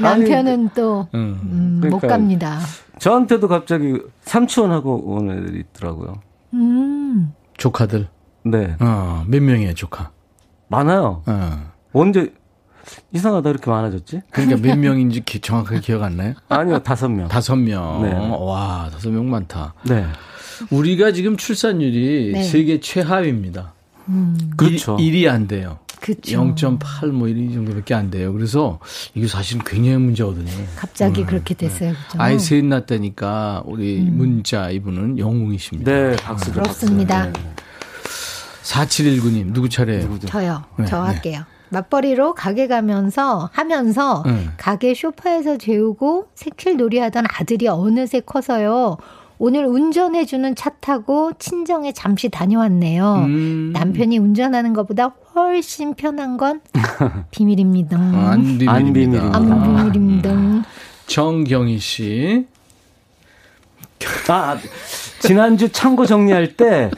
남편은 0.00 0.70
또 0.74 1.08
음. 1.14 1.38
음, 1.42 1.74
못 1.82 2.00
그러니까요. 2.00 2.10
갑니다. 2.10 2.58
저한테도 2.98 3.46
갑자기 3.48 4.00
삼촌하고 4.22 5.12
온 5.12 5.30
애들이 5.30 5.60
있더라고요. 5.60 6.20
음. 6.54 7.32
조카들. 7.56 8.08
네. 8.44 8.76
어, 8.80 9.24
몇 9.26 9.42
명이에요, 9.42 9.74
조카? 9.74 10.10
많아요. 10.68 11.22
어. 11.26 11.72
언제 11.92 12.32
이상하다 13.12 13.50
이렇게 13.50 13.70
많아졌지? 13.70 14.22
그러니까 14.30 14.60
몇 14.60 14.78
명인지 14.78 15.20
기- 15.24 15.40
정확하게 15.40 15.80
기억 15.80 16.02
안 16.02 16.16
나요? 16.16 16.34
아니요, 16.48 16.78
다섯 16.82 17.08
명. 17.08 17.28
다섯 17.28 17.56
명. 17.56 18.02
네. 18.02 18.12
와, 18.12 18.88
다섯 18.92 19.10
명 19.10 19.28
많다. 19.30 19.74
네. 19.84 20.06
우리가 20.70 21.12
지금 21.12 21.36
출산율이 21.36 22.32
네. 22.34 22.42
세계 22.42 22.80
최하위입니다. 22.80 23.74
그렇죠. 24.56 24.96
1, 24.98 25.14
이안 25.14 25.46
돼요. 25.46 25.78
그쵸. 26.00 26.54
0.8 26.54 27.08
뭐 27.08 27.28
이 27.28 27.52
정도밖에 27.52 27.92
안 27.92 28.10
돼요. 28.10 28.32
그래서 28.32 28.78
이게 29.14 29.26
사실은 29.26 29.62
굉장히 29.66 29.98
문제거든요. 29.98 30.50
갑자기 30.76 31.24
그렇게 31.24 31.54
됐어요. 31.54 31.92
그죠? 31.92 32.22
아이 32.22 32.38
셋 32.38 32.64
낳다니까 32.64 33.64
우리 33.66 33.98
음. 33.98 34.16
문자 34.16 34.70
이분은 34.70 35.18
영웅이십니다. 35.18 35.90
네, 35.90 36.16
박수. 36.16 36.52
그렇습니다. 36.52 37.30
4719님 38.68 39.52
누구 39.52 39.68
차례예요? 39.68 40.18
저요. 40.26 40.64
네, 40.76 40.84
저 40.86 41.02
네. 41.02 41.06
할게요. 41.12 41.42
맞벌이로 41.70 42.34
가게 42.34 42.66
가면서 42.66 43.50
하면서 43.52 44.22
네. 44.26 44.48
가게 44.56 44.94
소파에서 44.94 45.58
재우고 45.58 46.28
새킬놀이 46.34 46.98
하던 46.98 47.24
아들이 47.28 47.68
어느새 47.68 48.20
커서요. 48.20 48.96
오늘 49.38 49.66
운전해주는 49.66 50.54
차 50.56 50.70
타고 50.80 51.32
친정에 51.38 51.92
잠시 51.92 52.28
다녀왔네요. 52.28 53.14
음. 53.26 53.70
남편이 53.72 54.18
운전하는 54.18 54.72
것보다 54.72 55.12
훨씬 55.34 55.94
편한 55.94 56.36
건 56.36 56.60
비밀입니다. 57.30 57.96
아, 57.96 58.30
안 58.32 58.58
비밀입니다. 58.58 58.72
안 58.72 58.92
비밀입니다. 58.92 59.36
안 59.36 59.62
비밀입니다. 59.92 60.68
정경희 61.06 61.78
씨. 61.78 62.46
아, 64.28 64.56
지난주 65.20 65.70
창고 65.70 66.06
정리할 66.06 66.56
때 66.56 66.90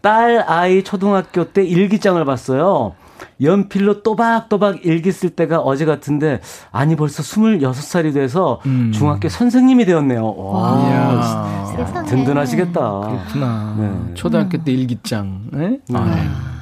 딸 0.00 0.44
아이 0.46 0.82
초등학교 0.82 1.52
때 1.52 1.64
일기장을 1.64 2.22
봤어요. 2.24 2.94
연필로 3.42 4.02
또박또박 4.02 4.84
일기 4.84 5.12
쓸 5.12 5.30
때가 5.30 5.60
어제 5.60 5.84
같은데 5.84 6.40
아니 6.70 6.96
벌써 6.96 7.22
26살이 7.22 8.14
돼서 8.14 8.60
음. 8.66 8.92
중학교 8.92 9.28
선생님이 9.28 9.84
되었네요. 9.84 10.34
와. 10.36 11.66
세상에. 11.76 12.08
든든하시겠다. 12.08 12.72
그렇구나. 12.72 13.76
네. 13.78 14.14
초등학교 14.14 14.62
때 14.62 14.72
일기장. 14.72 15.42
네? 15.52 15.78
아, 15.92 16.60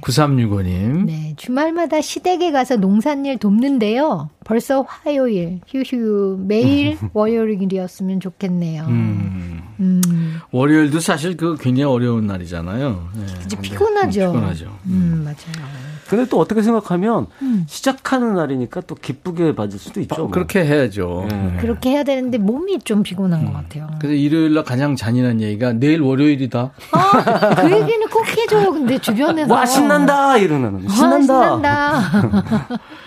9365님. 0.00 1.04
네, 1.04 1.34
주말마다 1.36 2.00
시댁에 2.00 2.50
가서 2.52 2.76
농산일 2.76 3.38
돕는데요. 3.38 4.30
벌써 4.44 4.82
화요일, 4.82 5.60
휴휴, 5.68 6.38
매일 6.46 6.98
월요일이었으면 7.12 8.20
좋겠네요. 8.20 8.84
음, 8.88 9.59
음. 9.80 10.40
월요일도 10.50 11.00
사실 11.00 11.36
그 11.36 11.56
굉장히 11.58 11.84
어려운 11.92 12.26
날이잖아요. 12.26 13.08
네. 13.14 13.26
이제 13.44 13.56
피곤하죠. 13.60 14.32
피곤하죠. 14.32 14.78
음, 14.86 15.22
맞아요. 15.24 15.90
근데 16.08 16.28
또 16.28 16.40
어떻게 16.40 16.60
생각하면 16.62 17.26
음. 17.40 17.64
시작하는 17.68 18.34
날이니까 18.34 18.80
또 18.82 18.94
기쁘게 18.96 19.54
받을 19.54 19.78
수도 19.78 20.00
있죠. 20.00 20.22
뭐. 20.22 20.30
그렇게 20.30 20.64
해야죠. 20.64 21.26
네. 21.30 21.56
그렇게 21.60 21.90
해야 21.90 22.02
되는데 22.02 22.36
몸이 22.36 22.80
좀 22.80 23.02
피곤한 23.04 23.46
것 23.46 23.52
같아요. 23.52 23.88
그래서 24.00 24.14
일요일 24.14 24.54
날 24.54 24.64
가장 24.64 24.96
잔인한 24.96 25.40
얘기가 25.40 25.72
내일 25.72 26.00
월요일이다. 26.02 26.72
아, 26.92 27.54
그 27.54 27.70
얘기는 27.70 28.08
꼭 28.08 28.26
해줘요. 28.26 28.72
근데 28.72 28.98
주변에서 28.98 29.52
와 29.54 29.64
신난다 29.64 30.36
이러는 30.36 30.84
와, 30.84 30.90
신난다. 30.90 31.56
신난다. 31.56 32.80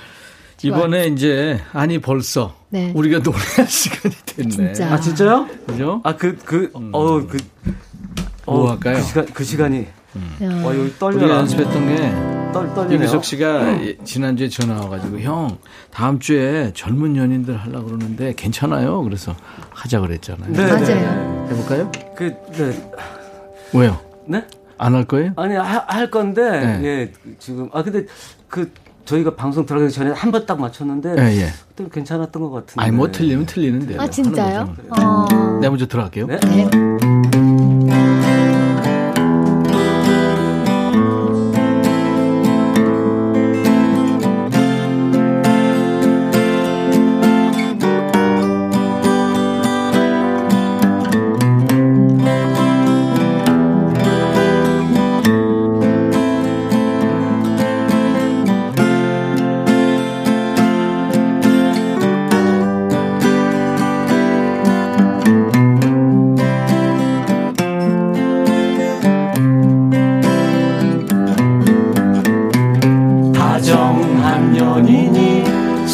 이번에 0.67 1.07
이제 1.07 1.59
아니 1.73 1.99
벌써 1.99 2.55
네. 2.69 2.91
우리가 2.95 3.19
노래할 3.19 3.67
시간이 3.67 4.15
됐네. 4.25 4.49
진짜. 4.73 4.93
아 4.93 4.99
진짜요? 4.99 5.47
그죠? 5.67 6.01
아 6.03 6.15
그 6.15 6.35
그 6.45 6.71
어우 6.91 7.27
그뭐 8.45 8.71
할까요? 8.71 8.95
그 8.95 9.01
시간 9.03 9.25
그 9.33 9.43
시간이 9.43 9.87
야. 10.41 10.47
와 10.63 10.65
여기 10.67 10.79
우리가 10.79 10.99
떨려라. 10.99 11.35
연습했던 11.37 11.87
게 11.95 12.33
떨 12.53 12.71
떨리네요. 12.75 12.97
이규석 12.99 13.25
씨가 13.25 13.81
예, 13.83 13.97
지난주에 14.03 14.47
전화 14.47 14.75
와가지고 14.75 15.19
형 15.21 15.57
다음 15.89 16.19
주에 16.19 16.71
젊은 16.75 17.15
연인들 17.17 17.57
하려고 17.57 17.85
그러는데 17.87 18.35
괜찮아요? 18.35 19.01
그래서 19.01 19.35
하자 19.71 19.99
그랬잖아요. 20.01 20.51
네, 20.51 20.67
맞아요. 20.71 21.47
해볼까요? 21.49 21.91
그 22.15 22.31
네. 22.51 22.91
왜요? 23.73 23.99
네? 24.27 24.45
안 24.77 24.93
할 24.93 25.05
거예요? 25.05 25.33
아니 25.35 25.55
하, 25.55 25.83
할 25.87 26.11
건데 26.11 26.41
네. 26.77 26.85
예 26.85 27.11
지금 27.39 27.69
아 27.73 27.81
근데 27.81 28.05
그 28.47 28.71
저희가 29.05 29.35
방송 29.35 29.65
들어가기 29.65 29.91
전에 29.91 30.11
한 30.11 30.31
번 30.31 30.45
딱 30.45 30.59
맞췄는데 30.59 31.15
예, 31.17 31.41
예. 31.41 31.47
그때 31.75 31.89
괜찮았던 31.91 32.41
것 32.41 32.51
같은데. 32.51 32.81
아니 32.81 32.91
뭐 32.95 33.11
틀리면 33.11 33.45
틀리는데. 33.45 33.97
아, 33.97 34.09
진짜요? 34.09 34.73
어. 34.89 35.25
내가 35.59 35.69
먼저 35.69 35.85
들어갈게요. 35.87 36.27
네? 36.27 36.39
네. 36.39 36.69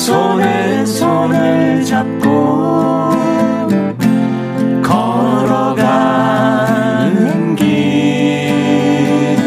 손에 0.09 0.85
손을 0.87 1.85
잡고 1.85 3.11
걸어가는 4.81 5.95
길. 7.55 9.37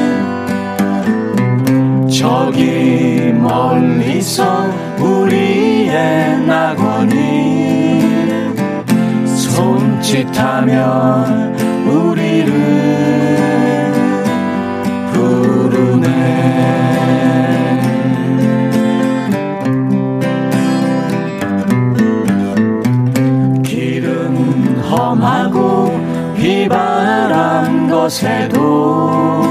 저기 2.09 3.33
멀리서 3.33 4.71
우리의 5.01 6.39
낙원이 6.47 8.03
손짓하며 9.27 10.71
곳에도 28.13 29.43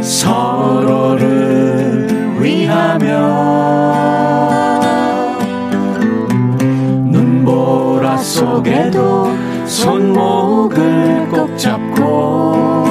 서로를 0.00 1.26
위하며 2.40 3.08
눈보라 7.10 8.16
속에도 8.18 9.32
손목을 9.66 11.26
꼭 11.32 11.58
잡고 11.58 12.84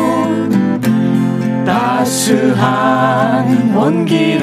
따스한 1.66 2.98
온기 3.78 4.37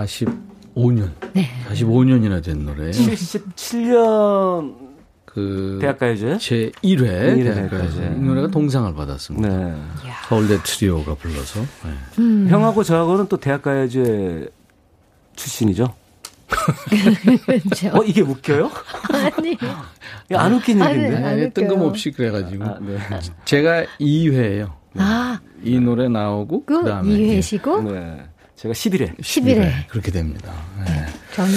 45년. 0.00 1.10
네. 1.34 1.48
45년이나 1.70 2.42
된 2.42 2.64
노래예요. 2.64 2.92
77년 2.92 4.76
그 5.24 5.78
대학가요제 5.80 6.38
제 6.38 6.70
1회 6.82 7.38
일회 7.38 7.54
대학가요제. 7.54 8.14
이 8.16 8.20
노래가 8.20 8.48
동상을 8.48 8.92
받았습니다. 8.94 9.48
네. 9.48 9.74
서울대 10.28 10.58
트리오가 10.62 11.14
불러서. 11.14 11.60
네. 11.60 11.90
음. 12.18 12.46
형하고 12.50 12.82
저하고는 12.82 13.28
또 13.28 13.36
대학가요제 13.38 14.48
출신이죠. 15.36 15.94
그렇죠. 17.46 17.88
어 17.98 18.02
이게 18.04 18.20
웃겨요? 18.20 18.70
아니. 19.38 19.56
안 20.34 20.52
웃긴 20.52 20.82
아니, 20.82 20.98
얘기인데. 20.98 21.16
안 21.16 21.36
네, 21.36 21.46
웃겨요. 21.46 21.50
뜬금없이 21.54 22.10
그래가지고 22.10 22.64
아, 22.64 22.78
네. 22.80 22.98
제가 23.46 23.84
2회예요. 23.98 24.70
아, 24.96 25.40
이 25.62 25.80
노래 25.80 26.08
나오고 26.08 26.66
그 26.66 26.82
그다음에 26.82 27.08
2회시고 27.08 27.90
네. 27.90 28.22
제가 28.62 28.74
11회. 28.74 29.18
11회. 29.18 29.88
그렇게 29.88 30.12
됩니다. 30.12 30.52
네. 30.86 31.04
저는 31.34 31.52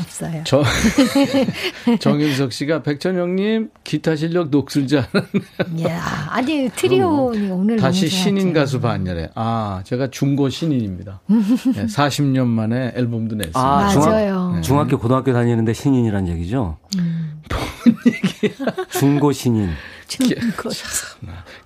없어요. 0.00 0.42
저 0.44 0.62
정윤석 2.00 2.54
씨가 2.54 2.82
백천영님 2.82 3.68
기타 3.84 4.16
실력 4.16 4.48
녹슬지 4.48 4.96
않았네. 4.96 5.76
이야, 5.76 6.02
아니 6.30 6.70
트리오니 6.74 7.50
오늘 7.50 7.76
다시 7.76 8.08
너무 8.08 8.22
신인. 8.22 8.52
가수 8.54 8.80
반열에. 8.80 9.28
아, 9.34 9.82
제가 9.84 10.08
중고 10.10 10.48
신인입니다. 10.48 11.20
네, 11.26 11.84
40년 11.84 12.46
만에 12.46 12.92
앨범도 12.96 13.34
냈습니다. 13.36 13.60
아, 13.60 13.94
맞아요. 13.94 14.52
네. 14.54 14.60
중학교 14.62 14.98
고등학교 14.98 15.34
다니는데 15.34 15.74
신인이란 15.74 16.26
얘기죠. 16.28 16.78
음. 16.96 17.42
중고 18.98 19.32
신인. 19.32 19.68
중고. 20.08 20.70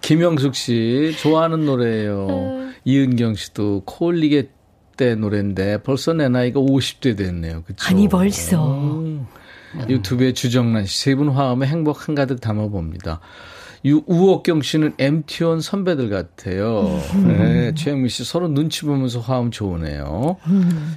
김영숙 0.01 0.57
씨 0.57 1.15
좋아하는 1.21 1.65
노래예요. 1.65 2.27
어. 2.29 2.71
이은경 2.85 3.35
씨도 3.35 3.83
코올리게 3.87 4.51
때 4.97 5.15
노래인데 5.15 5.83
벌써 5.83 6.13
내 6.13 6.29
나이가 6.29 6.61
50대 6.61 7.17
됐네요. 7.17 7.63
그쵸? 7.65 7.87
아니 7.89 8.09
벌써. 8.09 8.79
음. 8.81 9.27
유튜브에 9.89 10.33
주정란 10.33 10.87
씨 10.87 11.11
세 11.11 11.15
분 11.17 11.29
화음에 11.31 11.67
행복 11.67 12.07
한가득 12.09 12.41
담아봅니다. 12.41 13.21
유, 13.87 14.03
우옥경 14.07 14.63
씨는 14.63 14.93
MT1 14.97 15.61
선배들 15.61 16.09
같아요. 16.09 17.01
네, 17.27 17.75
최영미 17.75 18.09
씨 18.09 18.25
서로 18.25 18.49
눈치 18.49 18.83
보면서 18.87 19.21
화음 19.21 19.51
좋으네요. 19.51 20.37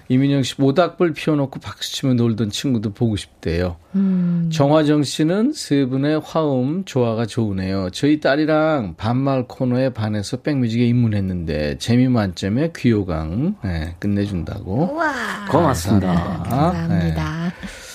이민영 0.07 0.43
씨 0.43 0.55
모닥불 0.57 1.13
피워놓고 1.13 1.59
박수치며 1.59 2.13
놀던 2.13 2.49
친구들 2.49 2.93
보고 2.93 3.17
싶대요. 3.17 3.75
음. 3.95 4.49
정화정 4.53 5.03
씨는 5.03 5.51
세 5.53 5.85
분의 5.85 6.21
화음 6.23 6.85
조화가 6.85 7.25
좋으네요. 7.25 7.89
저희 7.91 8.21
딸이랑 8.21 8.95
반말 8.95 9.47
코너에 9.47 9.89
반해서 9.89 10.37
백뮤직에 10.37 10.85
입문했는데 10.85 11.79
재미 11.79 12.07
만점에 12.07 12.71
귀요강 12.73 13.55
네, 13.63 13.95
끝내준다고. 13.99 14.93
우와. 14.93 15.13
고맙습니다. 15.49 16.43
감사합니다. 16.43 17.47
네. 17.47 17.86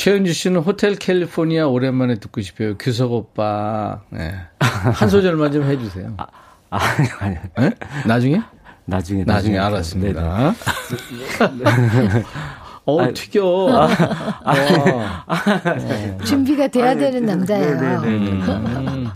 최은주 0.00 0.32
씨는 0.32 0.62
호텔 0.62 0.94
캘리포니아 0.94 1.66
오랜만에 1.66 2.14
듣고 2.14 2.40
싶어요. 2.40 2.78
규석 2.78 3.12
오빠. 3.12 4.00
네. 4.08 4.32
한 4.58 5.10
소절만 5.10 5.52
좀 5.52 5.64
해주세요. 5.64 6.14
아, 6.16 6.26
아니, 6.70 7.06
아니. 7.18 7.36
네? 7.58 7.74
나중에? 8.06 8.40
나중에. 8.86 9.24
나중에. 9.24 9.58
알았습니다. 9.58 10.54
어, 12.86 13.00
아니, 13.02 13.12
튀겨. 13.12 13.44
와. 13.46 13.88
준비가 16.24 16.66
돼야 16.68 16.92
아니, 16.92 17.00
되는 17.00 17.26
남자예요. 17.26 18.00
음. 18.04 19.10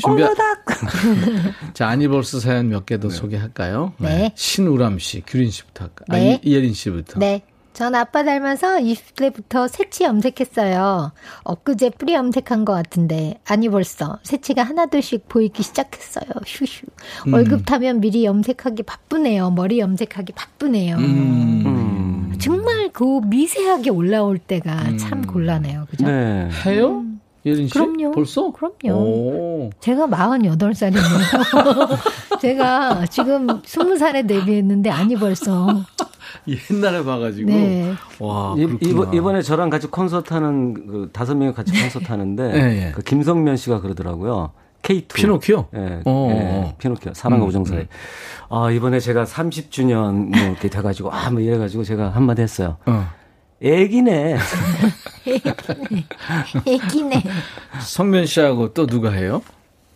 준비. 0.00 0.22
자, 1.74 1.88
아니버스 1.88 2.38
사연 2.38 2.68
몇 2.68 2.86
개더 2.86 3.10
소개할까요? 3.10 3.94
네. 3.98 4.30
신우람 4.36 5.00
씨, 5.00 5.24
규린 5.26 5.50
씨부터 5.50 5.86
할까요? 5.86 6.06
네. 6.10 6.34
아, 6.34 6.38
이- 6.44 6.48
이예린 6.48 6.74
씨부터. 6.74 7.18
네. 7.18 7.42
전 7.72 7.94
아빠 7.94 8.24
닮아서 8.24 8.78
20대부터 8.78 9.68
새치 9.68 10.04
염색했어요. 10.04 11.12
엊그제 11.44 11.90
뿌리 11.90 12.14
염색한 12.14 12.64
것 12.64 12.72
같은데 12.72 13.38
아니 13.46 13.68
벌써 13.68 14.18
새치가 14.22 14.62
하나둘씩 14.62 15.28
보이기 15.28 15.62
시작했어요. 15.62 16.24
휴휴. 16.46 16.86
음. 17.28 17.32
월급 17.32 17.64
타면 17.66 18.00
미리 18.00 18.24
염색하기 18.24 18.82
바쁘네요. 18.82 19.50
머리 19.50 19.78
염색하기 19.78 20.32
바쁘네요. 20.32 20.96
음. 20.96 22.34
정말 22.40 22.90
그 22.92 23.20
미세하게 23.24 23.90
올라올 23.90 24.38
때가 24.38 24.72
음. 24.88 24.98
참 24.98 25.26
곤란해요. 25.26 25.86
그죠? 25.90 26.06
네. 26.06 26.48
해요? 26.66 27.04
예린 27.46 27.68
씨? 27.68 27.72
그럼요. 27.74 28.12
벌써? 28.12 28.50
그럼요. 28.52 28.98
오. 28.98 29.70
제가 29.80 30.06
48살이네요. 30.06 31.00
제가 32.40 33.06
지금 33.06 33.46
20살에 33.46 34.26
데뷔했는데 34.26 34.90
아니 34.90 35.16
벌써. 35.16 35.82
옛날에 36.46 37.04
봐가지고. 37.04 37.50
네. 37.50 37.94
와, 38.18 38.54
이, 38.56 38.64
아, 38.64 38.66
그렇구나. 38.66 38.90
이번, 38.90 39.14
이번 39.14 39.36
에 39.36 39.42
저랑 39.42 39.70
같이 39.70 39.86
콘서트 39.86 40.32
하는 40.32 40.74
그 40.86 41.10
다섯 41.12 41.34
명이 41.34 41.54
같이 41.54 41.72
콘서트 41.72 42.06
하는데 42.06 42.42
예, 42.54 42.86
예. 42.86 42.92
그 42.92 43.02
김성면 43.02 43.56
씨가 43.56 43.80
그러더라고요. 43.80 44.52
K2. 44.82 45.12
피노키오? 45.12 45.66
예, 45.74 45.78
어, 45.78 45.90
예, 45.94 46.02
어. 46.06 46.74
피노키오. 46.78 47.12
사랑과 47.14 47.44
음, 47.44 47.48
우정 47.48 47.64
사이. 47.64 47.80
음. 47.80 47.86
아, 48.48 48.70
이번에 48.70 48.98
제가 48.98 49.24
30주년 49.24 50.30
뭐 50.30 50.40
이렇게 50.40 50.70
돼가지고, 50.70 51.12
아, 51.12 51.30
뭐 51.30 51.40
이래가지고 51.40 51.84
제가 51.84 52.10
한마디 52.10 52.42
했어요. 52.42 52.78
어. 52.86 53.06
애기네. 53.62 54.36
애기네. 56.66 57.22
성면 57.80 58.26
씨하고 58.26 58.72
또 58.72 58.86
누가 58.86 59.10
해요? 59.10 59.42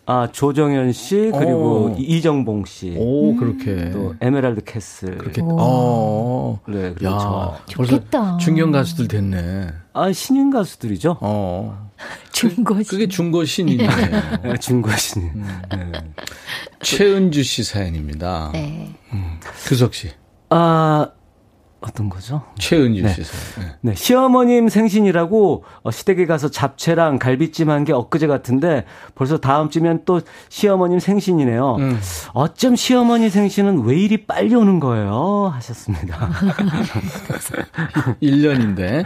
아, 0.06 0.28
조정현 0.30 0.92
씨, 0.92 1.30
그리고 1.32 1.86
오. 1.86 1.96
이정봉 1.98 2.66
씨. 2.66 2.94
오, 2.98 3.34
그렇게. 3.36 3.90
또 3.90 4.14
에메랄드 4.20 4.64
캐슬. 4.64 5.16
그렇게. 5.16 5.40
어. 5.42 6.60
네, 6.66 6.92
그리고 6.94 7.06
야, 7.06 7.18
저. 7.18 7.58
좋겠다. 7.68 8.36
중견 8.36 8.70
가수들 8.70 9.08
됐네. 9.08 9.68
아, 9.94 10.12
신인 10.12 10.50
가수들이죠. 10.50 11.18
어. 11.20 11.90
중고시. 12.32 12.90
그게 12.90 13.08
중고 13.08 13.44
신이네. 13.44 13.88
네, 14.42 14.56
중고 14.58 14.90
신인. 14.90 15.30
음. 15.34 15.62
네. 15.72 15.92
최은주 16.82 17.42
씨 17.42 17.64
사연입니다. 17.64 18.50
네. 18.52 18.94
규석 19.64 19.94
씨. 19.94 20.10
아, 20.50 21.08
어떤 21.86 22.08
거죠? 22.08 22.42
최은주 22.58 23.02
네. 23.02 23.08
씨 23.12 23.22
사연. 23.24 23.68
네. 23.68 23.74
네, 23.90 23.94
시어머님 23.94 24.68
생신이라고 24.68 25.64
어, 25.82 25.90
시댁에 25.90 26.24
가서 26.26 26.48
잡채랑 26.50 27.18
갈비찜 27.18 27.68
한 27.70 27.84
게 27.84 27.92
엊그제 27.92 28.26
같은데 28.26 28.84
벌써 29.14 29.36
다음 29.38 29.68
주면 29.68 30.02
또 30.06 30.20
시어머님 30.48 30.98
생신이네요. 30.98 31.76
음. 31.78 32.00
어쩜 32.32 32.76
시어머니 32.76 33.28
생신은 33.28 33.84
왜 33.84 33.96
이리 33.98 34.26
빨리 34.26 34.54
오는 34.54 34.80
거예요? 34.80 35.52
하셨습니다. 35.54 36.30
1년인데. 38.22 39.04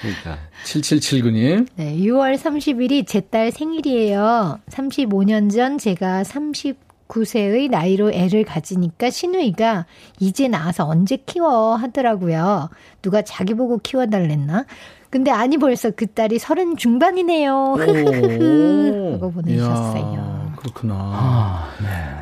그러니까. 0.00 0.38
7779님. 0.64 1.68
네, 1.76 1.96
6월 1.98 2.36
30일이 2.36 3.06
제 3.06 3.20
딸 3.30 3.52
생일이에요. 3.52 4.58
35년 4.70 5.52
전 5.52 5.76
제가 5.78 6.22
39세의 7.08 7.70
나이로 7.70 8.12
애를 8.12 8.44
가지니까 8.44 9.10
시누이가 9.10 9.86
이제 10.20 10.48
나와서 10.48 10.86
언제 10.86 11.16
키워 11.16 11.74
하더라고요. 11.76 12.70
누가 13.02 13.22
자기 13.22 13.54
보고 13.54 13.78
키워달랬나? 13.78 14.66
근데 15.10 15.30
아니 15.30 15.56
벌써 15.56 15.90
그 15.90 16.06
딸이 16.06 16.38
서른 16.38 16.76
중반이네요. 16.76 17.74
흐흐흐흐 17.78 19.12
하고 19.14 19.32
보내주셨어요. 19.32 20.12
이야, 20.12 20.54
그렇구나. 20.58 21.64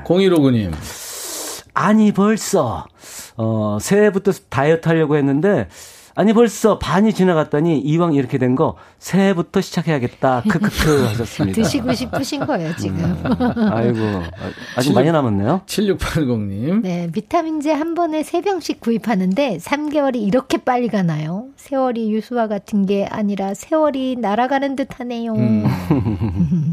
0159님. 0.04 0.72
아니 1.74 2.12
벌써 2.12 2.86
어 3.36 3.78
새해부터 3.80 4.32
다이어트 4.48 4.88
하려고 4.88 5.16
했는데 5.16 5.68
아니 6.18 6.32
벌써 6.32 6.78
반이 6.78 7.12
지나갔더니 7.12 7.78
이왕 7.78 8.14
이렇게 8.14 8.38
된 8.38 8.56
거 8.56 8.76
새해부터 8.98 9.60
시작해야겠다. 9.60 10.42
크크크 10.48 11.04
하셨습니다. 11.12 11.62
드시고 11.62 11.92
싶으신 11.92 12.46
거예요, 12.46 12.74
지금. 12.76 13.22
아이고 13.70 13.98
아직 14.76 14.94
많이 14.94 15.12
남았네요. 15.12 15.60
7680님. 15.66 16.80
네, 16.82 17.10
비타민제 17.12 17.70
한 17.72 17.94
번에 17.94 18.22
세병씩 18.22 18.80
구입하는데 18.80 19.58
3개월이 19.58 20.16
이렇게 20.16 20.56
빨리 20.56 20.88
가나요? 20.88 21.48
세월이 21.56 22.10
유수와 22.12 22.48
같은 22.48 22.86
게 22.86 23.04
아니라 23.04 23.52
세월이 23.52 24.16
날아가는 24.16 24.74
듯 24.74 24.98
하네요. 25.00 25.34
음. 25.34 25.64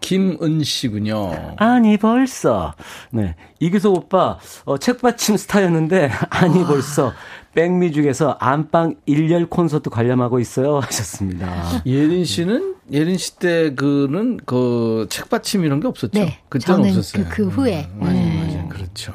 김은 0.00 0.62
씨군요. 0.64 1.54
아니 1.58 1.98
벌써 1.98 2.72
네 3.10 3.34
이규석 3.58 3.94
오빠 3.94 4.38
어, 4.64 4.78
책받침 4.78 5.36
스타였는데 5.36 6.10
아니 6.30 6.64
벌써 6.64 7.12
백미중에서 7.58 8.36
안방 8.38 8.94
일열 9.04 9.46
콘서트 9.46 9.90
관람하고 9.90 10.38
있어요 10.38 10.78
하셨습니다. 10.86 11.82
예린 11.86 12.24
씨는 12.24 12.76
예린 12.92 13.16
씨 13.18 13.36
때 13.38 13.74
그는 13.74 14.38
그 14.46 15.06
책받침 15.10 15.64
이런 15.64 15.80
게 15.80 15.88
없었죠. 15.88 16.18
네, 16.18 16.38
그때는 16.48 16.82
저는 16.82 16.98
없었어요. 16.98 17.24
그, 17.28 17.44
그 17.44 17.48
후에. 17.48 17.88
맞아요, 17.96 18.14
네. 18.14 18.46
맞아요. 18.46 18.68
그렇죠. 18.68 19.12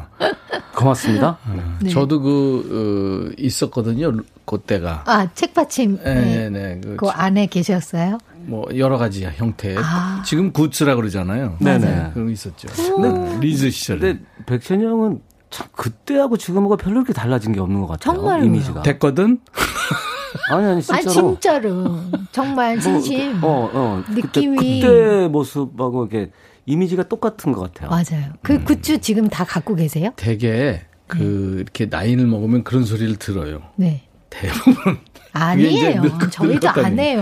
고맙습니다. 0.76 1.38
네. 1.82 1.90
저도 1.90 2.22
그 2.22 3.32
어, 3.32 3.34
있었거든요. 3.38 4.12
그때가. 4.46 5.04
아, 5.08 5.34
책받침. 5.34 6.00
네, 6.04 6.50
네. 6.50 6.50
네. 6.50 6.82
그, 6.82 6.96
그 6.98 7.08
안에 7.08 7.48
계셨어요? 7.48 8.18
뭐 8.46 8.66
여러 8.78 8.98
가지 8.98 9.26
형태. 9.26 9.76
아. 9.78 10.22
지금 10.26 10.52
굿즈라 10.52 10.96
그러잖아요. 10.96 11.58
네네. 11.60 12.12
그런 12.14 12.28
게 12.28 12.34
있었죠. 12.34 12.68
네, 13.02 13.40
리즈 13.40 13.70
시절에. 13.70 14.00
근데 14.00 14.20
백천이 14.46 14.84
형은 14.84 15.22
참 15.54 15.68
그때하고 15.72 16.36
지금하고 16.38 16.78
별로 16.78 16.96
그렇게 17.04 17.14
달라진 17.14 17.52
게 17.54 17.60
없는 17.60 17.82
것 17.82 17.88
같아요. 17.88 18.16
정말로요? 18.16 18.46
이미지가. 18.46 18.82
됐거든. 18.82 19.40
아니 20.50 20.66
아니 20.66 20.82
진짜로. 20.82 21.28
아니, 21.28 21.36
진짜로. 21.36 22.00
정말 22.32 22.80
진심. 22.80 23.40
어, 23.44 23.70
어. 23.72 24.04
느낌이- 24.10 24.82
그때, 24.82 24.82
그때 24.82 25.28
모습하고 25.28 26.06
이게 26.08 26.32
이미지가 26.66 27.04
똑같은 27.08 27.52
것 27.52 27.72
같아요. 27.72 27.90
맞아요. 27.92 28.32
그 28.42 28.64
굿즈 28.64 29.00
지금 29.02 29.28
다 29.30 29.44
갖고 29.44 29.76
계세요? 29.76 30.10
되게 30.16 30.82
그 31.06 31.58
이렇게 31.60 31.86
나이를 31.86 32.26
먹으면 32.26 32.64
그런 32.64 32.84
소리를 32.84 33.16
들어요. 33.18 33.62
네. 33.76 34.08
대부분. 34.32 34.98
아니에요. 35.34 36.02
저희도. 36.32 36.70
안 36.70 37.00
해요. 37.00 37.22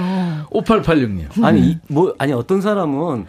5886님. 0.51 1.43
아니 1.43 1.61
이- 1.61 1.77
뭐 1.87 2.13
아니 2.17 2.33
어떤 2.33 2.61
사람은 2.61 3.25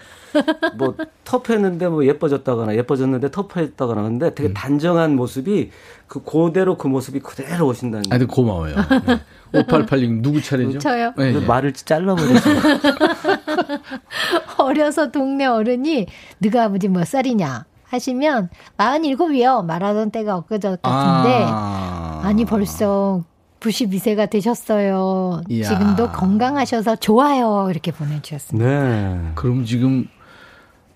뭐 0.76 0.94
터프했는데 1.24 1.88
뭐 1.88 2.04
예뻐졌다거나 2.06 2.74
예뻐졌는데 2.74 3.30
터프했다거나 3.30 4.02
근데 4.02 4.34
되게 4.34 4.52
단정한 4.52 5.14
모습이 5.14 5.70
그 6.08 6.22
그대로 6.24 6.76
그 6.76 6.88
모습이 6.88 7.20
그대로 7.20 7.68
오신다는 7.68 8.02
게 8.02 8.14
아주 8.14 8.26
고마워요. 8.26 8.74
네. 9.06 9.20
5886 9.54 10.22
누구 10.22 10.42
차례죠? 10.42 10.78
저요. 10.78 11.12
네, 11.16 11.32
네. 11.32 11.46
말을 11.46 11.72
잘라버리시네. 11.74 12.60
어려서 14.58 15.10
동네 15.10 15.46
어른이 15.46 16.06
너가 16.38 16.64
아버지 16.64 16.88
몇 16.88 17.06
살이냐 17.06 17.64
하시면 17.84 18.48
47이요. 18.78 19.64
말하던 19.66 20.10
때가 20.10 20.36
엊그저 20.36 20.76
같은데 20.82 21.44
아. 21.46 22.20
아니 22.24 22.44
벌써 22.44 23.22
92세가 23.62 24.28
되셨어요. 24.28 25.42
이야. 25.48 25.68
지금도 25.68 26.10
건강하셔서 26.12 26.96
좋아요. 26.96 27.68
이렇게 27.70 27.92
보내주셨습니다. 27.92 28.68
네. 28.68 29.32
그럼 29.34 29.64
지금 29.64 30.06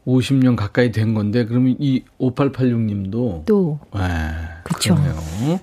50년 0.07 0.57
가까이 0.57 0.93
된 0.93 1.14
건데 1.14 1.45
그러면 1.47 1.77
이 1.79 2.03
5886님도 2.21 3.45
또 3.45 3.79
네, 3.95 4.01
그쵸. 4.64 4.95
그러네요. 4.95 5.61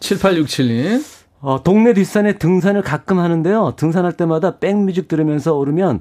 7867님. 0.00 1.19
어, 1.42 1.62
동네 1.62 1.94
뒷산에 1.94 2.34
등산을 2.34 2.82
가끔 2.82 3.18
하는데요. 3.18 3.72
등산할 3.76 4.12
때마다 4.12 4.58
백뮤직 4.58 5.08
들으면서 5.08 5.54
오르면 5.54 6.00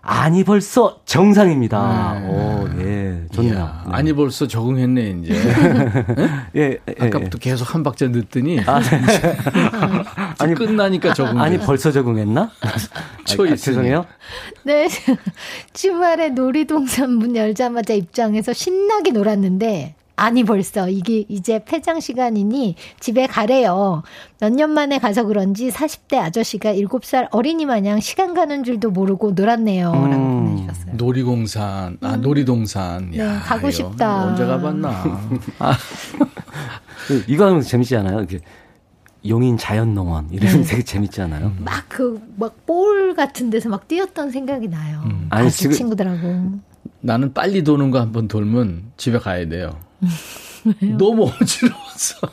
아니 0.00 0.44
벌써 0.44 1.00
정상입니다. 1.04 2.20
네. 2.20 2.26
오, 2.26 2.68
예, 2.80 3.26
좋네요. 3.30 3.52
이야, 3.52 3.82
네. 3.86 3.92
아니 3.92 4.12
벌써 4.14 4.46
적응했네 4.46 5.10
이제. 5.22 5.34
예, 6.56 6.78
예, 6.88 6.94
아까부터 6.98 7.36
계속 7.36 7.74
한 7.74 7.82
박자 7.82 8.08
늦더니 8.08 8.60
아, 8.60 8.80
네. 8.80 9.00
아니 10.38 10.54
끝나니까 10.54 11.12
적응. 11.12 11.38
아니 11.38 11.58
벌써 11.58 11.92
적응했나? 11.92 12.50
초이스님. 13.26 13.52
아, 13.52 13.56
죄송해요. 13.56 14.06
네. 14.64 14.88
주말에 15.74 16.30
놀이동산 16.30 17.12
문 17.12 17.36
열자마자 17.36 17.92
입장해서 17.92 18.54
신나게 18.54 19.10
놀았는데, 19.10 19.96
아니 20.18 20.42
벌써 20.42 20.88
이게 20.88 21.24
이제 21.28 21.62
폐장 21.64 22.00
시간이니 22.00 22.74
집에 22.98 23.26
가래요. 23.28 24.02
몇 24.40 24.50
년 24.52 24.70
만에 24.70 24.98
가서 24.98 25.22
그런지 25.24 25.70
40대 25.70 26.16
아저씨가 26.18 26.74
7살 26.74 27.28
어린이 27.30 27.64
마냥 27.66 28.00
시간 28.00 28.34
가는 28.34 28.64
줄도 28.64 28.90
모르고 28.90 29.30
놀았네요. 29.32 29.92
라고 29.92 30.04
음. 30.04 30.44
보내주셨어요. 30.56 30.94
놀이공산, 30.96 31.98
아 32.02 32.16
놀이동산. 32.16 33.10
네, 33.12 33.18
야, 33.20 33.38
가고 33.40 33.68
이거 33.68 33.70
싶다. 33.70 34.24
언제 34.26 34.44
가봤나? 34.44 34.88
아, 35.60 35.72
그, 37.06 37.24
이거 37.28 37.46
하면 37.46 37.62
재밌지 37.62 37.94
않아요? 37.96 38.18
이렇게 38.18 38.40
용인 39.26 39.56
자연농원 39.56 40.28
이러면 40.32 40.62
되게 40.64 40.82
재밌지 40.82 41.20
않아요? 41.22 41.52
막 41.58 41.84
그, 41.88 42.20
막 42.36 42.54
볼 42.66 43.14
같은 43.14 43.50
데서 43.50 43.68
막 43.68 43.86
뛰었던 43.88 44.30
생각이 44.30 44.68
나요. 44.68 45.02
아니, 45.30 45.46
아직 45.46 45.58
지금- 45.58 45.76
친구들하고. 45.76 46.58
나는 47.00 47.32
빨리 47.32 47.62
도는 47.62 47.90
거 47.92 48.00
한번 48.00 48.26
돌면 48.28 48.92
집에 48.96 49.18
가야 49.18 49.48
돼요. 49.48 49.78
너무 50.98 51.24
어지러워서. 51.24 52.28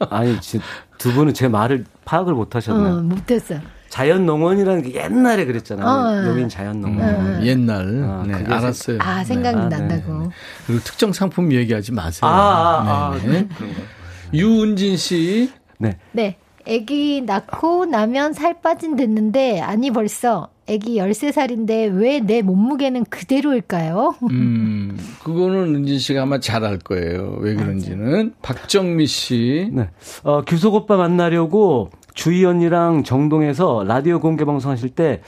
아니, 0.10 0.40
지, 0.40 0.60
두 0.98 1.12
분은 1.12 1.34
제 1.34 1.48
말을 1.48 1.84
파악을 2.04 2.34
못 2.34 2.54
하셨나요? 2.54 2.96
어, 2.96 3.02
못했어. 3.02 3.56
자연 3.88 4.24
농원이라는 4.24 4.82
게 4.82 4.94
옛날에 4.94 5.44
그랬잖아요. 5.44 5.86
어, 5.86 6.28
여긴 6.28 6.48
자연 6.48 6.80
농원. 6.80 7.08
음, 7.08 7.40
옛날 7.44 8.04
아, 8.04 8.24
네, 8.24 8.34
알았어요. 8.34 8.98
아, 9.00 9.24
생각이 9.24 9.58
아, 9.58 9.68
네. 9.68 9.76
난다고. 9.78 10.30
그리고 10.66 10.82
특정 10.84 11.12
상품 11.12 11.52
얘기하지 11.52 11.92
마세요. 11.92 12.30
아, 12.30 12.34
아, 12.34 13.12
아, 13.14 13.18
네. 13.26 13.48
유은진 14.32 14.96
씨. 14.96 15.52
네. 15.78 15.98
네. 16.12 16.36
아기 16.68 17.22
낳고 17.22 17.86
나면 17.86 18.32
살 18.32 18.60
빠진 18.60 18.94
됐는데 18.94 19.60
아니 19.60 19.90
벌써 19.90 20.50
아기 20.72 20.96
13살인데 20.98 21.92
왜 21.98 22.20
내 22.20 22.42
몸무게는 22.42 23.04
그대로일까요? 23.06 24.14
음, 24.30 24.96
그거는 25.24 25.74
은진 25.74 25.98
씨가 25.98 26.22
아마 26.22 26.38
잘 26.38 26.64
알 26.64 26.78
거예요. 26.78 27.36
왜 27.40 27.54
그런지는. 27.54 28.34
박정미 28.42 29.06
씨. 29.06 29.70
네. 29.72 29.88
어, 30.22 30.42
규석 30.46 30.74
오빠 30.74 30.96
만나려고 30.96 31.90
주희 32.14 32.44
언니랑 32.44 33.02
정동에서 33.04 33.84
라디오 33.86 34.20
공개 34.20 34.44
방송 34.44 34.70
하실 34.70 34.90
때 34.90 35.22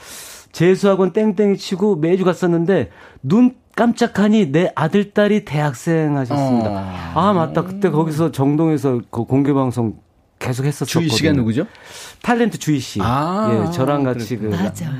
재수학원 0.51 1.11
땡땡이 1.13 1.57
치고 1.57 1.95
매주 1.95 2.23
갔었는데 2.23 2.89
눈 3.23 3.55
깜짝하니 3.75 4.51
내 4.51 4.71
아들 4.75 5.11
딸이 5.13 5.45
대학생 5.45 6.15
하셨습니다. 6.17 6.69
어. 6.69 7.19
아 7.19 7.33
맞다 7.33 7.63
그때 7.63 7.89
거기서 7.89 8.31
정동에서 8.31 9.01
그 9.09 9.23
공개 9.23 9.51
방송 9.51 9.95
계속 10.37 10.65
했었거든요. 10.65 11.07
주희 11.07 11.09
씨가 11.17 11.31
누구죠? 11.33 11.65
탤런트 12.21 12.59
주희 12.59 12.79
씨. 12.79 12.99
아, 13.01 13.65
예, 13.67 13.71
저랑 13.71 14.03
같이 14.03 14.37
그 14.37 14.45
맞아. 14.47 14.91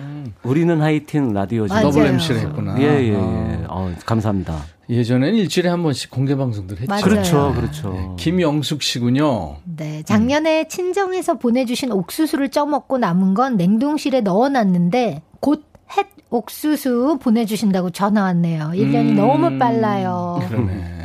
우리는 0.43 0.81
하이틴 0.81 1.33
라디오죠. 1.33 1.73
더블 1.81 2.05
MC를 2.05 2.41
했구나. 2.41 2.75
예, 2.79 2.83
예, 2.83 3.09
예. 3.09 3.15
어. 3.15 3.63
어, 3.69 3.93
감사합니다. 4.05 4.63
예전에는 4.89 5.35
일주일에 5.35 5.69
한 5.69 5.81
번씩 5.81 6.11
공개 6.11 6.35
방송들 6.35 6.77
했죠. 6.77 6.89
맞아요. 6.89 7.03
그렇죠, 7.03 7.53
그렇죠. 7.55 8.15
김영숙 8.19 8.83
씨군요. 8.83 9.57
네, 9.63 10.03
작년에 10.03 10.67
친정에서 10.67 11.37
보내주신 11.37 11.91
옥수수를 11.91 12.49
쪄먹고 12.49 12.97
남은 12.97 13.33
건 13.33 13.57
냉동실에 13.57 14.21
넣어놨는데 14.21 15.21
곧 15.39 15.73
햇 15.97 16.07
옥수수 16.29 17.19
보내주신다고 17.21 17.91
전화 17.91 18.23
왔네요. 18.23 18.71
1년이 18.73 19.11
음. 19.11 19.15
너무 19.15 19.57
빨라요. 19.57 20.39
그러네. 20.47 21.01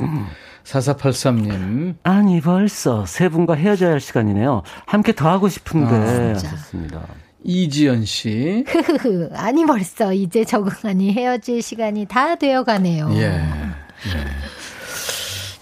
4483님. 0.65 1.97
아니 2.03 2.41
벌써 2.41 3.07
세 3.07 3.29
분과 3.29 3.55
헤어져야 3.55 3.93
할 3.93 4.01
시간이네요. 4.01 4.63
함께 4.87 5.15
더 5.15 5.29
하고 5.31 5.49
싶은데 5.49 5.95
아, 5.95 6.35
진짜. 6.35 6.53
하셨습니다. 6.55 7.01
이지연 7.49 8.05
씨. 8.05 8.63
흐흐흐. 8.67 9.31
아니 9.35 9.65
벌써 9.65 10.13
이제 10.13 10.45
적응하니 10.45 11.13
헤어질 11.15 11.63
시간이 11.63 12.05
다 12.07 12.37
되어가네요. 12.37 13.09
예. 13.15 13.23
예. 13.23 14.49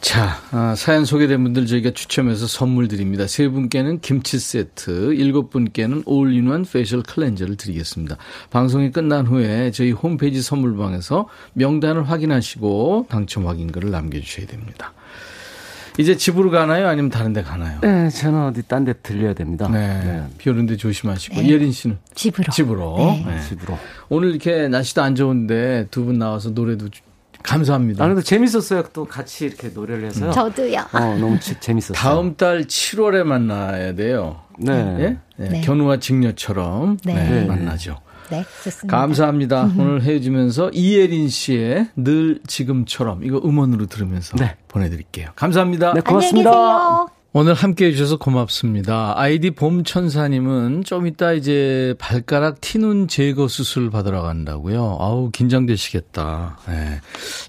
자, 0.00 0.40
아, 0.50 0.74
사연 0.76 1.04
소개된 1.04 1.42
분들 1.44 1.66
저희가 1.66 1.90
추첨해서 1.90 2.46
선물 2.46 2.88
드립니다. 2.88 3.26
세 3.26 3.48
분께는 3.48 4.00
김치 4.00 4.38
세트, 4.38 5.14
일곱 5.14 5.50
분께는 5.50 6.02
all-in-one 6.06 6.64
facial 6.64 7.02
cleanser를 7.02 7.56
드리겠습니다. 7.56 8.16
방송이 8.50 8.90
끝난 8.90 9.26
후에 9.26 9.70
저희 9.70 9.92
홈페이지 9.92 10.42
선물방에서 10.42 11.28
명단을 11.54 12.08
확인하시고 12.08 13.06
당첨 13.08 13.46
확인글을 13.46 13.90
남겨주셔야 13.90 14.46
됩니다. 14.46 14.92
이제 15.98 16.16
집으로 16.16 16.50
가나요? 16.50 16.88
아니면 16.88 17.10
다른 17.10 17.32
데 17.32 17.42
가나요? 17.42 17.78
네, 17.82 18.08
저는 18.10 18.46
어디 18.48 18.62
딴 18.62 18.84
데 18.84 18.92
들려야 18.94 19.32
됩니다. 19.34 19.68
네. 19.72 20.22
비 20.38 20.50
오는 20.50 20.66
데 20.66 20.76
조심하시고. 20.76 21.36
네. 21.40 21.48
예린 21.48 21.72
씨는? 21.72 21.98
집으로. 22.14 22.52
집으로. 22.52 22.96
네. 22.98 23.24
네. 23.26 23.40
집으로. 23.48 23.78
오늘 24.08 24.30
이렇게 24.30 24.68
날씨도 24.68 25.02
안 25.02 25.14
좋은데 25.14 25.86
두 25.90 26.04
분 26.04 26.18
나와서 26.18 26.50
노래도 26.50 26.88
주- 26.90 27.02
감사합니다. 27.42 28.04
아, 28.04 28.08
근데 28.08 28.22
재밌었어요. 28.22 28.82
또 28.92 29.04
같이 29.04 29.46
이렇게 29.46 29.68
노래를 29.68 30.06
해서요. 30.06 30.32
저도요. 30.32 30.80
어, 30.92 30.98
너무 31.18 31.38
재- 31.40 31.58
재밌었어요. 31.60 31.94
다음 31.94 32.36
달 32.36 32.64
7월에 32.64 33.22
만나야 33.24 33.94
돼요. 33.94 34.40
네. 34.58 34.72
예? 35.00 35.16
네. 35.36 35.48
네. 35.48 35.60
견우와 35.62 35.98
직녀처럼 35.98 36.98
네. 37.04 37.14
네, 37.14 37.30
네. 37.42 37.44
만나죠. 37.46 37.98
네, 38.30 38.44
좋습니다. 38.64 38.98
감사합니다. 38.98 39.70
오늘 39.78 40.02
헤어지면서 40.02 40.70
이예린 40.72 41.28
씨의 41.28 41.88
늘 41.96 42.40
지금처럼 42.46 43.24
이거 43.24 43.38
음원으로 43.44 43.86
들으면서 43.86 44.36
네. 44.36 44.56
보내드릴게요. 44.68 45.30
감사합니다. 45.36 45.92
네, 45.94 46.00
안녕히 46.00 46.04
고맙습니다. 46.04 46.50
계세요. 46.50 47.08
오늘 47.32 47.52
함께 47.52 47.86
해주셔서 47.86 48.16
고맙습니다. 48.16 49.12
아이디 49.14 49.50
봄천사님은 49.50 50.84
좀 50.84 51.06
이따 51.06 51.32
이제 51.32 51.94
발가락 51.98 52.62
티눈 52.62 53.08
제거 53.08 53.46
수술 53.46 53.90
받으러 53.90 54.22
간다고요. 54.22 54.96
아우, 54.98 55.30
긴장되시겠다. 55.30 56.58
네, 56.66 57.00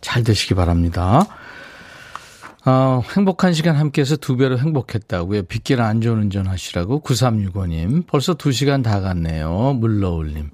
잘 0.02 0.24
되시기 0.26 0.56
바랍니다. 0.56 1.26
아, 2.70 3.02
행복한 3.16 3.54
시간 3.54 3.78
함께해서 3.78 4.18
두 4.18 4.36
배로 4.36 4.60
행복했다고요. 4.60 5.44
빗길 5.44 5.80
안전운전 5.80 6.48
하시라고 6.48 7.00
9365님. 7.00 8.06
벌써 8.08 8.34
두 8.34 8.52
시간 8.52 8.82
다 8.82 9.00
갔네요. 9.00 9.78
물러올님. 9.80 10.50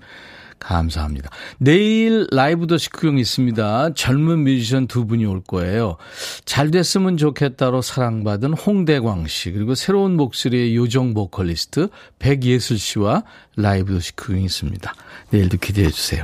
감사합니다. 0.59 1.31
내일 1.57 2.27
라이브 2.31 2.67
더 2.67 2.77
식후경 2.77 3.17
있습니다. 3.17 3.95
젊은 3.95 4.43
뮤지션 4.43 4.85
두 4.85 5.07
분이 5.07 5.25
올 5.25 5.41
거예요. 5.41 5.97
잘 6.45 6.69
됐으면 6.69 7.17
좋겠다로 7.17 7.81
사랑받은 7.81 8.53
홍대광 8.53 9.25
씨, 9.25 9.51
그리고 9.51 9.73
새로운 9.73 10.15
목소리의 10.15 10.75
요정 10.75 11.15
보컬리스트 11.15 11.89
백예슬 12.19 12.77
씨와 12.77 13.23
라이브 13.55 13.91
더 13.91 13.99
식후경이 13.99 14.45
있습니다. 14.45 14.93
내일도 15.31 15.57
기대해 15.57 15.89
주세요. 15.89 16.23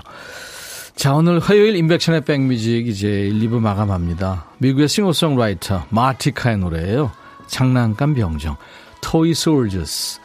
자, 0.99 1.13
오늘 1.13 1.39
화요일 1.39 1.77
임백천의 1.77 2.25
백뮤직 2.25 2.89
이제 2.89 3.07
1, 3.07 3.39
2부 3.47 3.61
마감합니다. 3.61 4.47
미국의 4.57 4.89
싱어송라이터 4.89 5.85
마티카의 5.91 6.57
노래예요. 6.57 7.13
장난감 7.47 8.13
병정, 8.13 8.57
Toy 8.99 9.33
Soldiers, 9.33 10.19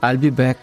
I'll 0.00 0.20
be 0.20 0.30
back. 0.30 0.60